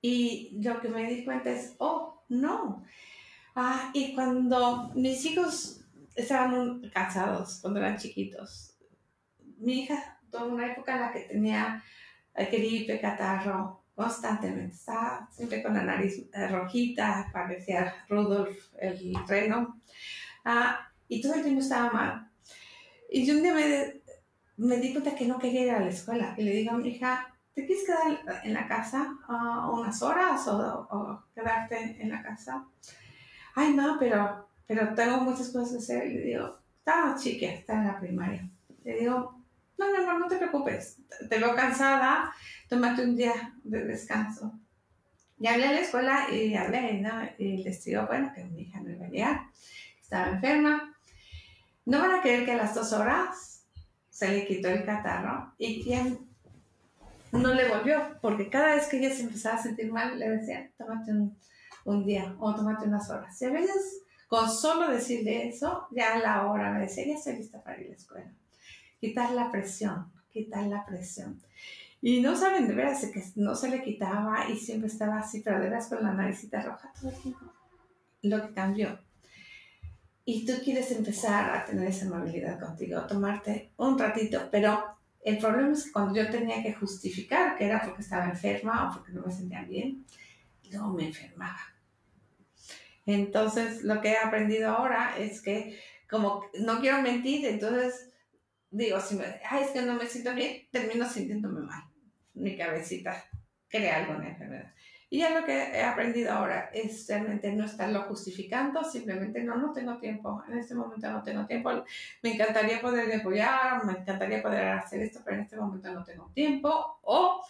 Y 0.00 0.58
lo 0.62 0.80
que 0.80 0.88
me 0.88 1.12
di 1.12 1.24
cuenta 1.24 1.50
es, 1.50 1.74
oh, 1.78 2.22
no. 2.28 2.84
Ah, 3.54 3.90
y 3.92 4.14
cuando 4.14 4.92
mis 4.94 5.24
hijos 5.24 5.80
estaban 6.14 6.88
cansados, 6.90 7.58
cuando 7.60 7.80
eran 7.80 7.98
chiquitos, 7.98 8.76
mi 9.58 9.80
hija 9.82 10.20
tuvo 10.30 10.46
una 10.46 10.72
época 10.72 10.94
en 10.94 11.00
la 11.00 11.12
que 11.12 11.20
tenía 11.20 11.82
gripe, 12.46 13.00
catarro, 13.00 13.82
constantemente. 13.94 14.76
Estaba 14.76 15.28
siempre 15.32 15.62
con 15.62 15.74
la 15.74 15.82
nariz 15.82 16.24
eh, 16.32 16.46
rojita, 16.48 17.28
parecía 17.32 17.94
Rudolf 18.08 18.56
el 18.78 19.14
reno. 19.26 19.80
Ah, 20.44 20.88
y 21.08 21.20
todo 21.20 21.34
el 21.34 21.42
tiempo 21.42 21.60
estaba 21.60 21.90
mal. 21.90 22.30
Y 23.10 23.26
yo 23.26 23.34
un 23.34 23.42
día 23.42 23.54
me, 23.54 24.00
me, 24.56 24.76
di 24.76 24.92
cuenta 24.92 25.16
que 25.16 25.26
no 25.26 25.38
quería 25.38 25.62
ir 25.62 25.70
a 25.70 25.80
la 25.80 25.88
escuela. 25.88 26.34
Y 26.38 26.42
le 26.42 26.52
digo 26.52 26.72
a 26.72 26.78
mi 26.78 26.88
hija, 26.90 27.34
¿te 27.58 27.66
quieres 27.66 27.84
quedar 27.86 28.44
en 28.44 28.54
la 28.54 28.68
casa 28.68 29.18
uh, 29.28 29.80
unas 29.80 30.00
horas 30.00 30.46
o, 30.46 31.24
quedarte 31.34 32.00
en 32.00 32.08
la 32.08 32.22
casa? 32.22 32.64
Ay, 33.56 33.74
no, 33.74 33.96
pero, 33.98 34.48
pero 34.64 34.94
tengo 34.94 35.22
muchas 35.22 35.48
cosas 35.48 35.72
que 35.72 35.78
hacer. 35.78 36.06
Le 36.06 36.20
digo, 36.20 36.56
está 36.78 37.16
chica, 37.18 37.46
está 37.46 37.72
en 37.74 37.86
la 37.88 37.98
primaria. 37.98 38.48
Le 38.84 39.00
digo, 39.00 39.42
no, 39.76 39.90
mi 39.90 39.96
amor, 39.96 40.20
no 40.20 40.28
te 40.28 40.36
preocupes. 40.36 40.98
Te 41.28 41.36
veo 41.36 41.56
cansada, 41.56 42.32
tómate 42.68 43.02
un 43.02 43.16
día 43.16 43.34
de 43.64 43.84
descanso. 43.86 44.56
Y 45.40 45.48
hablé 45.48 45.66
a 45.66 45.72
la 45.72 45.80
escuela 45.80 46.30
y 46.30 46.54
hablé, 46.54 47.00
¿no? 47.00 47.10
Y 47.38 47.64
les 47.64 47.82
digo, 47.82 48.06
bueno, 48.06 48.30
que 48.36 48.44
mi 48.44 48.62
hija 48.62 48.78
no 48.78 48.90
iba 48.90 49.06
a 49.06 49.08
llegar, 49.08 49.40
estaba 50.00 50.28
enferma. 50.28 50.96
No 51.86 51.98
van 51.98 52.20
a 52.20 52.22
creer 52.22 52.44
que 52.44 52.52
a 52.52 52.56
las 52.56 52.76
dos 52.76 52.92
horas 52.92 53.66
se 54.10 54.28
le 54.28 54.46
quitó 54.46 54.68
el 54.68 54.84
catarro 54.84 55.54
y 55.58 55.82
quien 55.82 56.27
no 57.32 57.54
le 57.54 57.68
volvió, 57.68 58.18
porque 58.20 58.48
cada 58.48 58.74
vez 58.74 58.86
que 58.86 58.98
ella 58.98 59.14
se 59.14 59.22
empezaba 59.22 59.56
a 59.56 59.62
sentir 59.62 59.92
mal, 59.92 60.18
le 60.18 60.30
decía, 60.30 60.70
tómate 60.76 61.12
un, 61.12 61.36
un 61.84 62.04
día 62.04 62.34
o 62.38 62.54
tómate 62.54 62.86
unas 62.86 63.08
horas. 63.10 63.40
Y 63.40 63.46
a 63.46 63.50
veces, 63.50 64.02
con 64.28 64.50
solo 64.50 64.90
decirle 64.90 65.48
eso, 65.48 65.86
ya 65.90 66.14
a 66.14 66.18
la 66.18 66.46
hora 66.46 66.72
me 66.72 66.80
decía, 66.80 67.06
ya 67.06 67.14
estoy 67.14 67.36
lista 67.36 67.62
para 67.62 67.80
ir 67.80 67.86
a 67.86 67.90
la 67.90 67.96
escuela. 67.96 68.32
Quitar 69.00 69.32
la 69.32 69.50
presión, 69.50 70.12
quitar 70.30 70.66
la 70.66 70.84
presión. 70.84 71.40
Y 72.00 72.20
no 72.20 72.36
saben 72.36 72.68
de 72.68 72.74
veras 72.74 73.04
que 73.06 73.22
no 73.36 73.54
se 73.54 73.70
le 73.70 73.82
quitaba 73.82 74.48
y 74.48 74.56
siempre 74.56 74.88
estaba 74.88 75.18
así, 75.18 75.40
pero 75.40 75.58
de 75.58 75.68
veras 75.68 75.88
con 75.88 76.02
la 76.02 76.12
naricita 76.12 76.62
roja 76.62 76.92
todo 76.98 77.10
el 77.10 77.16
tiempo. 77.20 77.52
Lo 78.22 78.46
que 78.46 78.54
cambió. 78.54 78.98
Y 80.24 80.44
tú 80.44 80.52
quieres 80.62 80.90
empezar 80.92 81.56
a 81.56 81.64
tener 81.64 81.88
esa 81.88 82.06
amabilidad 82.06 82.60
contigo, 82.60 83.00
tomarte 83.06 83.72
un 83.78 83.98
ratito, 83.98 84.48
pero 84.50 84.97
el 85.28 85.38
problema 85.38 85.72
es 85.72 85.84
que 85.84 85.92
cuando 85.92 86.14
yo 86.14 86.30
tenía 86.30 86.62
que 86.62 86.72
justificar 86.72 87.56
que 87.56 87.66
era 87.66 87.82
porque 87.82 88.02
estaba 88.02 88.24
enferma 88.24 88.88
o 88.88 88.94
porque 88.94 89.12
no 89.12 89.22
me 89.22 89.32
sentía 89.32 89.62
bien, 89.62 90.04
luego 90.70 90.92
me 90.92 91.06
enfermaba. 91.06 91.60
Entonces, 93.06 93.82
lo 93.84 94.00
que 94.00 94.12
he 94.12 94.18
aprendido 94.18 94.70
ahora 94.70 95.14
es 95.18 95.40
que, 95.40 95.78
como 96.08 96.44
no 96.60 96.80
quiero 96.80 97.00
mentir, 97.02 97.46
entonces 97.46 98.10
digo, 98.70 99.00
si 99.00 99.16
me, 99.16 99.24
ay, 99.48 99.64
es 99.64 99.70
que 99.70 99.82
no 99.82 99.94
me 99.94 100.06
siento 100.06 100.34
bien, 100.34 100.66
termino 100.70 101.08
sintiéndome 101.08 101.60
mal. 101.60 101.84
Mi 102.34 102.56
cabecita 102.56 103.24
crea 103.68 104.06
la 104.06 104.28
enfermedad. 104.28 104.74
Y 105.10 105.20
ya 105.20 105.30
lo 105.30 105.46
que 105.46 105.54
he 105.54 105.82
aprendido 105.82 106.32
ahora 106.32 106.70
es 106.72 107.06
realmente 107.08 107.50
no 107.52 107.64
estarlo 107.64 108.02
justificando, 108.02 108.84
simplemente 108.84 109.42
no, 109.42 109.56
no 109.56 109.72
tengo 109.72 109.96
tiempo, 109.96 110.42
en 110.48 110.58
este 110.58 110.74
momento 110.74 111.10
no 111.10 111.22
tengo 111.22 111.46
tiempo, 111.46 111.70
me 112.22 112.34
encantaría 112.34 112.80
poder 112.80 113.14
apoyar, 113.18 113.84
me 113.86 113.92
encantaría 113.92 114.42
poder 114.42 114.68
hacer 114.68 115.00
esto, 115.00 115.20
pero 115.24 115.36
en 115.36 115.42
este 115.44 115.56
momento 115.56 115.90
no 115.92 116.04
tengo 116.04 116.30
tiempo. 116.34 116.98
O 117.02 117.42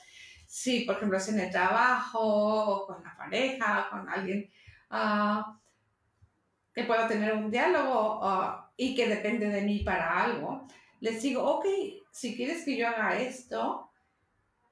si, 0.46 0.80
por 0.80 0.96
ejemplo, 0.96 1.18
si 1.18 1.32
en 1.32 1.40
el 1.40 1.50
trabajo, 1.50 2.86
con 2.86 3.02
la 3.02 3.16
pareja, 3.16 3.88
con 3.90 4.08
alguien 4.08 4.48
uh, 4.92 5.42
que 6.72 6.84
puedo 6.84 7.08
tener 7.08 7.34
un 7.34 7.50
diálogo 7.50 8.20
uh, 8.22 8.52
y 8.76 8.94
que 8.94 9.08
depende 9.08 9.48
de 9.48 9.62
mí 9.62 9.80
para 9.80 10.22
algo, 10.22 10.66
les 11.00 11.20
digo, 11.22 11.42
ok, 11.42 11.66
si 12.12 12.36
quieres 12.36 12.64
que 12.64 12.76
yo 12.76 12.88
haga 12.88 13.18
esto, 13.18 13.87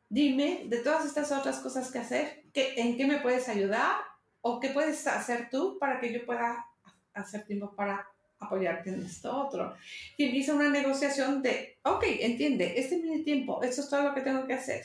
dime 0.09 0.65
de 0.67 0.79
todas 0.79 1.05
estas 1.05 1.33
otras 1.33 1.59
cosas 1.59 1.91
que 1.91 1.99
hacer, 1.99 2.45
¿en 2.55 2.97
qué 2.97 3.07
me 3.07 3.19
puedes 3.19 3.49
ayudar? 3.49 3.97
¿O 4.41 4.61
qué 4.61 4.69
puedes 4.71 5.07
hacer 5.07 5.49
tú 5.51 5.79
para 5.79 6.01
que 6.01 6.13
yo 6.13 6.25
pueda 6.25 6.67
hacer 7.15 7.45
tiempo 7.45 7.75
para 7.75 8.07
apoyarte 8.39 8.91
en 8.91 9.03
esto 9.03 9.37
otro? 9.37 9.75
Y 10.17 10.27
empieza 10.27 10.55
una 10.55 10.71
negociación 10.71 11.43
de, 11.43 11.79
ok, 11.83 12.05
entiende, 12.21 12.75
este 12.79 12.97
es 12.97 13.03
mi 13.03 13.23
tiempo, 13.25 13.63
esto 13.63 13.81
es 13.81 13.91
todo 13.91 14.03
lo 14.03 14.15
que 14.15 14.21
tengo 14.21 14.47
que 14.47 14.55
hacer. 14.55 14.85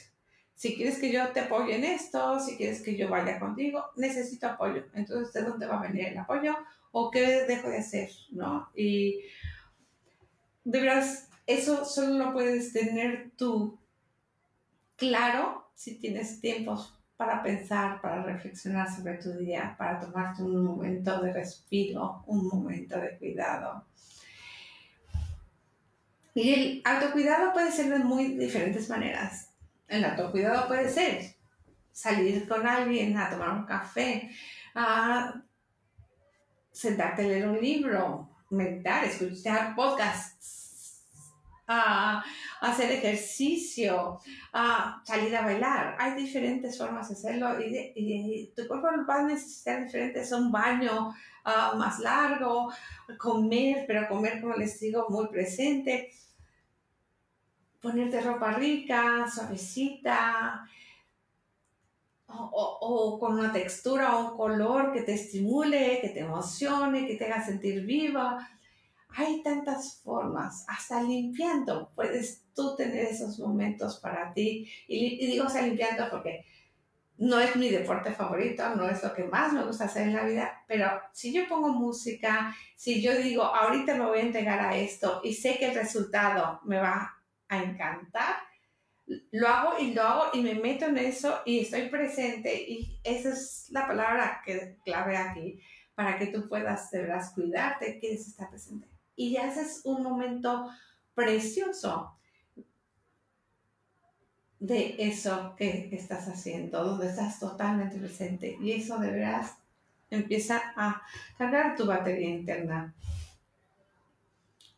Si 0.56 0.76
quieres 0.76 1.00
que 1.00 1.12
yo 1.12 1.28
te 1.30 1.40
apoye 1.40 1.76
en 1.76 1.84
esto, 1.84 2.40
si 2.40 2.56
quieres 2.56 2.82
que 2.82 2.96
yo 2.96 3.10
vaya 3.10 3.40
contigo, 3.40 3.86
necesito 3.96 4.48
apoyo. 4.48 4.86
Entonces, 4.94 5.34
¿de 5.34 5.42
dónde 5.42 5.66
va 5.66 5.80
a 5.80 5.88
venir 5.88 6.08
el 6.08 6.18
apoyo? 6.18 6.56
¿O 6.92 7.10
qué 7.10 7.46
dejo 7.46 7.70
de 7.70 7.80
hacer? 7.80 8.10
¿No? 8.32 8.70
Y 8.76 9.22
de 10.64 10.82
verdad, 10.82 11.06
eso 11.48 11.84
solo 11.86 12.26
lo 12.26 12.34
puedes 12.34 12.74
tener 12.74 13.32
tú 13.36 13.81
claro 15.02 15.72
si 15.74 15.96
tienes 15.96 16.40
tiempos 16.40 16.96
para 17.18 17.42
pensar, 17.42 18.00
para 18.02 18.22
reflexionar 18.22 18.88
sobre 18.96 19.16
tu 19.16 19.32
día, 19.34 19.76
para 19.76 20.00
tomarte 20.00 20.44
un 20.44 20.64
momento 20.64 21.20
de 21.24 21.34
respiro, 21.34 22.24
un 22.28 22.48
momento 22.48 23.00
de 23.00 23.18
cuidado. 23.18 23.84
Y 26.36 26.54
el 26.54 26.82
autocuidado 26.86 27.52
puede 27.52 27.72
ser 27.72 27.90
de 27.90 27.98
muy 27.98 28.38
diferentes 28.38 28.88
maneras. 28.90 29.50
El 29.88 30.06
autocuidado 30.06 30.68
puede 30.68 30.88
ser 30.88 31.36
salir 31.92 32.48
con 32.48 32.68
alguien 32.68 33.18
a 33.18 33.32
tomar 33.32 33.58
un 33.58 33.66
café, 33.66 34.30
a 34.76 35.42
sentarte 36.72 37.24
a 37.24 37.28
leer 37.28 37.48
un 37.48 37.60
libro, 37.60 38.30
meditar, 38.52 39.04
escuchar 39.06 39.74
podcasts, 39.76 40.61
a 41.72 42.24
hacer 42.62 42.92
ejercicio, 42.92 44.20
a 44.54 45.02
salir 45.06 45.36
a 45.36 45.46
bailar. 45.46 45.96
Hay 46.00 46.22
diferentes 46.22 46.78
formas 46.78 47.08
de 47.10 47.16
hacerlo 47.16 47.60
y, 47.60 48.52
tu 48.56 48.68
cuerpo 48.68 48.88
va 49.08 49.20
a 49.20 49.24
necesitar 49.24 49.84
diferentes, 49.84 50.32
un 50.32 50.52
baño 50.52 51.14
ah, 51.46 51.74
más 51.78 52.00
largo, 52.00 52.72
comer, 53.18 53.86
pero 53.88 54.08
comer, 54.08 54.42
como 54.42 54.56
les 54.56 54.80
digo, 54.80 55.08
muy 55.10 55.28
presente, 55.28 56.12
ponerte 57.82 58.22
ropa 58.22 58.52
rica, 58.52 59.26
suavecita, 59.34 60.66
o, 62.28 62.78
o, 62.82 63.20
con 63.20 63.40
una 63.40 63.52
textura 63.52 64.16
o 64.16 64.32
un 64.32 64.38
color 64.38 64.94
que 64.94 65.02
te 65.02 65.14
estimule, 65.14 66.00
que 66.02 66.10
te 66.10 66.22
emocione, 66.22 67.06
que 67.06 67.16
te 67.16 67.26
haga 67.26 67.46
sentir 67.46 67.86
viva. 67.86 68.48
Hay 69.16 69.44
tantas 69.44 70.02
formas, 70.04 70.66
hasta 70.68 71.02
limpiando 71.04 71.92
puedes 71.96 72.46
tú 72.56 72.76
tener 72.76 73.06
esos 73.06 73.40
momentos 73.40 74.00
para 74.00 74.34
ti. 74.34 74.70
Y, 74.88 75.26
digo, 75.26 75.46
hasta 75.46 75.62
limpiando 75.62 76.10
porque 76.10 76.46
no 77.18 77.40
es 77.40 77.56
mi 77.56 77.70
deporte 77.70 78.12
favorito, 78.14 78.76
no 78.76 78.90
es 78.90 79.04
lo 79.04 79.14
que 79.14 79.26
más 79.26 79.54
me 79.54 79.64
gusta 79.64 79.86
hacer 79.86 80.08
en 80.08 80.16
la 80.16 80.26
vida, 80.26 80.64
pero 80.68 80.90
si 81.14 81.32
yo 81.32 81.48
pongo 81.48 81.70
música, 81.70 82.56
si 82.76 83.02
yo 83.02 83.16
digo, 83.16 83.44
ahorita 83.44 83.96
me 83.96 84.06
voy 84.06 84.20
a 84.20 84.24
entregar 84.24 84.60
a 84.60 84.76
esto 84.76 85.22
y 85.24 85.34
sé 85.34 85.58
que 85.60 85.68
el 85.68 85.76
resultado 85.76 86.62
me 86.64 86.80
va 86.80 87.14
a 87.48 87.64
encantar, 87.64 88.38
lo 89.32 89.48
hago 89.48 89.80
y 89.80 89.94
lo 89.94 90.02
hago 90.02 90.24
y 90.34 90.42
me 90.42 90.56
meto 90.56 90.86
en 90.86 90.98
eso 90.98 91.42
y 91.46 91.60
estoy 91.60 91.90
presente 91.90 92.64
y 92.64 93.00
esa 93.04 93.30
es 93.30 93.68
la 93.70 93.86
palabra 93.86 94.42
que 94.46 94.78
clave 94.84 95.18
aquí 95.18 95.62
para 95.94 96.18
que 96.18 96.28
tú 96.28 96.48
puedas 96.48 96.90
de 96.92 97.02
verdad 97.02 97.22
cuidarte, 97.36 98.00
quieres 98.00 98.28
estar 98.28 98.50
presente. 98.50 98.91
Y 99.16 99.32
ya 99.32 99.48
es 99.48 99.82
un 99.84 100.04
momento 100.04 100.70
precioso 101.14 102.16
de 104.60 104.96
eso 105.00 105.56
que 105.58 105.90
estás 105.92 106.28
haciendo, 106.28 106.84
donde 106.84 107.08
estás 107.08 107.40
totalmente 107.40 107.98
presente. 107.98 108.58
Y 108.62 108.74
eso 108.74 109.00
de 109.00 109.12
veras 109.12 109.56
empieza 110.10 110.62
a 110.76 111.02
cargar 111.38 111.76
tu 111.76 111.86
batería 111.86 112.30
interna. 112.30 112.94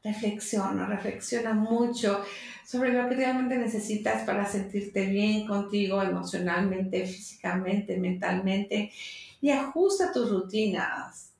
Reflexiona, 0.03 0.85
reflexiona 0.85 1.53
mucho 1.53 2.23
sobre 2.65 2.93
lo 2.93 3.07
que 3.09 3.15
realmente 3.15 3.57
necesitas 3.57 4.23
para 4.23 4.45
sentirte 4.45 5.05
bien 5.05 5.47
contigo 5.47 6.01
emocionalmente, 6.01 7.05
físicamente, 7.05 7.97
mentalmente 7.97 8.91
y 9.41 9.49
ajusta 9.49 10.11
tus 10.11 10.29
rutinas 10.29 11.32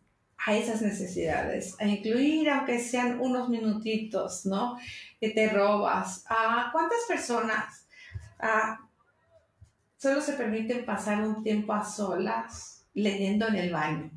a 0.45 0.56
esas 0.56 0.82
necesidades, 0.82 1.75
a 1.79 1.86
incluir 1.86 2.49
aunque 2.49 2.79
sean 2.79 3.19
unos 3.19 3.49
minutitos, 3.49 4.45
¿no? 4.45 4.77
Que 5.19 5.29
te 5.29 5.49
robas. 5.49 6.25
¿A 6.29 6.69
cuántas 6.71 6.99
personas 7.08 7.84
solo 9.97 10.21
se 10.21 10.34
permiten 10.34 10.86
pasar 10.86 11.21
un 11.21 11.43
tiempo 11.43 11.73
a 11.73 11.86
solas 11.86 12.86
leyendo 12.93 13.47
en 13.47 13.56
el 13.56 13.71
baño. 13.71 14.12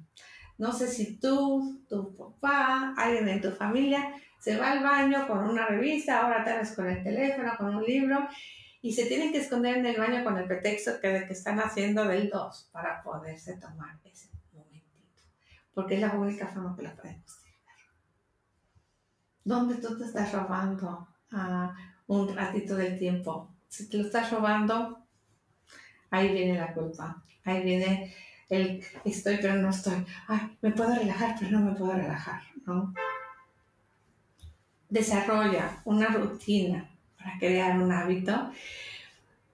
No 0.58 0.72
sé 0.72 0.88
si 0.88 1.18
tú, 1.18 1.84
tu 1.88 2.16
papá, 2.16 2.94
alguien 2.96 3.28
en 3.28 3.40
tu 3.40 3.52
familia 3.52 4.12
se 4.40 4.56
va 4.56 4.72
al 4.72 4.82
baño 4.82 5.26
con 5.26 5.48
una 5.48 5.66
revista, 5.66 6.20
ahora 6.20 6.44
tal 6.44 6.58
vez 6.58 6.72
con 6.72 6.88
el 6.88 7.02
teléfono, 7.02 7.52
con 7.56 7.74
un 7.74 7.84
libro, 7.84 8.26
y 8.80 8.92
se 8.92 9.06
tienen 9.06 9.32
que 9.32 9.38
esconder 9.38 9.76
en 9.76 9.86
el 9.86 9.96
baño 9.96 10.24
con 10.24 10.36
el 10.38 10.46
pretexto 10.46 11.00
que, 11.00 11.08
de 11.08 11.26
que 11.26 11.32
están 11.32 11.58
haciendo 11.60 12.04
del 12.06 12.30
2 12.30 12.70
para 12.72 13.02
poderse 13.02 13.56
tomar 13.56 13.96
ese. 14.04 14.35
Porque 15.76 15.94
es 15.96 16.00
la 16.00 16.14
única 16.14 16.48
forma 16.48 16.74
que 16.74 16.82
la 16.82 16.96
pueden 16.96 17.20
justificar. 17.20 17.76
¿Dónde 19.44 19.76
tú 19.76 19.96
te 19.96 20.04
estás 20.06 20.32
robando 20.32 21.06
a 21.30 21.76
un 22.08 22.34
ratito 22.34 22.74
del 22.74 22.98
tiempo 22.98 23.52
si 23.68 23.88
te 23.88 23.98
lo 23.98 24.04
estás 24.04 24.30
robando, 24.30 24.98
ahí 26.10 26.32
viene 26.32 26.58
la 26.58 26.72
culpa. 26.72 27.22
Ahí 27.44 27.62
viene 27.62 28.14
el 28.48 28.82
estoy 29.04 29.36
pero 29.36 29.54
no 29.56 29.70
estoy. 29.70 30.04
Me 30.62 30.70
puedo 30.72 30.94
relajar 30.94 31.36
pero 31.38 31.50
no 31.52 31.60
me 31.60 31.76
puedo 31.76 31.92
relajar, 31.92 32.42
¿no? 32.64 32.94
Desarrolla 34.88 35.82
una 35.84 36.08
rutina 36.08 36.88
para 37.18 37.38
crear 37.38 37.78
un 37.78 37.92
hábito 37.92 38.50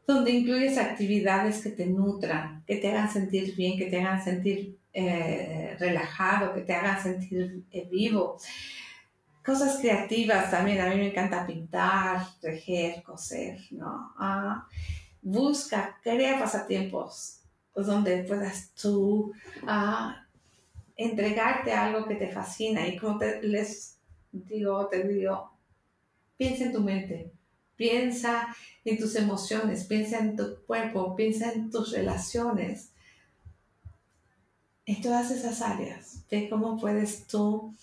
donde 0.07 0.31
incluyes 0.31 0.79
actividades 0.79 1.63
que 1.63 1.71
te 1.71 1.87
nutran, 1.87 2.63
que 2.67 2.77
te 2.77 2.91
hagan 2.91 3.11
sentir 3.11 3.57
bien, 3.57 3.79
que 3.79 3.87
te 3.87 4.01
hagan 4.01 4.23
sentir 4.23 4.79
eh, 4.93 5.77
relajado, 5.79 6.55
que 6.55 6.63
te 6.63 6.75
hagan 6.75 7.03
sentir 7.03 7.65
eh, 7.71 7.89
vivo 7.91 8.39
cosas 9.45 9.79
creativas 9.81 10.51
también. 10.51 10.81
A 10.81 10.89
mí 10.89 10.97
me 10.97 11.09
encanta 11.09 11.47
pintar, 11.47 12.27
tejer, 12.41 13.03
coser, 13.03 13.59
¿no? 13.71 14.15
Ah, 14.19 14.67
busca, 15.21 15.99
crea 16.03 16.39
pasatiempos 16.39 17.41
pues, 17.73 17.87
donde 17.87 18.25
puedas 18.25 18.73
tú 18.75 19.33
ah, 19.67 20.27
entregarte 20.97 21.73
algo 21.73 22.07
que 22.07 22.15
te 22.15 22.29
fascina. 22.29 22.87
Y 22.87 22.97
como 22.97 23.19
te, 23.19 23.43
les 23.43 23.99
digo, 24.31 24.89
te 24.89 25.07
digo, 25.07 25.53
piensa 26.37 26.65
en 26.65 26.73
tu 26.73 26.81
mente, 26.81 27.33
piensa 27.77 28.55
en 28.85 28.99
tus 28.99 29.15
emociones, 29.17 29.85
piensa 29.85 30.19
en 30.19 30.37
tu 30.37 30.65
cuerpo, 30.67 31.15
piensa 31.17 31.53
en 31.53 31.71
tus 31.71 31.93
relaciones. 31.93 32.92
En 34.85 35.01
todas 35.01 35.31
esas 35.31 35.63
áreas, 35.63 36.25
ve 36.31 36.49
cómo 36.51 36.77
puedes 36.77 37.27
tú 37.27 37.75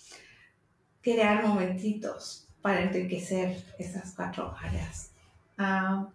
crear 1.02 1.46
momentitos 1.46 2.46
para 2.60 2.82
enriquecer 2.82 3.64
esas 3.78 4.12
cuatro 4.14 4.54
áreas. 4.60 5.10
Ah, 5.56 6.08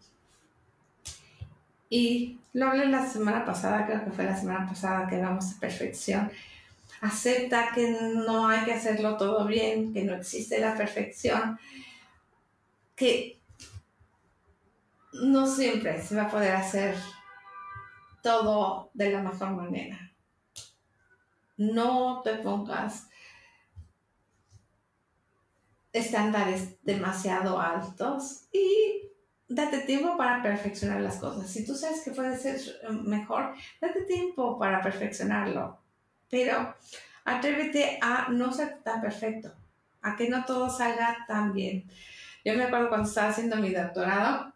y 1.90 2.40
lo 2.54 2.68
hablé 2.68 2.88
la 2.88 3.08
semana 3.08 3.46
pasada, 3.46 3.86
creo 3.86 4.06
que 4.06 4.12
fue 4.12 4.26
la 4.26 4.38
semana 4.38 4.68
pasada 4.68 5.08
que 5.08 5.16
hablamos 5.16 5.54
de 5.54 5.60
perfección. 5.60 6.32
Acepta 7.02 7.70
que 7.74 7.92
no 7.92 8.48
hay 8.48 8.66
que 8.66 8.74
hacerlo 8.74 9.18
todo 9.18 9.46
bien, 9.46 9.94
que 9.94 10.04
no 10.04 10.16
existe 10.16 10.60
la 10.60 10.76
perfección, 10.76 11.60
que 12.96 13.40
no 15.14 15.48
siempre 15.48 16.02
se 16.02 16.16
va 16.16 16.24
a 16.24 16.32
poder 16.32 16.56
hacer 16.56 16.96
todo 18.22 18.90
de 18.94 19.12
la 19.12 19.22
mejor 19.22 19.52
manera. 19.52 20.05
No 21.58 22.22
te 22.24 22.36
pongas 22.36 23.08
estándares 25.94 26.76
demasiado 26.84 27.60
altos 27.60 28.48
y 28.52 29.10
date 29.48 29.80
tiempo 29.80 30.18
para 30.18 30.42
perfeccionar 30.42 31.00
las 31.02 31.18
cosas. 31.18 31.50
Si 31.50 31.66
tú 31.66 31.76
sabes 31.76 32.02
que 32.04 32.12
puede 32.12 32.38
ser 32.38 32.60
mejor, 32.90 33.54
date 33.80 34.02
tiempo 34.02 34.60
para 34.60 34.82
perfeccionarlo. 34.82 35.80
Pero 36.30 36.76
atrévete 37.24 37.98
a 38.02 38.28
no 38.30 38.52
ser 38.52 38.80
tan 38.84 39.02
perfecto, 39.02 39.54
a 40.02 40.16
que 40.16 40.30
no 40.30 40.44
todo 40.46 40.70
salga 40.70 41.26
tan 41.28 41.54
bien. 41.54 41.90
Yo 42.44 42.54
me 42.56 42.64
acuerdo 42.64 42.90
cuando 42.90 43.08
estaba 43.08 43.30
haciendo 43.30 43.56
mi 43.56 43.72
doctorado, 43.72 44.54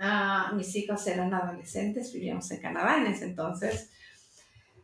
uh, 0.00 0.54
mis 0.54 0.74
hijos 0.76 1.06
eran 1.06 1.32
adolescentes, 1.32 2.12
vivíamos 2.12 2.50
en 2.50 2.60
Canadá 2.60 2.98
en 2.98 3.06
ese 3.06 3.26
entonces. 3.26 3.90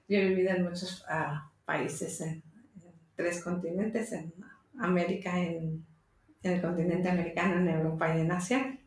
Yo 0.08 0.18
he 0.18 0.28
vivido 0.28 0.50
en 0.50 0.64
muchos 0.64 1.04
ah, 1.08 1.50
países, 1.64 2.20
en, 2.20 2.28
en, 2.28 2.92
tres 3.16 3.42
continentes, 3.42 4.12
en 4.12 4.32
América, 4.78 5.38
en, 5.38 5.84
el 6.42 6.60
continente 6.62 7.10
americano, 7.10 7.56
en 7.56 7.68
Europa 7.68 8.16
y 8.16 8.20
en 8.20 8.30
Asia. 8.30 8.78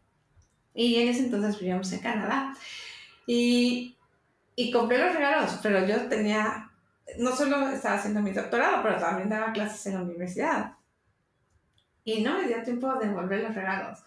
Y 0.74 0.96
en 0.96 1.10
ese 1.10 1.26
entonces 1.26 1.60
vivíamos 1.60 1.92
en 1.92 2.00
Canadá. 2.00 2.56
Y, 3.28 3.98
y 4.56 4.72
compré 4.72 4.98
los 4.98 5.14
regalos, 5.14 5.60
pero 5.62 5.86
yo 5.86 6.08
tenía, 6.08 6.72
no 7.18 7.36
solo 7.36 7.68
estaba 7.70 7.96
haciendo 7.96 8.22
mi 8.22 8.32
doctorado, 8.32 8.82
pero 8.82 8.98
también 8.98 9.28
daba 9.28 9.52
clases 9.52 9.86
en 9.88 9.96
la 9.96 10.04
universidad. 10.04 10.74
Y 12.06 12.22
no 12.22 12.38
me 12.38 12.48
dio 12.48 12.64
tiempo 12.64 12.94
de 12.96 13.08
devolver 13.08 13.44
los 13.44 13.54
regalos. 13.54 14.00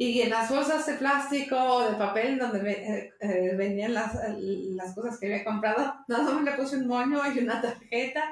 Y 0.00 0.22
en 0.22 0.30
las 0.30 0.48
bolsas 0.48 0.86
de 0.86 0.94
plástico 0.94 1.56
o 1.60 1.90
de 1.90 1.96
papel 1.96 2.38
donde 2.38 2.70
eh, 2.70 3.12
eh, 3.20 3.54
venían 3.56 3.94
las, 3.94 4.14
las, 4.38 4.94
cosas 4.94 5.18
que 5.18 5.26
había 5.26 5.44
comprado, 5.44 5.92
nada 6.06 6.34
más 6.34 6.44
le 6.44 6.52
puse 6.52 6.76
un 6.76 6.86
moño 6.86 7.20
y 7.34 7.40
una 7.40 7.60
tarjeta 7.60 8.22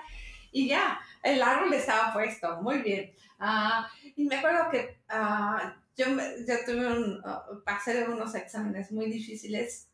y 0.53 0.69
ya, 0.69 0.99
el 1.23 1.43
árbol 1.43 1.75
estaba 1.75 2.15
puesto, 2.15 2.63
muy 2.63 2.79
bien. 2.79 3.13
Uh, 3.39 3.85
y 4.17 4.25
me 4.25 4.37
acuerdo 4.37 4.71
que 4.71 5.01
uh, 5.11 5.69
yo, 5.95 6.07
yo, 6.47 6.55
tuve 6.65 6.87
un, 6.87 7.19
uh, 7.19 7.63
pasé 7.63 8.09
unos 8.09 8.35
exámenes 8.35 8.91
muy 8.91 9.11
difíciles 9.11 9.89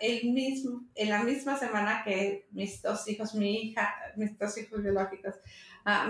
el 0.00 0.32
mismo, 0.32 0.82
en 0.96 1.10
la 1.10 1.22
misma 1.22 1.56
semana 1.56 2.02
que 2.04 2.48
mis 2.50 2.82
dos 2.82 3.08
hijos, 3.08 3.34
mi 3.34 3.62
hija, 3.62 3.94
mis 4.16 4.36
dos 4.36 4.58
hijos 4.58 4.82
biológicos, 4.82 5.36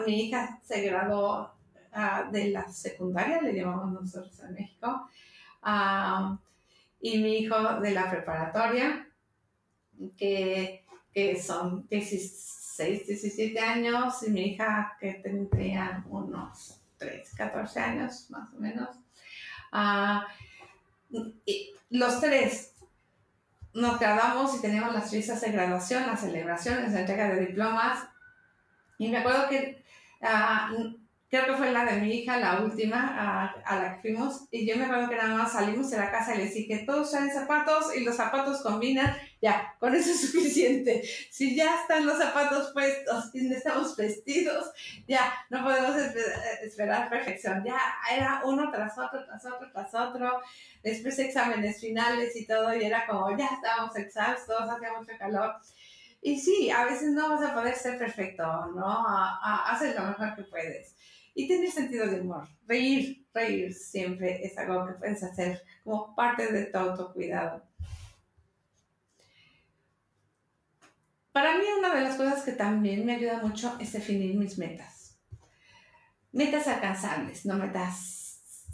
mi 0.07 0.25
hija 0.25 0.59
se 0.65 0.81
graduó 0.81 1.53
de 2.31 2.51
la 2.51 2.69
secundaria, 2.69 3.41
le 3.41 3.55
llamamos 3.55 3.93
nosotros 3.93 4.39
en 4.41 4.55
México, 4.55 5.09
y 7.01 7.19
mi 7.19 7.39
hijo 7.39 7.81
de 7.81 7.91
la 7.93 8.11
preparatoria, 8.11 9.09
que, 10.17 10.85
que 11.13 11.41
son 11.41 11.87
16 11.89 12.55
16, 12.77 13.07
17 13.07 13.61
años 13.61 14.23
y 14.27 14.31
mi 14.31 14.49
hija 14.49 14.97
que 14.99 15.15
tendría 15.15 16.05
unos 16.09 16.81
13, 16.99 17.37
14 17.37 17.81
años 17.81 18.31
más 18.31 18.53
o 18.53 18.57
menos. 18.59 18.89
Uh, 19.73 20.21
los 21.91 22.21
tres 22.21 22.75
nos 23.73 23.99
graduamos 23.99 24.57
y 24.57 24.61
teníamos 24.61 24.95
las 24.95 25.11
fiestas 25.11 25.41
de 25.41 25.53
graduación, 25.53 26.07
las 26.07 26.21
celebraciones, 26.21 26.93
la 26.93 27.01
entrega 27.01 27.29
de 27.29 27.47
diplomas. 27.47 28.09
Y 28.99 29.09
me 29.09 29.19
acuerdo 29.19 29.49
que 29.49 29.85
creo 31.43 31.55
que 31.55 31.63
fue 31.63 31.73
la 31.73 31.85
de 31.85 32.01
mi 32.01 32.15
hija, 32.15 32.39
la 32.39 32.61
última 32.61 33.53
a, 33.65 33.77
la 33.77 33.95
que 33.95 34.01
fuimos, 34.03 34.47
y 34.51 34.67
yo 34.67 34.77
me 34.77 34.85
acuerdo 34.85 35.09
que 35.09 35.17
nada 35.17 35.35
más 35.35 35.53
salimos 35.53 35.91
de 35.91 35.97
la 35.97 36.11
casa 36.11 36.35
y 36.35 36.39
les 36.39 36.55
dije, 36.55 36.85
todos 36.87 37.11
traen 37.11 37.31
zapatos 37.31 37.95
y 37.97 38.05
los 38.05 38.15
zapatos 38.15 38.63
combinan, 38.63 39.17
ya, 39.43 39.75
con 39.81 39.95
eso 39.95 40.11
es 40.11 40.21
suficiente. 40.31 41.03
Si 41.31 41.57
ya 41.57 41.81
están 41.81 42.07
los 42.07 42.19
zapatos 42.19 42.73
puestos 42.73 43.35
y 43.35 43.53
estamos 43.53 43.97
vestidos, 43.97 44.71
ya, 45.09 45.33
no 45.51 45.65
podemos 45.65 45.97
esperar 46.63 47.11
perfección. 47.11 47.65
Ya 47.65 47.79
era 48.15 48.43
uno 48.45 48.71
tras 48.71 48.97
otro, 48.97 49.25
tras 49.25 49.45
otro, 49.45 49.71
tras 49.73 49.95
otro. 49.95 50.41
Después 50.83 51.19
exámenes 51.19 51.81
finales 51.81 52.37
y 52.37 52.47
todo, 52.47 52.75
y 52.77 52.85
era 52.85 53.07
como, 53.07 53.37
ya 53.37 53.47
estábamos 53.47 53.97
exhaustos, 53.97 54.71
hacía 54.71 54.93
mucho 54.97 55.13
calor. 55.19 55.57
Y 56.23 56.39
sí, 56.39 56.71
a 56.71 56.85
veces 56.85 57.13
no 57.13 57.29
vas 57.29 57.43
a 57.43 57.55
poder 57.55 57.75
ser 57.75 57.99
perfecto, 57.99 58.45
¿no? 58.75 59.05
haces 59.67 59.95
lo 59.95 60.07
mejor 60.07 60.35
que 60.35 60.45
puedes. 60.45 60.95
Y 61.35 61.49
tener 61.49 61.71
sentido 61.71 62.07
de 62.07 62.21
humor. 62.21 62.49
Reír, 62.67 63.27
reír 63.35 63.75
siempre 63.75 64.45
es 64.47 64.57
algo 64.57 64.87
que 64.87 64.93
puedes 64.95 65.23
hacer 65.23 65.63
como 65.83 66.15
parte 66.15 66.53
de 66.53 66.67
tu 66.67 66.79
autocuidado. 66.79 67.63
Para 71.33 71.59
mí 71.59 71.65
una 71.77 71.93
de 71.93 72.03
las 72.03 72.17
cosas 72.17 72.45
que 72.45 72.53
también 72.53 73.05
me 73.05 73.17
ayuda 73.17 73.41
mucho 73.43 73.77
es 73.81 73.93
definir 73.93 74.37
mis 74.37 74.57
metas. 74.57 75.19
Metas 76.31 76.69
alcanzables, 76.69 77.45
no 77.45 77.57
metas 77.57 78.25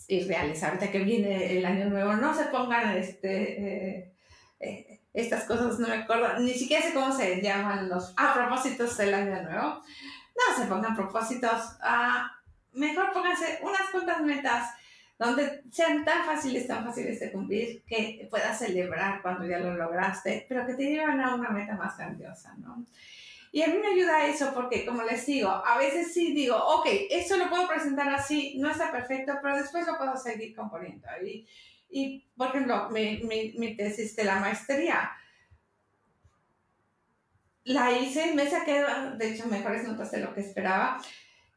irreales. 0.08 0.62
Ahorita 0.62 0.90
que 0.90 0.98
viene 0.98 1.56
el 1.56 1.64
año 1.64 1.88
nuevo, 1.88 2.12
no 2.14 2.34
se 2.34 2.44
pongan 2.44 2.96
este, 2.98 4.00
eh, 4.00 4.14
eh, 4.60 5.00
estas 5.14 5.44
cosas, 5.44 5.78
no 5.78 5.88
me 5.88 5.94
acuerdo, 5.94 6.38
ni 6.40 6.52
siquiera 6.52 6.84
sé 6.84 6.92
cómo 6.92 7.12
se 7.16 7.40
llaman 7.40 7.88
los 7.88 8.12
a 8.16 8.34
propósitos 8.34 8.96
del 8.98 9.14
año 9.14 9.42
nuevo. 9.42 9.80
No 10.36 10.56
se 10.56 10.66
pongan 10.68 10.94
propósitos, 10.94 11.78
ah, 11.80 12.30
mejor 12.72 13.12
pónganse 13.12 13.60
unas 13.62 13.90
cuantas 13.90 14.20
metas 14.22 14.70
donde 15.18 15.62
sean 15.70 16.04
tan 16.04 16.24
fáciles, 16.24 16.66
tan 16.66 16.84
fáciles 16.84 17.20
de 17.20 17.30
cumplir 17.30 17.82
que 17.82 18.26
puedas 18.30 18.58
celebrar 18.58 19.20
cuando 19.20 19.46
ya 19.46 19.58
lo 19.58 19.74
lograste, 19.74 20.46
pero 20.48 20.66
que 20.66 20.74
te 20.74 20.84
llevan 20.84 21.20
a 21.20 21.34
una 21.34 21.50
meta 21.50 21.74
más 21.74 21.96
grandiosa, 21.98 22.54
¿no? 22.58 22.86
Y 23.52 23.62
a 23.62 23.66
mí 23.66 23.78
me 23.78 23.88
ayuda 23.88 24.26
eso 24.26 24.52
porque, 24.54 24.86
como 24.86 25.02
les 25.02 25.26
digo, 25.26 25.50
a 25.50 25.76
veces 25.76 26.14
sí 26.14 26.32
digo, 26.32 26.56
ok, 26.56 26.86
esto 27.10 27.36
lo 27.36 27.50
puedo 27.50 27.68
presentar 27.68 28.08
así, 28.08 28.56
no 28.58 28.70
está 28.70 28.92
perfecto, 28.92 29.34
pero 29.42 29.58
después 29.58 29.86
lo 29.86 29.98
puedo 29.98 30.16
seguir 30.16 30.54
componiendo. 30.54 31.06
Y, 31.22 31.46
y 31.90 32.24
por 32.36 32.48
ejemplo, 32.48 32.88
mi, 32.90 33.18
mi, 33.24 33.52
mi 33.58 33.76
tesis 33.76 34.14
de 34.14 34.24
la 34.24 34.36
maestría, 34.36 35.10
la 37.64 37.92
hice, 37.92 38.34
me 38.34 38.48
saqué, 38.48 38.84
de 39.16 39.30
hecho, 39.30 39.46
mejores 39.48 39.84
notas 39.84 40.10
de 40.12 40.20
lo 40.20 40.32
que 40.32 40.40
esperaba, 40.40 41.00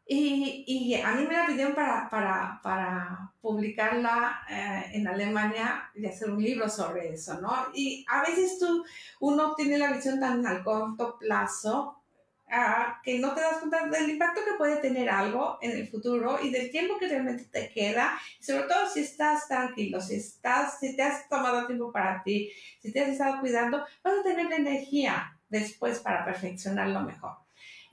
y, 0.06 0.66
y, 0.68 0.96
a 0.96 1.14
mí 1.14 1.26
me 1.26 1.34
la 1.34 1.46
pidieron 1.46 1.74
para, 1.74 2.10
para, 2.10 2.60
para 2.62 3.32
publicarla 3.42 4.42
eh, 4.50 4.92
en 4.94 5.08
Alemania 5.08 5.90
y 5.96 6.06
hacer 6.06 6.30
un 6.30 6.44
libro 6.44 6.68
sobre 6.68 7.14
eso, 7.14 7.40
¿no? 7.40 7.68
Y 7.74 8.06
a 8.10 8.22
veces 8.22 8.60
tú, 8.60 8.84
uno 9.22 9.56
tiene 9.56 9.78
la 9.78 9.94
visión 9.94 10.20
tan 10.20 10.46
al 10.46 10.62
corto 10.62 11.18
plazo 11.18 12.04
uh, 12.48 13.02
que 13.02 13.20
no 13.20 13.34
te 13.34 13.42
das 13.42 13.60
cuenta 13.60 13.88
del 13.88 14.10
impacto 14.10 14.42
que 14.44 14.58
puede 14.58 14.78
tener 14.78 15.10
algo 15.10 15.58
en 15.62 15.72
el 15.72 15.88
futuro 15.88 16.38
y 16.44 16.50
del 16.50 16.70
tiempo 16.70 16.98
que 16.98 17.08
realmente 17.08 17.46
te 17.46 17.70
queda, 17.70 18.20
sobre 18.42 18.64
todo 18.64 18.90
si 18.90 19.00
estás 19.00 19.48
tranquilo, 19.48 20.02
si, 20.02 20.16
estás, 20.16 20.80
si 20.82 20.98
te 20.98 21.04
has 21.04 21.30
tomado 21.30 21.66
tiempo 21.66 21.94
para 21.94 22.22
ti, 22.24 22.52
si 22.82 22.92
te 22.92 23.00
has 23.00 23.10
estado 23.10 23.40
cuidando, 23.40 23.86
vas 24.04 24.14
a 24.20 24.24
tener 24.24 24.48
la 24.48 24.58
energía 24.58 25.40
después 25.48 26.00
para 26.00 26.26
perfeccionarlo 26.26 27.02
mejor 27.04 27.43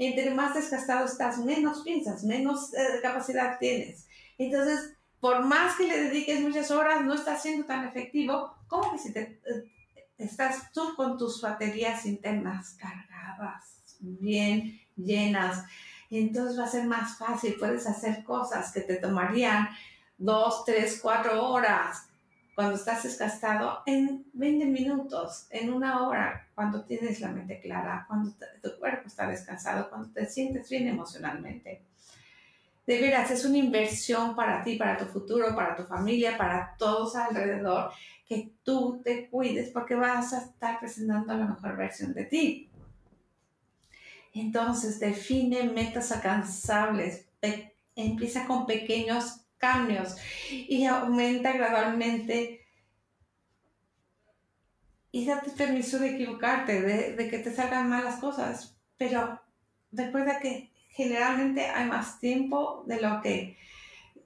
entre 0.00 0.30
más 0.30 0.54
desgastado 0.54 1.04
estás, 1.04 1.36
menos 1.38 1.82
piensas, 1.82 2.24
menos 2.24 2.72
eh, 2.72 3.00
capacidad 3.02 3.58
tienes. 3.58 4.08
Entonces, 4.38 4.96
por 5.20 5.44
más 5.44 5.76
que 5.76 5.86
le 5.86 6.04
dediques 6.04 6.40
muchas 6.40 6.70
horas, 6.70 7.04
no 7.04 7.12
estás 7.12 7.42
siendo 7.42 7.66
tan 7.66 7.86
efectivo 7.86 8.54
como 8.66 8.92
que 8.92 8.98
si 8.98 9.12
eh, 9.14 9.38
estás 10.16 10.72
tú 10.72 10.94
con 10.96 11.18
tus 11.18 11.42
baterías 11.42 12.06
internas 12.06 12.78
cargadas, 12.78 13.98
bien 14.00 14.80
llenas. 14.96 15.66
Entonces 16.10 16.58
va 16.58 16.64
a 16.64 16.70
ser 16.70 16.86
más 16.86 17.18
fácil, 17.18 17.56
puedes 17.58 17.86
hacer 17.86 18.24
cosas 18.24 18.72
que 18.72 18.80
te 18.80 18.96
tomarían 18.96 19.68
dos, 20.16 20.64
tres, 20.64 20.98
cuatro 21.02 21.46
horas 21.46 22.09
cuando 22.54 22.74
estás 22.74 23.02
desgastado 23.02 23.82
en 23.86 24.26
20 24.32 24.66
minutos, 24.66 25.46
en 25.50 25.72
una 25.72 26.06
hora, 26.06 26.48
cuando 26.54 26.84
tienes 26.84 27.20
la 27.20 27.28
mente 27.28 27.60
clara, 27.60 28.04
cuando 28.06 28.32
tu 28.62 28.78
cuerpo 28.78 29.06
está 29.06 29.28
descansado, 29.28 29.88
cuando 29.88 30.10
te 30.10 30.26
sientes 30.26 30.68
bien 30.68 30.88
emocionalmente. 30.88 31.82
De 32.86 33.00
veras, 33.00 33.30
es 33.30 33.44
una 33.44 33.58
inversión 33.58 34.34
para 34.34 34.62
ti, 34.64 34.76
para 34.76 34.96
tu 34.96 35.04
futuro, 35.06 35.54
para 35.54 35.76
tu 35.76 35.84
familia, 35.84 36.36
para 36.36 36.74
todos 36.76 37.14
alrededor, 37.16 37.92
que 38.26 38.52
tú 38.62 39.00
te 39.04 39.28
cuides 39.28 39.70
porque 39.70 39.94
vas 39.94 40.32
a 40.32 40.38
estar 40.42 40.80
presentando 40.80 41.34
la 41.34 41.46
mejor 41.46 41.76
versión 41.76 42.12
de 42.14 42.24
ti. 42.24 42.70
Entonces, 44.34 45.00
define 45.00 45.64
metas 45.64 46.12
alcanzables. 46.12 47.28
Empieza 47.96 48.46
con 48.46 48.66
pequeños 48.66 49.40
cambios 49.60 50.16
y 50.50 50.86
aumenta 50.86 51.52
gradualmente. 51.52 52.66
Y 55.12 55.26
date 55.26 55.50
permiso 55.50 55.98
de 55.98 56.14
equivocarte, 56.14 56.80
de, 56.82 57.28
que 57.28 57.38
te 57.38 57.52
salgan 57.52 57.88
malas 57.88 58.20
cosas, 58.20 58.76
pero 58.96 59.40
recuerda 59.90 60.38
que 60.38 60.70
generalmente 60.90 61.66
hay 61.66 61.88
más 61.88 62.20
tiempo 62.20 62.84
de 62.86 63.00
lo 63.00 63.20
que 63.20 63.56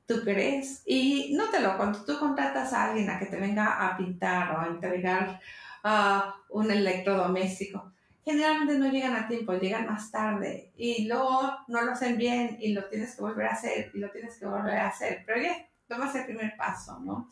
tú 0.06 0.22
crees. 0.22 0.82
Y 0.84 1.34
nótelo, 1.34 1.76
cuando 1.78 2.04
tú 2.04 2.18
contratas 2.18 2.72
a 2.74 2.90
alguien 2.90 3.08
a 3.08 3.18
que 3.18 3.26
te 3.26 3.36
venga 3.36 3.86
a 3.86 3.96
pintar 3.96 4.52
o 4.52 4.60
a 4.60 4.66
entregar 4.66 5.40
uh, 5.84 6.58
un 6.58 6.70
electrodoméstico, 6.70 7.93
generalmente 8.24 8.78
no 8.78 8.90
llegan 8.90 9.14
a 9.14 9.28
tiempo, 9.28 9.52
llegan 9.52 9.86
más 9.86 10.10
tarde 10.10 10.72
y 10.76 11.06
luego 11.06 11.58
no 11.68 11.82
lo 11.82 11.92
hacen 11.92 12.16
bien 12.16 12.56
y 12.60 12.72
lo 12.72 12.88
tienes 12.88 13.14
que 13.14 13.22
volver 13.22 13.46
a 13.46 13.52
hacer 13.52 13.90
y 13.92 13.98
lo 13.98 14.10
tienes 14.10 14.38
que 14.38 14.46
volver 14.46 14.78
a 14.78 14.88
hacer, 14.88 15.22
pero 15.26 15.42
ya 15.42 15.68
tomas 15.86 16.14
el 16.14 16.24
primer 16.24 16.56
paso, 16.56 16.98
¿no? 17.00 17.28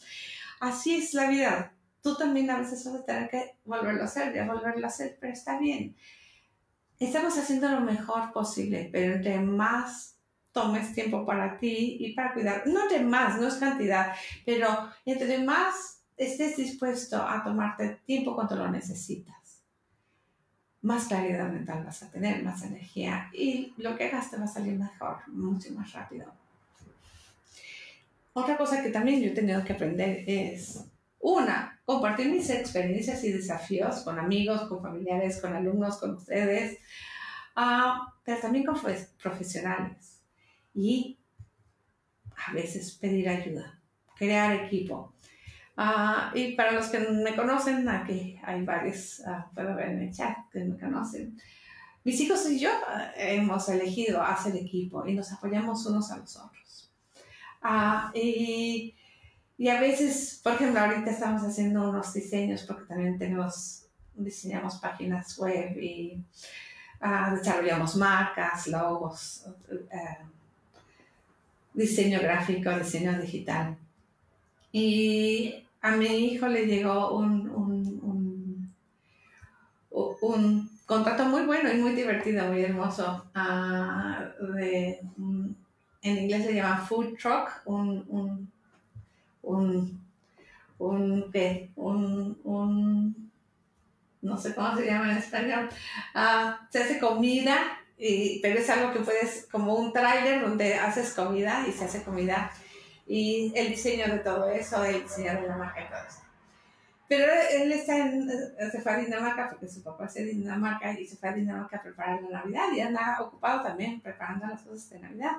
Así 0.60 0.96
es 0.96 1.14
la 1.14 1.28
vida. 1.28 1.72
Tú 2.02 2.16
también 2.16 2.50
a 2.50 2.58
veces 2.58 2.84
vas 2.84 2.96
a 2.96 3.04
tener 3.04 3.30
que 3.30 3.56
volverlo 3.64 4.02
a 4.02 4.04
hacer, 4.04 4.34
ya 4.34 4.44
volverlo 4.44 4.84
a 4.84 4.88
hacer, 4.88 5.16
pero 5.18 5.32
está 5.32 5.58
bien. 5.58 5.96
Estamos 6.98 7.36
haciendo 7.38 7.68
lo 7.68 7.80
mejor 7.80 8.32
posible, 8.32 8.88
pero 8.92 9.14
entre 9.14 9.40
más 9.40 10.18
tomes 10.52 10.92
tiempo 10.92 11.24
para 11.24 11.58
ti 11.58 11.96
y 12.00 12.12
para 12.12 12.34
cuidar, 12.34 12.66
no 12.66 12.82
entre 12.82 13.00
más, 13.00 13.40
no 13.40 13.48
es 13.48 13.54
cantidad, 13.54 14.12
pero 14.44 14.90
entre 15.06 15.38
más 15.38 16.02
estés 16.16 16.56
dispuesto 16.56 17.16
a 17.16 17.42
tomarte 17.42 18.02
tiempo 18.04 18.34
cuando 18.34 18.56
lo 18.56 18.70
necesitas 18.70 19.41
más 20.82 21.06
claridad 21.06 21.50
mental 21.50 21.84
vas 21.84 22.02
a 22.02 22.10
tener, 22.10 22.42
más 22.42 22.62
energía 22.62 23.30
y 23.32 23.72
lo 23.76 23.96
que 23.96 24.04
hagas 24.08 24.30
te 24.30 24.36
va 24.36 24.44
a 24.44 24.48
salir 24.48 24.78
mejor, 24.78 25.16
mucho 25.28 25.72
más 25.72 25.92
rápido. 25.92 26.32
Otra 28.34 28.56
cosa 28.56 28.82
que 28.82 28.90
también 28.90 29.20
yo 29.20 29.28
he 29.28 29.34
tenido 29.34 29.62
que 29.64 29.74
aprender 29.74 30.24
es, 30.26 30.84
una, 31.20 31.80
compartir 31.84 32.30
mis 32.30 32.50
experiencias 32.50 33.22
y 33.24 33.30
desafíos 33.30 34.00
con 34.00 34.18
amigos, 34.18 34.62
con 34.62 34.82
familiares, 34.82 35.40
con 35.40 35.54
alumnos, 35.54 35.98
con 35.98 36.14
ustedes, 36.14 36.78
uh, 37.56 38.10
pero 38.24 38.40
también 38.40 38.64
con 38.64 38.76
profesionales. 39.22 40.20
Y 40.74 41.18
a 42.48 42.52
veces 42.54 42.92
pedir 42.92 43.28
ayuda, 43.28 43.80
crear 44.16 44.64
equipo. 44.64 45.14
Ah, 45.76 46.30
y 46.34 46.52
para 46.52 46.72
los 46.72 46.88
que 46.88 46.98
me 46.98 47.34
conocen, 47.34 47.88
aquí 47.88 48.38
hay 48.42 48.64
varios, 48.64 49.20
uh, 49.20 49.54
puedo 49.54 49.74
ver 49.74 49.90
en 49.90 50.02
el 50.02 50.12
chat 50.12 50.36
que 50.52 50.64
me 50.64 50.78
conocen. 50.78 51.38
Mis 52.04 52.20
hijos 52.20 52.48
y 52.50 52.58
yo 52.58 52.70
eh, 53.16 53.36
hemos 53.36 53.68
elegido 53.68 54.22
hacer 54.22 54.56
equipo 54.56 55.06
y 55.06 55.14
nos 55.14 55.32
apoyamos 55.32 55.86
unos 55.86 56.10
a 56.10 56.18
los 56.18 56.36
otros. 56.36 56.92
Ah, 57.62 58.10
y, 58.14 58.94
y, 59.56 59.68
a 59.68 59.80
veces, 59.80 60.40
por 60.42 60.54
ejemplo, 60.54 60.80
ahorita 60.80 61.10
estamos 61.10 61.42
haciendo 61.42 61.88
unos 61.88 62.12
diseños 62.12 62.64
porque 62.64 62.84
también 62.84 63.18
tenemos, 63.18 63.86
diseñamos 64.14 64.76
páginas 64.76 65.38
web 65.38 65.76
y 65.80 66.22
desarrollamos 67.34 67.96
marcas, 67.96 68.66
logos, 68.68 69.46
eh, 69.70 70.18
diseño 71.74 72.20
gráfico, 72.20 72.70
diseño 72.78 73.18
digital. 73.20 73.76
Y 74.72 75.66
a 75.82 75.92
mi 75.92 76.06
hijo 76.06 76.48
le 76.48 76.66
llegó 76.66 77.16
un, 77.16 77.48
un, 77.50 78.72
un, 79.90 80.70
contrato 80.86 81.24
muy 81.26 81.42
bueno 81.42 81.72
y 81.72 81.76
muy 81.76 81.92
divertido, 81.92 82.46
muy 82.46 82.62
hermoso. 82.62 83.26
Ah, 83.34 84.30
de, 84.56 85.00
en 86.02 86.18
inglés 86.18 86.46
se 86.46 86.54
llama 86.54 86.84
food 86.86 87.16
truck, 87.20 87.62
un, 87.66 88.04
un, 88.08 88.52
un, 89.42 90.00
un, 90.78 91.32
¿qué? 91.32 91.70
un, 91.76 92.38
un 92.44 93.30
no 94.22 94.38
sé 94.38 94.54
cómo 94.54 94.76
se 94.76 94.86
llama 94.86 95.10
en 95.12 95.18
español, 95.18 95.68
uh, 96.14 96.52
se 96.70 96.82
hace 96.82 96.98
comida, 96.98 97.56
y, 97.98 98.38
pero 98.40 98.58
es 98.60 98.70
algo 98.70 98.92
que 98.92 99.00
puedes, 99.00 99.48
como 99.50 99.74
un 99.74 99.92
tráiler 99.92 100.40
donde 100.40 100.74
haces 100.74 101.12
comida 101.12 101.64
y 101.68 101.72
se 101.72 101.84
hace 101.84 102.02
comida 102.02 102.52
y 103.12 103.52
el 103.54 103.68
diseño 103.68 104.06
de 104.10 104.20
todo 104.20 104.48
eso, 104.48 104.82
el 104.82 105.02
diseño 105.02 105.34
de 105.34 105.46
la 105.46 105.58
marca 105.58 105.82
y 105.82 105.86
todo 105.86 105.98
eso. 106.08 106.22
pero 107.06 107.30
él 107.50 107.70
está 107.70 107.98
en, 107.98 108.26
se 108.26 108.80
fue 108.80 108.90
a 108.90 108.96
Dinamarca 108.96 109.50
porque 109.50 109.68
su 109.68 109.82
papá 109.82 110.06
es 110.06 110.14
de 110.14 110.24
Dinamarca 110.24 110.98
y 110.98 111.06
se 111.06 111.18
fue 111.18 111.28
a 111.28 111.34
Dinamarca 111.34 111.76
a 111.76 111.82
preparar 111.82 112.22
la 112.22 112.38
Navidad 112.38 112.72
y 112.74 112.80
anda 112.80 113.18
ocupado 113.20 113.64
también 113.64 114.00
preparando 114.00 114.46
las 114.46 114.62
cosas 114.62 114.88
de 114.88 115.00
Navidad. 115.00 115.32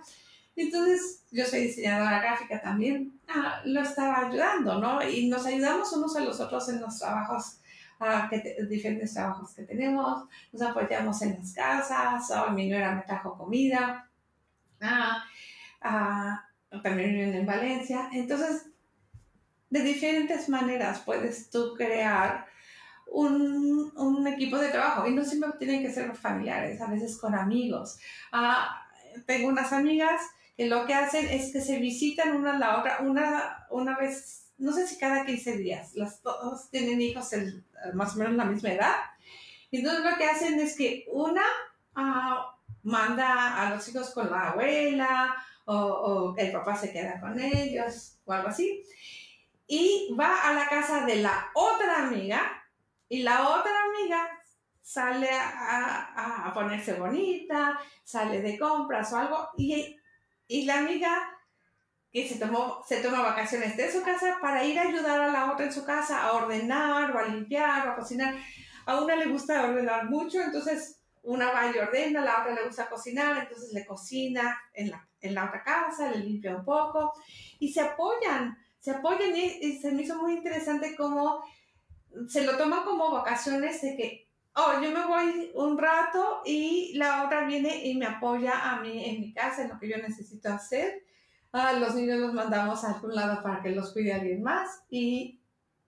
Entonces, 0.55 1.23
yo 1.31 1.45
soy 1.47 1.61
diseñadora 1.61 2.19
gráfica 2.19 2.61
también, 2.61 3.19
ah, 3.27 3.61
lo 3.65 3.81
estaba 3.81 4.27
ayudando, 4.27 4.79
¿no? 4.79 5.01
Y 5.01 5.27
nos 5.27 5.43
ayudamos 5.47 5.91
unos 5.93 6.15
a 6.15 6.19
los 6.19 6.39
otros 6.39 6.69
en 6.69 6.79
los 6.79 6.99
trabajos, 6.99 7.57
ah, 7.99 8.27
que 8.29 8.55
diferentes 8.69 9.15
trabajos 9.15 9.51
que 9.55 9.63
tenemos, 9.63 10.25
nos 10.51 10.61
apoyamos 10.61 11.19
en 11.23 11.39
las 11.39 11.53
casas, 11.53 12.29
oh, 12.37 12.51
mi 12.51 12.69
nuera 12.69 12.93
me 12.93 13.01
trajo 13.01 13.35
comida, 13.35 14.07
ah, 14.79 15.23
ah, 15.81 16.49
también 16.81 17.11
viven 17.11 17.33
en 17.35 17.45
Valencia. 17.45 18.09
Entonces, 18.11 18.67
de 19.69 19.81
diferentes 19.81 20.49
maneras 20.49 21.01
puedes 21.05 21.49
tú 21.49 21.73
crear 21.75 22.45
un, 23.07 23.91
un, 23.95 24.27
equipo 24.27 24.57
de 24.57 24.69
trabajo 24.69 25.07
y 25.07 25.13
no 25.13 25.23
siempre 25.23 25.51
tienen 25.59 25.81
que 25.81 25.91
ser 25.91 26.15
familiares, 26.15 26.81
a 26.81 26.87
veces 26.87 27.17
con 27.17 27.35
amigos. 27.35 27.99
Ah, 28.31 28.87
tengo 29.25 29.47
unas 29.47 29.73
amigas 29.73 30.21
que 30.57 30.67
lo 30.67 30.85
que 30.85 30.93
hacen 30.93 31.27
es 31.27 31.51
que 31.51 31.61
se 31.61 31.79
visitan 31.79 32.35
una 32.35 32.55
a 32.55 32.59
la 32.59 32.79
otra 32.79 32.99
una, 33.01 33.65
una 33.69 33.97
vez, 33.97 34.51
no 34.57 34.71
sé 34.71 34.87
si 34.87 34.97
cada 34.97 35.25
15 35.25 35.57
días, 35.57 35.93
las 35.95 36.21
dos 36.21 36.69
tienen 36.69 37.01
hijos 37.01 37.33
el, 37.33 37.63
más 37.93 38.15
o 38.15 38.19
menos 38.19 38.33
la 38.33 38.45
misma 38.45 38.71
edad. 38.71 38.95
Entonces 39.71 40.03
lo 40.03 40.17
que 40.17 40.25
hacen 40.25 40.59
es 40.59 40.77
que 40.77 41.05
una 41.11 41.43
ah, 41.95 42.55
manda 42.83 43.61
a 43.61 43.71
los 43.71 43.87
hijos 43.89 44.11
con 44.11 44.29
la 44.29 44.51
abuela 44.51 45.35
o, 45.65 46.35
el 46.37 46.51
papá 46.51 46.75
se 46.75 46.91
queda 46.91 47.19
con 47.19 47.39
ellos 47.39 48.17
o 48.25 48.33
algo 48.33 48.49
así 48.49 48.83
y 49.67 50.13
va 50.19 50.49
a 50.49 50.53
la 50.53 50.67
casa 50.67 51.05
de 51.05 51.17
la 51.17 51.49
otra 51.53 52.07
amiga 52.07 52.41
y 53.09 53.23
la 53.23 53.49
otra 53.49 53.71
amiga 53.85 54.27
sale 54.81 55.29
a, 55.31 56.51
ponerse 56.53 56.93
bonita, 56.93 57.79
sale 58.03 58.41
de 58.41 58.59
compras 58.59 59.11
o 59.13 59.17
algo 59.17 59.49
y, 59.57 59.97
y 60.47 60.65
la 60.65 60.79
amiga 60.79 61.33
que 62.11 62.27
se 62.27 62.37
tomó, 62.37 62.83
se 62.87 63.01
toma 63.01 63.21
vacaciones 63.21 63.75
de 63.75 63.91
su 63.91 64.03
casa 64.03 64.37
para 64.39 64.63
ir 64.63 64.77
a 64.77 64.83
ayudar 64.83 65.19
a 65.19 65.31
la 65.31 65.51
otra 65.51 65.65
en 65.65 65.73
su 65.73 65.83
casa 65.83 66.23
a 66.23 66.33
ordenar 66.33 67.15
o 67.15 67.17
a 67.17 67.23
limpiar 67.23 67.87
o 67.87 67.91
a 67.91 67.95
cocinar. 67.95 68.35
A 68.85 69.01
una 69.01 69.15
le 69.15 69.25
gusta 69.25 69.63
ordenar 69.63 70.05
mucho, 70.09 70.39
entonces 70.39 70.99
una 71.23 71.51
va 71.51 71.71
y 71.71 71.79
ordena, 71.79 72.21
a 72.21 72.25
la 72.25 72.41
otra 72.41 72.53
le 72.53 72.65
gusta 72.65 72.89
cocinar, 72.89 73.37
entonces 73.37 73.73
le 73.73 73.85
cocina 73.85 74.61
en 74.73 74.91
la, 74.91 75.07
en 75.23 75.35
la 75.35 75.45
otra 75.45 75.63
casa, 75.63 76.11
le 76.11 76.19
limpia 76.19 76.55
un 76.55 76.65
poco 76.65 77.13
y 77.59 77.71
se 77.71 77.81
apoyan 77.81 78.57
se 78.83 78.91
apoyan 78.91 79.33
y, 79.33 79.77
se 79.79 79.93
me 79.93 80.01
hizo 80.01 80.17
muy 80.17 80.33
interesante 80.33 80.93
cómo 80.97 81.41
se 82.27 82.43
lo 82.43 82.57
toman 82.57 82.83
como 82.83 83.11
vacaciones 83.11 83.81
de 83.81 83.95
que, 83.95 84.29
oh, 84.55 84.73
yo 84.81 84.91
me 84.91 85.05
voy 85.05 85.51
un 85.55 85.77
rato 85.77 86.41
y 86.45 86.91
la 86.97 87.23
otra 87.23 87.45
viene 87.45 87.87
y 87.87 87.95
me 87.95 88.05
apoya 88.05 88.71
a 88.71 88.81
mí 88.81 89.05
en 89.05 89.21
mi 89.21 89.33
casa, 89.33 89.61
en 89.61 89.69
lo 89.69 89.79
que 89.79 89.87
yo 89.87 89.95
necesito 89.99 90.49
hacer. 90.49 91.01
A 91.53 91.71
los 91.71 91.95
niños 91.95 92.19
los 92.19 92.33
mandamos 92.33 92.83
a 92.83 92.95
algún 92.95 93.15
lado 93.15 93.41
para 93.41 93.61
que 93.61 93.69
los 93.69 93.93
cuide 93.93 94.11
alguien 94.11 94.43
más 94.43 94.83
y, 94.89 95.39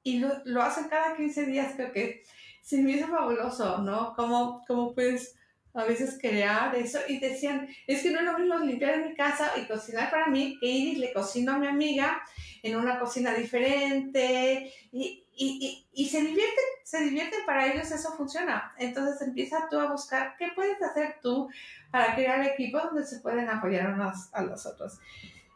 y 0.02 0.20
lo, 0.20 0.30
lo, 0.46 0.62
hacen 0.62 0.88
cada 0.88 1.18
15 1.18 1.48
días, 1.48 1.74
creo 1.76 1.92
que 1.92 2.24
se 2.62 2.82
me 2.82 2.92
hizo 2.92 3.08
fabuloso, 3.08 3.80
¿no? 3.80 4.16
Como, 4.16 4.64
como 4.66 4.96
puedes 4.96 5.36
a 5.76 5.84
veces 5.84 6.18
crear 6.20 6.74
eso 6.76 7.00
y 7.08 7.20
decían, 7.20 7.68
es 7.86 8.02
que 8.02 8.12
no 8.12 8.20
es 8.20 8.26
lo 8.26 8.38
mismo 8.38 8.58
limpiar 8.60 9.06
mi 9.06 9.14
casa 9.14 9.52
y 9.58 9.66
cocinar 9.66 10.10
para 10.10 10.28
mí 10.28 10.58
que 10.60 10.68
ir 10.68 10.98
y 10.98 11.02
le 11.02 11.14
cocino 11.14 11.54
a 11.54 11.60
mi 11.60 11.68
amiga 11.68 12.22
en 12.64 12.78
una 12.78 12.98
cocina 13.00 13.34
diferente 13.34 14.72
y, 14.92 15.24
y, 15.36 15.86
y, 15.94 16.10
se 16.10 16.22
divierten, 16.22 16.66
se 16.84 17.02
divierten 17.02 17.46
para 17.46 17.68
ellos, 17.68 17.92
eso 17.92 18.14
funciona. 18.14 18.74
Entonces 18.78 19.22
empieza 19.22 19.68
tú 19.70 19.80
a 19.80 19.92
buscar 19.92 20.36
qué 20.40 20.50
puedes 20.56 20.82
hacer 20.82 21.18
tú 21.22 21.50
para 21.92 22.16
crear 22.16 22.42
equipos 22.46 22.84
donde 22.86 23.06
se 23.06 23.20
pueden 23.20 23.50
apoyar 23.50 23.94
unos 23.94 24.34
a 24.34 24.42
los 24.42 24.66
otros. 24.66 24.98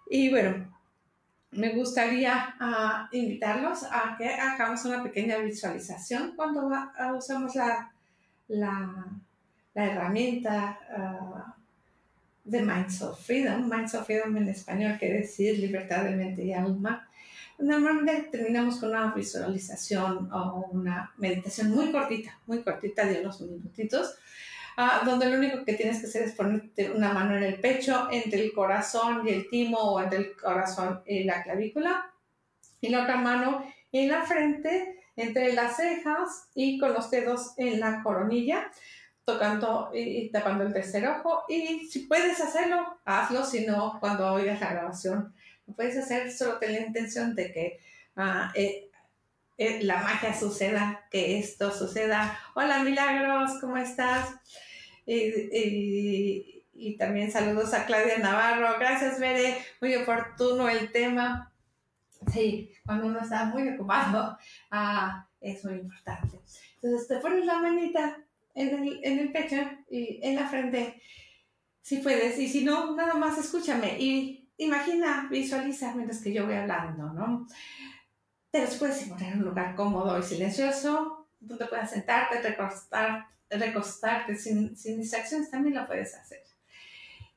Y 0.09 0.29
bueno, 0.29 0.69
me 1.51 1.69
gustaría 1.69 2.55
uh, 2.59 3.15
invitarlos 3.15 3.83
a 3.83 4.15
que 4.17 4.27
hagamos 4.27 4.85
una 4.85 5.01
pequeña 5.01 5.37
visualización 5.37 6.35
cuando 6.35 6.69
usamos 7.15 7.55
la, 7.55 7.91
la 8.49 9.07
la 9.73 9.85
herramienta 9.85 10.79
uh, 10.97 11.53
de 12.43 12.61
Minds 12.61 13.01
of 13.01 13.19
Freedom. 13.23 13.69
Minds 13.69 13.93
of 13.95 14.05
Freedom 14.05 14.35
en 14.37 14.49
español 14.49 14.97
quiere 14.97 15.19
decir 15.19 15.59
libertad 15.59 16.03
de 16.03 16.15
mente 16.15 16.43
y 16.43 16.53
alma. 16.53 17.07
Normalmente 17.59 18.29
terminamos 18.31 18.77
con 18.77 18.89
una 18.89 19.13
visualización 19.13 20.31
o 20.31 20.69
una 20.71 21.13
meditación 21.17 21.71
muy 21.71 21.91
cortita, 21.91 22.39
muy 22.47 22.63
cortita 22.63 23.05
de 23.05 23.21
unos 23.21 23.41
minutitos, 23.41 24.15
uh, 24.77 25.05
donde 25.05 25.29
lo 25.29 25.37
único 25.37 25.65
que 25.65 25.73
tienes 25.73 25.99
que 25.99 26.07
hacer 26.07 26.23
es 26.23 26.33
ponerte 26.33 26.91
una 26.91 27.13
mano 27.13 27.35
en 27.35 27.43
el 27.43 27.59
pecho, 27.59 28.07
entre 28.11 28.41
el 28.41 28.53
corazón 28.53 29.27
y 29.27 29.31
el 29.31 29.49
timo 29.49 29.77
o 29.77 30.01
entre 30.01 30.19
el 30.19 30.35
corazón 30.35 31.01
y 31.05 31.25
la 31.25 31.43
clavícula, 31.43 32.11
y 32.81 32.89
la 32.89 33.03
otra 33.03 33.17
mano 33.17 33.63
en 33.91 34.07
la 34.07 34.23
frente, 34.23 34.95
entre 35.15 35.51
las 35.51 35.75
cejas 35.75 36.49
y 36.55 36.79
con 36.79 36.93
los 36.93 37.11
dedos 37.11 37.53
en 37.57 37.81
la 37.81 38.01
coronilla 38.03 38.71
tocando 39.33 39.91
y, 39.93 40.29
tapando 40.29 40.63
el 40.63 40.73
tercer 40.73 41.07
ojo. 41.07 41.43
Y 41.47 41.87
si 41.87 41.99
puedes 41.99 42.39
hacerlo, 42.39 42.99
hazlo, 43.05 43.45
si 43.45 43.65
no, 43.65 43.97
cuando 43.99 44.33
oigas 44.33 44.59
la 44.59 44.73
grabación, 44.73 45.33
lo 45.67 45.73
puedes 45.73 45.97
hacer, 45.97 46.31
solo 46.31 46.57
ten 46.57 46.73
la 46.73 46.81
intención 46.81 47.35
de 47.35 47.51
que 47.51 47.79
ah, 48.15 48.51
eh, 48.55 48.89
eh, 49.57 49.83
la 49.83 50.01
magia 50.01 50.33
suceda, 50.37 51.05
que 51.11 51.37
esto 51.39 51.71
suceda. 51.71 52.39
Hola 52.55 52.83
Milagros, 52.83 53.51
¿cómo 53.61 53.77
estás? 53.77 54.29
Y, 55.05 56.63
y, 56.73 56.97
también 56.97 57.31
saludos 57.31 57.73
a 57.73 57.85
Claudia 57.85 58.19
Navarro. 58.19 58.77
Gracias, 58.79 59.19
Bere. 59.19 59.57
Muy 59.81 59.95
oportuno 59.95 60.69
el 60.69 60.91
tema. 60.91 61.51
Sí, 62.31 62.71
cuando 62.85 63.07
uno 63.07 63.19
está 63.19 63.45
muy 63.45 63.67
ocupado, 63.69 64.37
ah, 64.71 65.27
es 65.41 65.63
muy 65.65 65.75
importante. 65.75 66.39
Entonces 66.75 67.07
te 67.07 67.17
pones 67.17 67.45
la 67.45 67.59
manita 67.59 68.17
en 68.59 68.83
el, 68.83 68.99
en 69.03 69.19
el 69.19 69.31
pecho 69.31 69.55
y 69.89 70.19
en 70.21 70.35
la 70.35 70.47
frente, 70.47 71.01
si 71.81 71.97
puedes, 71.97 72.37
y 72.37 72.47
si 72.47 72.63
no, 72.63 72.95
nada 72.95 73.15
más 73.15 73.37
escúchame 73.37 73.97
y 73.99 74.49
imagina, 74.57 75.27
visualiza 75.31 75.95
mientras 75.95 76.21
que 76.21 76.33
yo 76.33 76.45
voy 76.45 76.55
hablando, 76.55 77.13
¿no? 77.13 77.47
Te 78.51 78.67
puedes 78.79 79.03
encontrar 79.03 79.33
en 79.33 79.39
un 79.39 79.45
lugar 79.45 79.75
cómodo 79.75 80.19
y 80.19 80.23
silencioso, 80.23 81.29
donde 81.39 81.65
puedas 81.67 81.91
sentarte, 81.91 82.41
recostar, 82.41 83.27
recostarte 83.49 84.35
sin, 84.35 84.75
sin 84.75 84.99
distracciones, 84.99 85.49
también 85.49 85.75
lo 85.75 85.87
puedes 85.87 86.13
hacer. 86.15 86.41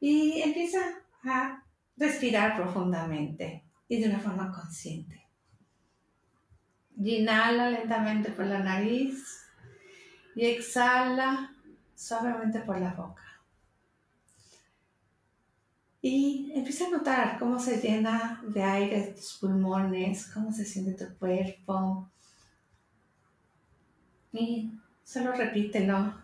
Y 0.01 0.43
empieza 0.43 0.81
a 1.25 1.64
respirar 1.97 2.57
profundamente 2.57 3.62
y 3.87 4.01
de 4.01 4.09
una 4.09 4.18
forma 4.18 4.51
consciente. 4.51 5.29
inhala 6.97 7.70
lentamente 7.70 8.33
por 8.33 8.47
la 8.47 8.59
nariz 8.59 9.41
y 10.35 10.47
exhala 10.47 11.55
suavemente 11.95 12.61
por 12.61 12.78
la 12.80 12.95
boca. 12.95 13.22
Y 16.01 16.51
empieza 16.55 16.87
a 16.87 16.91
notar 16.91 17.39
cómo 17.39 17.61
se 17.61 17.80
llena 17.80 18.43
de 18.49 18.62
aire 18.62 19.14
tus 19.14 19.39
pulmones, 19.41 20.26
cómo 20.33 20.53
se 20.53 20.64
siente 20.64 20.93
tu 20.93 21.16
cuerpo. 21.16 22.11
Y 24.33 24.72
solo 25.05 25.33
repítelo, 25.33 26.14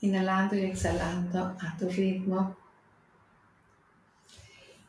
inhalando 0.00 0.54
y 0.54 0.60
exhalando 0.60 1.56
a 1.60 1.76
tu 1.76 1.88
ritmo. 1.88 2.56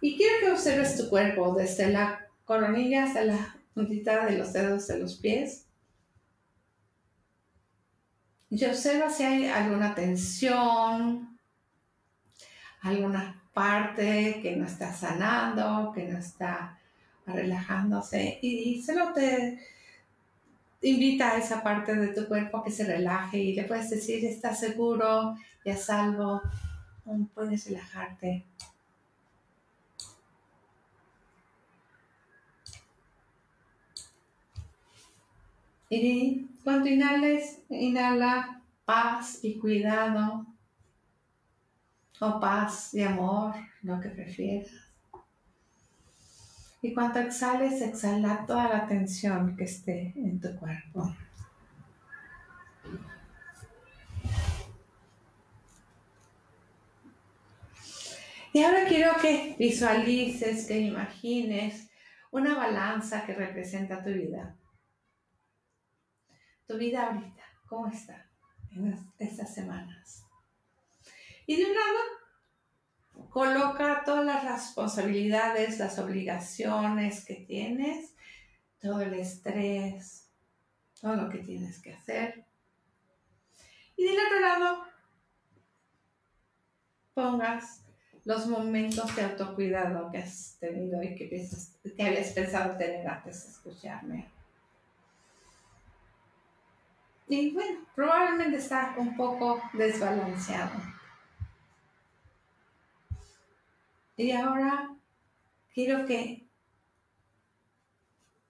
Y 0.02 0.18
quiero 0.18 0.40
que 0.40 0.52
observes 0.52 0.98
tu 0.98 1.10
cuerpo 1.10 1.56
desde 1.56 1.92
la 1.92 2.28
coronilla 2.46 3.06
hasta 3.06 3.24
la 3.24 3.56
puntita 3.74 4.26
de 4.26 4.38
los 4.38 4.54
dedos 4.54 4.88
de 4.88 5.00
los 5.00 5.16
pies 5.16 5.66
y 8.52 8.66
observa 8.66 9.10
si 9.10 9.24
hay 9.24 9.48
alguna 9.48 9.96
tensión, 9.96 11.40
alguna 12.82 13.42
parte 13.54 14.40
que 14.42 14.58
no 14.58 14.66
está 14.66 14.92
sanando, 14.94 15.94
que 15.96 16.04
no 16.10 16.20
está 16.20 16.78
relajándose. 17.26 18.40
Y 18.42 18.84
solo 18.84 19.14
te 19.14 19.58
invita 20.82 21.32
a 21.32 21.38
esa 21.38 21.64
parte 21.64 21.96
de 21.96 22.10
tu 22.10 22.28
cuerpo 22.28 22.58
a 22.58 22.64
que 22.66 22.72
se 22.72 22.84
relaje 22.84 23.38
y 23.38 23.56
le 23.56 23.64
puedes 23.64 23.90
decir, 23.90 24.26
estás 24.26 24.60
seguro, 24.60 25.38
ya 25.64 25.78
salvo, 25.78 26.42
puedes 27.34 27.66
relajarte. 27.68 28.46
Y 35.94 36.48
cuando 36.64 36.88
inhales, 36.88 37.64
inhala 37.70 38.62
paz 38.86 39.40
y 39.44 39.60
cuidado, 39.60 40.46
o 42.22 42.40
paz 42.40 42.94
y 42.94 43.04
amor, 43.04 43.56
lo 43.82 44.00
que 44.00 44.08
prefieras. 44.08 44.72
Y 46.82 46.94
cuando 46.94 47.20
exhales, 47.20 47.82
exhala 47.82 48.46
toda 48.48 48.70
la 48.70 48.88
tensión 48.88 49.58
que 49.58 49.66
esté 49.66 50.14
en 50.16 50.40
tu 50.40 50.56
cuerpo. 50.56 51.14
Y 58.54 58.64
ahora 58.64 58.86
quiero 58.88 59.12
que 59.22 59.58
visualices, 59.60 60.68
que 60.68 60.80
imagines 60.80 61.90
una 62.32 62.56
balanza 62.56 63.26
que 63.26 63.34
representa 63.34 64.02
tu 64.02 64.12
vida. 64.12 64.56
Tu 66.72 66.78
vida 66.78 67.08
ahorita, 67.08 67.44
¿cómo 67.68 67.88
está 67.88 68.32
en 68.72 68.98
estas 69.20 69.54
semanas? 69.54 70.24
Y 71.46 71.58
de 71.58 71.66
un 71.66 71.74
lado, 71.74 73.30
coloca 73.30 74.04
todas 74.06 74.26
las 74.26 74.46
responsabilidades, 74.46 75.80
las 75.80 76.00
obligaciones 76.00 77.26
que 77.26 77.36
tienes, 77.36 78.16
todo 78.80 79.02
el 79.02 79.16
estrés, 79.16 80.30
todo 81.02 81.18
lo 81.18 81.28
que 81.28 81.40
tienes 81.40 81.82
que 81.82 81.94
hacer. 81.94 82.46
Y 83.98 84.06
del 84.06 84.26
otro 84.26 84.40
lado, 84.40 84.84
pongas 87.14 87.84
los 88.24 88.48
momentos 88.48 89.14
de 89.18 89.24
autocuidado 89.24 90.10
que 90.10 90.20
has 90.20 90.56
tenido 90.58 91.04
y 91.04 91.16
que, 91.16 91.26
piensas, 91.26 91.78
que 91.84 92.02
habías 92.02 92.32
pensado 92.32 92.78
tener 92.78 93.06
antes 93.06 93.44
de 93.44 93.50
escucharme. 93.52 94.41
Y 97.32 97.52
bueno, 97.52 97.80
probablemente 97.96 98.58
está 98.58 98.94
un 98.98 99.16
poco 99.16 99.62
desbalanceado. 99.72 100.74
Y 104.18 104.32
ahora 104.32 104.94
quiero 105.74 106.06
que 106.06 106.46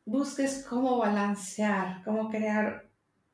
busques 0.04 0.66
cómo 0.68 0.98
balancear, 0.98 2.04
cómo 2.04 2.32
crear 2.32 2.90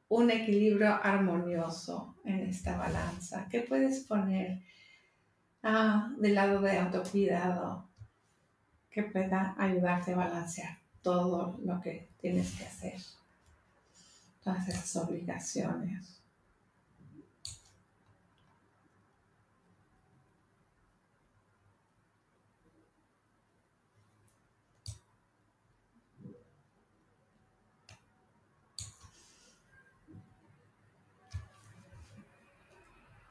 un 0.10 0.32
equilibrio 0.32 1.00
armonioso 1.02 2.18
en 2.26 2.42
esta 2.42 2.78
balanza. 2.78 3.48
¿Qué 3.50 3.62
puedes 3.62 4.02
poner? 4.02 4.60
ah, 5.64 6.12
del 6.18 6.36
lado 6.36 6.60
de 6.60 6.78
autocuidado 6.78 7.88
que 8.92 9.04
pueda 9.04 9.56
ayudarte 9.58 10.12
a 10.12 10.18
balancear 10.18 10.78
todo 11.02 11.58
lo 11.64 11.80
que 11.80 12.10
tienes 12.20 12.52
que 12.58 12.66
hacer, 12.66 13.00
todas 14.48 14.70
esas 14.70 14.96
obligaciones. 14.96 16.22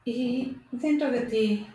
Y 0.05 0.55
dentro 0.71 1.09
de 1.09 1.21
ti 1.21 1.67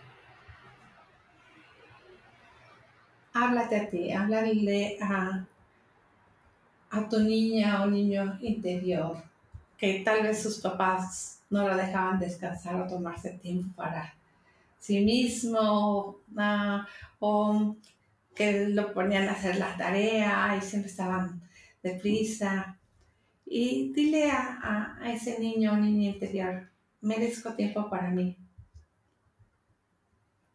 háblate 3.33 3.77
a 3.77 3.91
ti, 3.91 4.13
háblale 4.13 4.99
a, 5.03 5.45
a 6.91 7.09
tu 7.09 7.19
niña 7.19 7.83
o 7.83 7.87
niño 7.89 8.39
interior, 8.41 9.32
que 9.83 9.99
tal 10.05 10.23
vez 10.23 10.41
sus 10.41 10.61
papás 10.61 11.41
no 11.51 11.67
lo 11.67 11.77
dejaban 11.77 12.21
descansar 12.21 12.81
o 12.81 12.87
tomarse 12.87 13.31
tiempo 13.31 13.75
para 13.75 14.15
sí 14.79 15.01
mismo, 15.01 16.19
ah, 16.37 16.87
o 17.19 17.75
que 18.33 18.69
lo 18.69 18.95
ponían 18.95 19.29
a 19.29 19.33
hacer 19.33 19.57
la 19.57 19.77
tarea 19.77 20.57
y 20.57 20.61
siempre 20.65 20.89
estaban 20.89 21.43
deprisa. 21.83 22.79
Y 23.45 23.93
dile 23.93 24.31
a, 24.31 24.99
a 25.01 25.13
ese 25.13 25.41
niño 25.41 25.73
o 25.73 25.77
niña 25.77 26.11
interior, 26.11 26.69
merezco 27.01 27.53
tiempo 27.55 27.91
para 27.91 28.09
mí. 28.11 28.37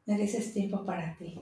Mereces 0.05 0.53
tiempo 0.53 0.86
para 0.86 1.17
ti 1.17 1.38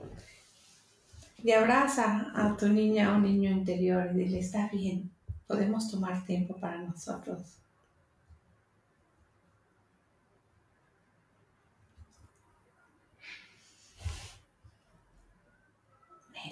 y 1.44 1.52
abraza 1.52 2.32
a 2.34 2.56
tu 2.56 2.66
niña 2.68 3.14
o 3.14 3.20
niño 3.20 3.48
interior 3.48 4.10
y 4.12 4.24
dile, 4.24 4.40
está 4.40 4.68
bien, 4.70 5.08
podemos 5.46 5.88
tomar 5.88 6.24
tiempo 6.24 6.56
para 6.56 6.78
nosotros. 6.78 7.60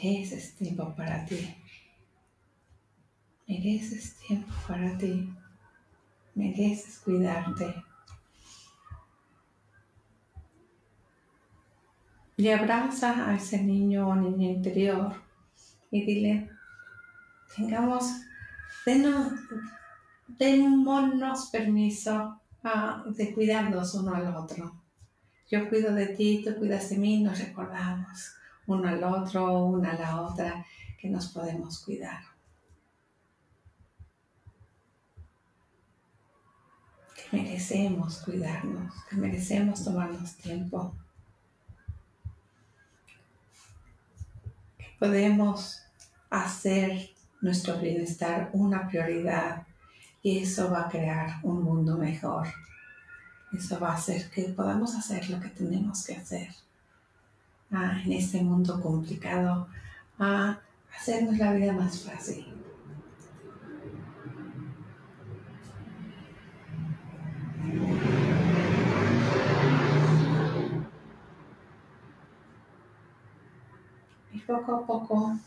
Mereces 0.03 0.55
tiempo 0.57 0.95
para 0.97 1.24
ti. 1.24 1.55
Mereces 3.47 4.16
tiempo 4.16 4.53
para 4.66 4.99
ti. 4.99 5.32
Mereces 6.34 6.99
cuidarte. 6.99 7.74
y 12.36 12.49
abraza 12.49 13.28
a 13.28 13.36
ese 13.36 13.62
niño 13.62 14.09
o 14.09 14.16
niña 14.16 14.51
interior 14.51 15.14
y 15.92 16.05
dile, 16.05 16.51
tengamos, 17.55 18.07
démonos 20.26 21.51
permiso 21.51 22.40
ah, 22.64 23.05
de 23.07 23.32
cuidarnos 23.32 23.95
uno 23.95 24.16
al 24.16 24.34
otro. 24.34 24.82
Yo 25.49 25.68
cuido 25.68 25.95
de 25.95 26.09
ti, 26.09 26.42
tú 26.45 26.57
cuidas 26.57 26.90
de 26.90 26.99
mí, 26.99 27.22
nos 27.22 27.38
recordamos 27.38 28.34
uno 28.67 28.89
al 28.89 29.05
otro, 29.05 29.65
una 29.65 29.93
a 29.93 29.99
la 29.99 30.21
otra, 30.23 30.65
que 30.99 31.09
nos 31.09 31.29
podemos 31.29 31.85
cuidar. 31.85 32.23
Que 37.15 37.37
merecemos 37.37 38.19
cuidarnos, 38.19 38.95
que 39.09 39.17
merecemos 39.17 39.85
tomarnos 39.85 40.37
tiempo. 40.37 40.95
podemos 45.05 45.83
hacer 46.31 47.11
nuestro 47.43 47.77
bienestar 47.79 48.49
una 48.55 48.89
prioridad 48.89 49.67
y 50.23 50.39
eso 50.39 50.71
va 50.71 50.87
a 50.87 50.89
crear 50.89 51.41
un 51.43 51.62
mundo 51.62 51.99
mejor. 51.99 52.49
Eso 53.53 53.79
va 53.79 53.91
a 53.91 53.97
hacer 53.97 54.31
que 54.31 54.45
podamos 54.45 54.95
hacer 54.95 55.29
lo 55.29 55.39
que 55.41 55.49
tenemos 55.49 56.07
que 56.07 56.17
hacer 56.17 56.64
ah, 57.75 58.01
en 58.05 58.12
este 58.12 58.43
mundo 58.43 58.81
complicado, 58.81 59.68
a 60.18 60.59
hacernos 60.97 61.39
la 61.39 61.53
vida 61.53 61.72
más 61.72 62.03
fácil. 62.03 62.47
poco 74.47 74.75
a 74.75 74.87
poco 74.87 75.39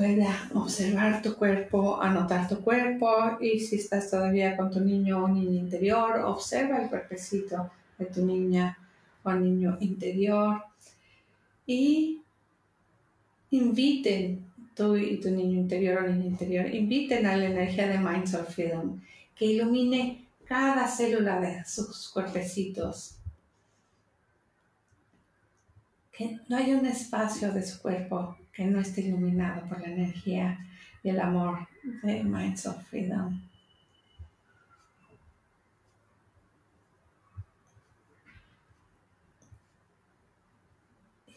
a 0.00 0.58
observar 0.58 1.22
tu 1.22 1.34
cuerpo, 1.34 2.00
anotar 2.00 2.48
tu 2.48 2.60
cuerpo 2.60 3.38
y 3.40 3.58
si 3.58 3.76
estás 3.76 4.10
todavía 4.10 4.56
con 4.56 4.70
tu 4.70 4.80
niño 4.80 5.24
o 5.24 5.28
niña 5.28 5.58
interior, 5.58 6.20
observa 6.20 6.78
el 6.78 6.88
cuerpecito 6.88 7.70
de 7.98 8.06
tu 8.06 8.24
niña 8.24 8.78
o 9.28 9.34
niño 9.34 9.78
interior 9.80 10.62
y 11.66 12.20
inviten 13.50 14.44
tú 14.74 14.96
y 14.96 15.18
tu 15.20 15.30
niño 15.30 15.60
interior 15.60 16.04
o 16.04 16.06
niña 16.06 16.26
interior, 16.26 16.74
inviten 16.74 17.26
a 17.26 17.36
la 17.36 17.46
energía 17.46 17.88
de 17.88 17.98
Minds 17.98 18.34
of 18.34 18.54
Freedom 18.54 19.00
que 19.34 19.46
ilumine 19.46 20.24
cada 20.44 20.88
célula 20.88 21.40
de 21.40 21.64
sus 21.64 22.08
cuerpecitos 22.08 23.18
que 26.18 26.40
no 26.48 26.56
hay 26.56 26.72
un 26.72 26.84
espacio 26.84 27.52
de 27.52 27.64
su 27.64 27.80
cuerpo 27.80 28.36
que 28.52 28.64
no 28.64 28.80
esté 28.80 29.02
iluminado 29.02 29.68
por 29.68 29.80
la 29.80 29.86
energía 29.86 30.58
y 31.04 31.10
el 31.10 31.20
amor 31.20 31.68
de 32.02 32.24
Minds 32.24 32.66
of 32.66 32.82
Freedom. 32.88 33.40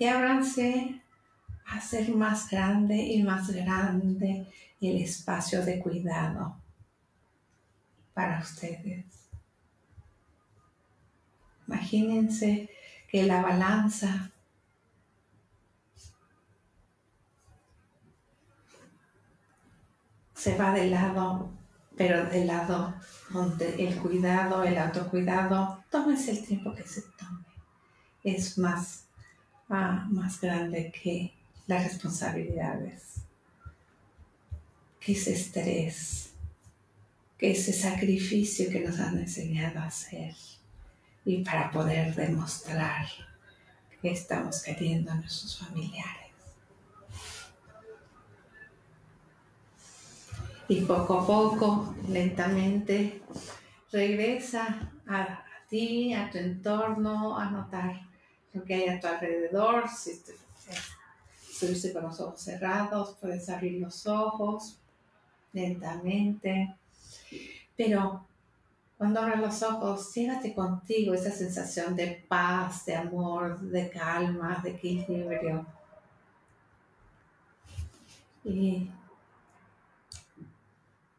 Y 0.01 0.07
ábranse 0.07 0.99
a 1.67 1.79
ser 1.79 2.09
más 2.09 2.49
grande 2.49 2.95
y 2.95 3.21
más 3.21 3.51
grande 3.51 4.47
el 4.81 4.97
espacio 4.97 5.63
de 5.63 5.79
cuidado 5.79 6.59
para 8.11 8.39
ustedes. 8.39 9.05
Imagínense 11.67 12.67
que 13.11 13.21
la 13.27 13.43
balanza 13.43 14.31
se 20.33 20.57
va 20.57 20.73
del 20.73 20.89
lado, 20.89 21.51
pero 21.95 22.25
del 22.25 22.47
lado 22.47 22.95
donde 23.29 23.87
el 23.87 23.99
cuidado, 23.99 24.63
el 24.63 24.79
autocuidado, 24.79 25.83
tómese 25.91 26.31
el 26.31 26.43
tiempo 26.43 26.73
que 26.73 26.87
se 26.87 27.03
tome. 27.19 27.45
Es 28.23 28.57
más, 28.57 29.10
más 29.71 30.41
grande 30.41 30.91
que 30.91 31.33
las 31.67 31.85
responsabilidades, 31.85 33.21
que 34.99 35.13
ese 35.13 35.33
estrés, 35.33 36.33
que 37.37 37.51
ese 37.51 37.73
sacrificio 37.73 38.69
que 38.69 38.81
nos 38.81 38.99
han 38.99 39.17
enseñado 39.17 39.79
a 39.79 39.85
hacer 39.85 40.35
y 41.23 41.43
para 41.43 41.71
poder 41.71 42.13
demostrar 42.15 43.07
que 44.01 44.11
estamos 44.11 44.61
queriendo 44.61 45.11
a 45.11 45.15
nuestros 45.15 45.59
familiares. 45.59 46.31
Y 50.67 50.81
poco 50.81 51.19
a 51.19 51.27
poco, 51.27 51.95
lentamente, 52.07 53.21
regresa 53.91 54.91
a, 55.07 55.43
ti, 55.69 56.13
a 56.13 56.29
tu 56.29 56.37
entorno, 56.37 57.37
a 57.37 57.49
notar 57.49 58.10
lo 58.53 58.63
que 58.63 58.73
hay 58.73 58.89
a 58.89 58.99
tu 58.99 59.07
alrededor. 59.07 59.89
Si 59.89 60.21
estuviste 61.49 61.93
con 61.93 62.03
los 62.03 62.19
ojos 62.19 62.41
cerrados, 62.41 63.17
puedes 63.19 63.49
abrir 63.49 63.81
los 63.81 64.05
ojos 64.07 64.77
lentamente. 65.53 66.75
Pero 67.75 68.25
cuando 68.97 69.19
abras 69.19 69.39
los 69.39 69.63
ojos, 69.63 70.13
llévate 70.13 70.53
contigo 70.53 71.13
esa 71.13 71.31
sensación 71.31 71.95
de 71.95 72.23
paz, 72.27 72.85
de 72.85 72.95
amor, 72.95 73.59
de 73.59 73.89
calma, 73.89 74.59
de 74.63 74.71
equilibrio. 74.71 75.65
Y, 78.43 78.89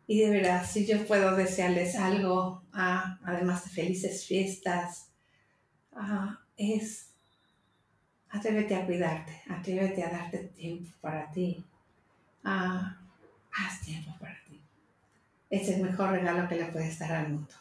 y 0.06 0.20
de 0.20 0.30
verdad, 0.30 0.64
si 0.68 0.86
yo 0.86 1.04
puedo 1.06 1.36
desearles 1.36 1.96
algo, 1.96 2.62
ah, 2.72 3.18
además 3.24 3.64
de 3.64 3.70
felices 3.70 4.26
fiestas, 4.26 5.08
ah, 5.92 6.38
es 6.56 7.11
atrévete 8.32 8.74
a 8.74 8.86
cuidarte, 8.86 9.42
atrévete 9.48 10.02
a 10.02 10.10
darte 10.10 10.38
tiempo 10.38 10.90
para 11.00 11.30
ti. 11.30 11.64
Ah, 12.44 12.98
haz 13.52 13.80
tiempo 13.82 14.10
para 14.18 14.36
ti. 14.44 14.60
Es 15.50 15.68
el 15.68 15.82
mejor 15.82 16.10
regalo 16.10 16.48
que 16.48 16.56
le 16.56 16.66
puedes 16.66 16.98
dar 16.98 17.12
al 17.12 17.28
mundo. 17.28 17.54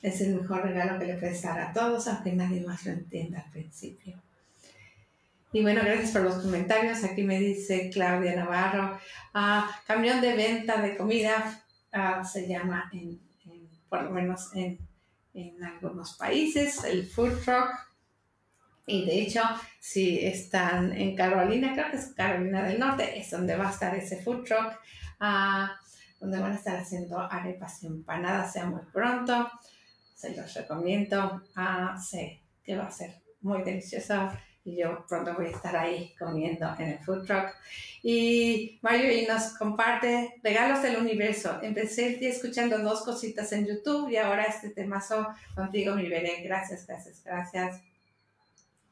Es 0.00 0.20
el 0.20 0.36
mejor 0.36 0.62
regalo 0.62 0.98
que 0.98 1.06
le 1.06 1.14
puedes 1.14 1.42
dar 1.42 1.58
a 1.58 1.72
todos, 1.72 2.06
aunque 2.06 2.32
nadie 2.32 2.60
más 2.60 2.86
lo 2.86 2.92
entienda 2.92 3.40
al 3.40 3.50
principio. 3.50 4.22
Y 5.52 5.62
bueno, 5.62 5.80
gracias 5.82 6.12
por 6.12 6.22
los 6.22 6.36
comentarios. 6.36 7.02
Aquí 7.02 7.24
me 7.24 7.40
dice 7.40 7.90
Claudia 7.90 8.36
Navarro, 8.36 8.98
ah, 9.34 9.68
camión 9.86 10.20
de 10.20 10.36
venta 10.36 10.80
de 10.80 10.96
comida 10.96 11.60
ah, 11.92 12.22
se 12.22 12.46
llama, 12.46 12.88
en, 12.92 13.18
por 13.88 14.04
lo 14.04 14.10
menos 14.10 14.54
en, 14.54 14.78
en 15.34 15.64
algunos 15.64 16.14
países, 16.14 16.84
el 16.84 17.04
food 17.04 17.42
truck. 17.44 17.87
Y 18.88 19.04
de 19.04 19.20
hecho, 19.20 19.42
si 19.78 20.24
están 20.24 20.92
en 20.92 21.14
Carolina, 21.14 21.74
creo 21.74 21.90
que 21.90 21.98
es 21.98 22.14
Carolina 22.14 22.62
del 22.62 22.80
Norte, 22.80 23.18
es 23.18 23.30
donde 23.30 23.54
va 23.54 23.68
a 23.68 23.72
estar 23.72 23.94
ese 23.94 24.22
food 24.22 24.44
truck, 24.44 24.80
ah, 25.20 25.78
donde 26.18 26.40
van 26.40 26.52
a 26.52 26.56
estar 26.56 26.76
haciendo 26.76 27.20
arepas 27.20 27.82
y 27.82 27.86
empanadas, 27.86 28.52
sea 28.52 28.64
muy 28.64 28.80
pronto. 28.92 29.50
Se 30.14 30.34
los 30.34 30.52
recomiendo. 30.54 31.42
Ah, 31.54 31.96
sé 32.02 32.42
que 32.64 32.76
va 32.76 32.86
a 32.86 32.90
ser 32.90 33.14
muy 33.42 33.62
delicioso 33.62 34.30
y 34.64 34.76
yo 34.76 35.04
pronto 35.06 35.34
voy 35.34 35.46
a 35.46 35.50
estar 35.50 35.76
ahí 35.76 36.14
comiendo 36.18 36.74
en 36.78 36.88
el 36.88 36.98
food 36.98 37.24
truck. 37.24 37.54
Y 38.02 38.78
Mario 38.82 39.12
y 39.12 39.26
nos 39.26 39.56
comparte 39.58 40.34
regalos 40.42 40.82
del 40.82 40.96
universo. 40.96 41.58
Empecé 41.62 42.14
el 42.14 42.20
día 42.20 42.30
escuchando 42.30 42.78
dos 42.78 43.02
cositas 43.02 43.52
en 43.52 43.66
YouTube 43.66 44.10
y 44.10 44.16
ahora 44.16 44.44
este 44.44 44.70
temazo 44.70 45.28
contigo, 45.54 45.94
mi 45.94 46.08
bebé. 46.08 46.42
Gracias, 46.42 46.86
gracias, 46.86 47.22
gracias. 47.22 47.87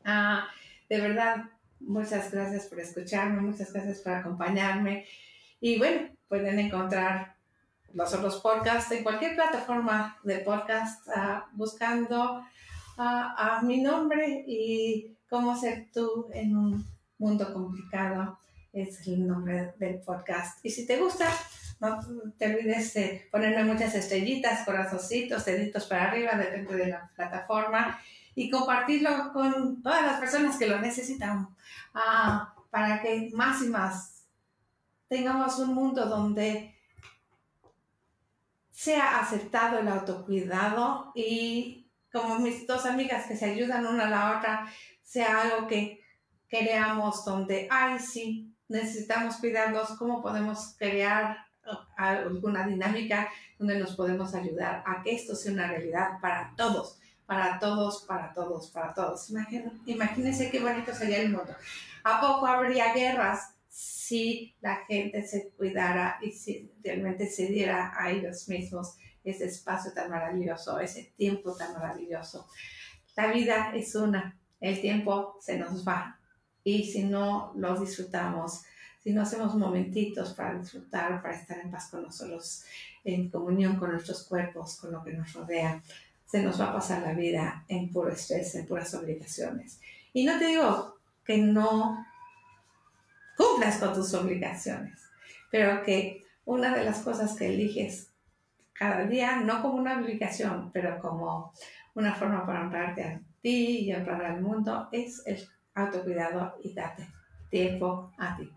Ah, 0.08 0.46
de 0.88 1.00
verdad, 1.00 1.46
muchas 1.80 2.30
gracias 2.30 2.66
por 2.66 2.78
escucharme, 2.78 3.40
muchas 3.40 3.72
gracias 3.72 3.98
por 3.98 4.12
acompañarme. 4.12 5.04
Y 5.60 5.78
bueno, 5.78 6.08
pueden 6.28 6.60
encontrar 6.60 7.34
los 7.92 8.14
otros 8.14 8.40
podcasts 8.40 8.92
en 8.92 9.02
cualquier 9.02 9.34
plataforma 9.34 10.16
de 10.22 10.38
podcast 10.38 11.08
ah, 11.12 11.46
buscando 11.54 12.40
a 12.98 13.60
mi 13.62 13.82
nombre 13.82 14.44
y 14.46 15.16
cómo 15.28 15.58
ser 15.58 15.88
tú 15.92 16.28
en 16.32 16.56
un 16.56 16.86
mundo 17.18 17.52
complicado. 17.52 18.38
Es 18.72 19.06
el 19.08 19.26
nombre 19.26 19.74
del 19.78 19.98
podcast. 20.00 20.64
Y 20.64 20.70
si 20.70 20.86
te 20.86 20.98
gusta, 20.98 21.28
no 21.80 21.98
te 22.38 22.46
olvides 22.46 22.94
de 22.94 23.28
ponerme 23.32 23.64
muchas 23.64 23.94
estrellitas, 23.96 24.64
corazoncitos, 24.64 25.44
deditos 25.44 25.86
para 25.86 26.10
arriba, 26.10 26.36
depende 26.36 26.76
de 26.76 26.86
la 26.86 27.10
plataforma 27.16 27.98
y 28.36 28.50
compartirlo 28.50 29.32
con 29.32 29.82
todas 29.82 30.02
las 30.02 30.20
personas 30.20 30.58
que 30.58 30.68
lo 30.68 30.78
necesitan 30.78 31.48
ah, 31.94 32.54
para 32.70 33.00
que 33.00 33.30
más 33.32 33.62
y 33.62 33.68
más 33.68 34.26
tengamos 35.08 35.58
un 35.58 35.74
mundo 35.74 36.04
donde 36.04 36.76
sea 38.70 39.20
aceptado 39.20 39.78
el 39.78 39.88
autocuidado 39.88 41.12
y 41.14 41.88
como 42.12 42.38
mis 42.38 42.66
dos 42.66 42.84
amigas 42.84 43.26
que 43.26 43.36
se 43.36 43.46
ayudan 43.46 43.86
una 43.86 44.06
a 44.06 44.10
la 44.10 44.38
otra, 44.38 44.72
sea 45.02 45.40
algo 45.40 45.66
que 45.66 46.02
creamos 46.48 47.24
donde, 47.24 47.68
ay, 47.70 47.98
sí, 47.98 48.54
necesitamos 48.68 49.36
cuidarnos, 49.36 49.90
cómo 49.92 50.22
podemos 50.22 50.74
crear 50.78 51.38
alguna 51.96 52.66
dinámica 52.66 53.28
donde 53.58 53.78
nos 53.78 53.96
podemos 53.96 54.34
ayudar 54.34 54.84
a 54.86 55.02
que 55.02 55.14
esto 55.14 55.34
sea 55.34 55.52
una 55.52 55.68
realidad 55.68 56.20
para 56.20 56.52
todos 56.56 57.00
para 57.26 57.58
todos, 57.58 58.04
para 58.04 58.32
todos, 58.32 58.70
para 58.70 58.94
todos. 58.94 59.30
imagínense 59.86 60.50
qué 60.50 60.60
bonito 60.60 60.94
sería 60.94 61.20
el 61.20 61.30
mundo. 61.30 61.54
¿A 62.04 62.20
poco 62.20 62.46
habría 62.46 62.94
guerras 62.94 63.54
si 63.68 64.54
la 64.60 64.76
gente 64.86 65.26
se 65.26 65.50
cuidara 65.50 66.18
y 66.22 66.30
si 66.30 66.72
realmente 66.82 67.28
se 67.28 67.46
diera 67.46 67.92
a 67.96 68.10
ellos 68.10 68.48
mismos 68.48 68.96
ese 69.24 69.46
espacio 69.46 69.92
tan 69.92 70.08
maravilloso, 70.08 70.78
ese 70.78 71.12
tiempo 71.16 71.54
tan 71.56 71.72
maravilloso? 71.72 72.46
La 73.16 73.32
vida 73.32 73.72
es 73.74 73.94
una, 73.96 74.38
el 74.60 74.80
tiempo 74.80 75.36
se 75.40 75.58
nos 75.58 75.86
va 75.86 76.20
y 76.62 76.84
si 76.84 77.04
no 77.04 77.52
lo 77.56 77.78
disfrutamos, 77.78 78.62
si 79.02 79.12
no 79.12 79.22
hacemos 79.22 79.54
momentitos 79.54 80.34
para 80.34 80.58
disfrutar, 80.58 81.22
para 81.22 81.36
estar 81.36 81.58
en 81.58 81.70
paz 81.70 81.88
con 81.90 82.02
nosotros, 82.02 82.64
en 83.04 83.30
comunión 83.30 83.76
con 83.76 83.92
nuestros 83.92 84.24
cuerpos, 84.24 84.76
con 84.76 84.92
lo 84.92 85.02
que 85.02 85.12
nos 85.12 85.32
rodea, 85.32 85.82
se 86.26 86.42
nos 86.42 86.60
va 86.60 86.70
a 86.70 86.74
pasar 86.74 87.02
la 87.02 87.14
vida 87.14 87.64
en 87.68 87.90
puro 87.90 88.10
estrés, 88.10 88.54
en 88.54 88.66
puras 88.66 88.92
obligaciones. 88.94 89.80
Y 90.12 90.24
no 90.24 90.38
te 90.38 90.46
digo 90.46 90.96
que 91.24 91.38
no 91.38 92.04
cumplas 93.36 93.78
con 93.78 93.94
tus 93.94 94.12
obligaciones, 94.14 95.00
pero 95.50 95.82
que 95.82 96.22
una 96.44 96.74
de 96.76 96.84
las 96.84 97.00
cosas 97.00 97.36
que 97.36 97.48
eliges 97.48 98.10
cada 98.72 99.06
día, 99.06 99.36
no 99.40 99.62
como 99.62 99.74
una 99.74 99.98
obligación, 99.98 100.70
pero 100.72 100.98
como 101.00 101.52
una 101.94 102.14
forma 102.14 102.44
para 102.44 102.62
honrarte 102.62 103.02
a 103.02 103.20
ti 103.40 103.80
y 103.80 103.92
honrar 103.92 104.24
al 104.24 104.42
mundo, 104.42 104.88
es 104.92 105.22
el 105.26 105.46
autocuidado 105.74 106.56
y 106.62 106.74
date 106.74 107.15
tiempo 107.48 108.12
a 108.18 108.36
ti. 108.36 108.50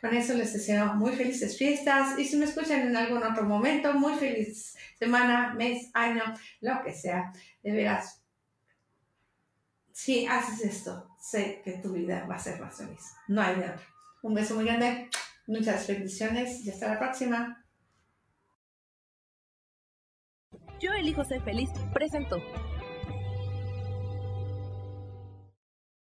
Con 0.00 0.14
eso 0.14 0.34
les 0.34 0.52
deseo 0.52 0.94
muy 0.94 1.12
felices 1.12 1.56
fiestas 1.58 2.18
y 2.18 2.24
si 2.24 2.36
me 2.36 2.44
escuchan 2.44 2.80
en 2.80 2.96
algún 2.96 3.22
otro 3.22 3.44
momento, 3.44 3.92
muy 3.94 4.14
feliz 4.14 4.76
semana, 4.98 5.54
mes, 5.54 5.90
año, 5.94 6.22
lo 6.60 6.82
que 6.82 6.92
sea. 6.92 7.32
De 7.62 7.72
veras, 7.72 8.22
si 9.92 10.26
haces 10.26 10.64
esto, 10.64 11.08
sé 11.20 11.60
que 11.64 11.72
tu 11.72 11.92
vida 11.92 12.26
va 12.30 12.36
a 12.36 12.38
ser 12.38 12.60
más 12.60 12.76
feliz. 12.76 13.00
No 13.26 13.42
hay 13.42 13.56
de 13.56 13.64
otra. 13.64 13.86
Un 14.22 14.34
beso 14.34 14.54
muy 14.54 14.64
grande, 14.64 15.08
muchas 15.46 15.86
bendiciones 15.88 16.64
y 16.64 16.70
hasta 16.70 16.88
la 16.88 16.98
próxima. 16.98 17.64
Yo 20.80 20.92
elijo 20.92 21.24
ser 21.24 21.42
feliz, 21.42 21.70
presento. 21.92 22.40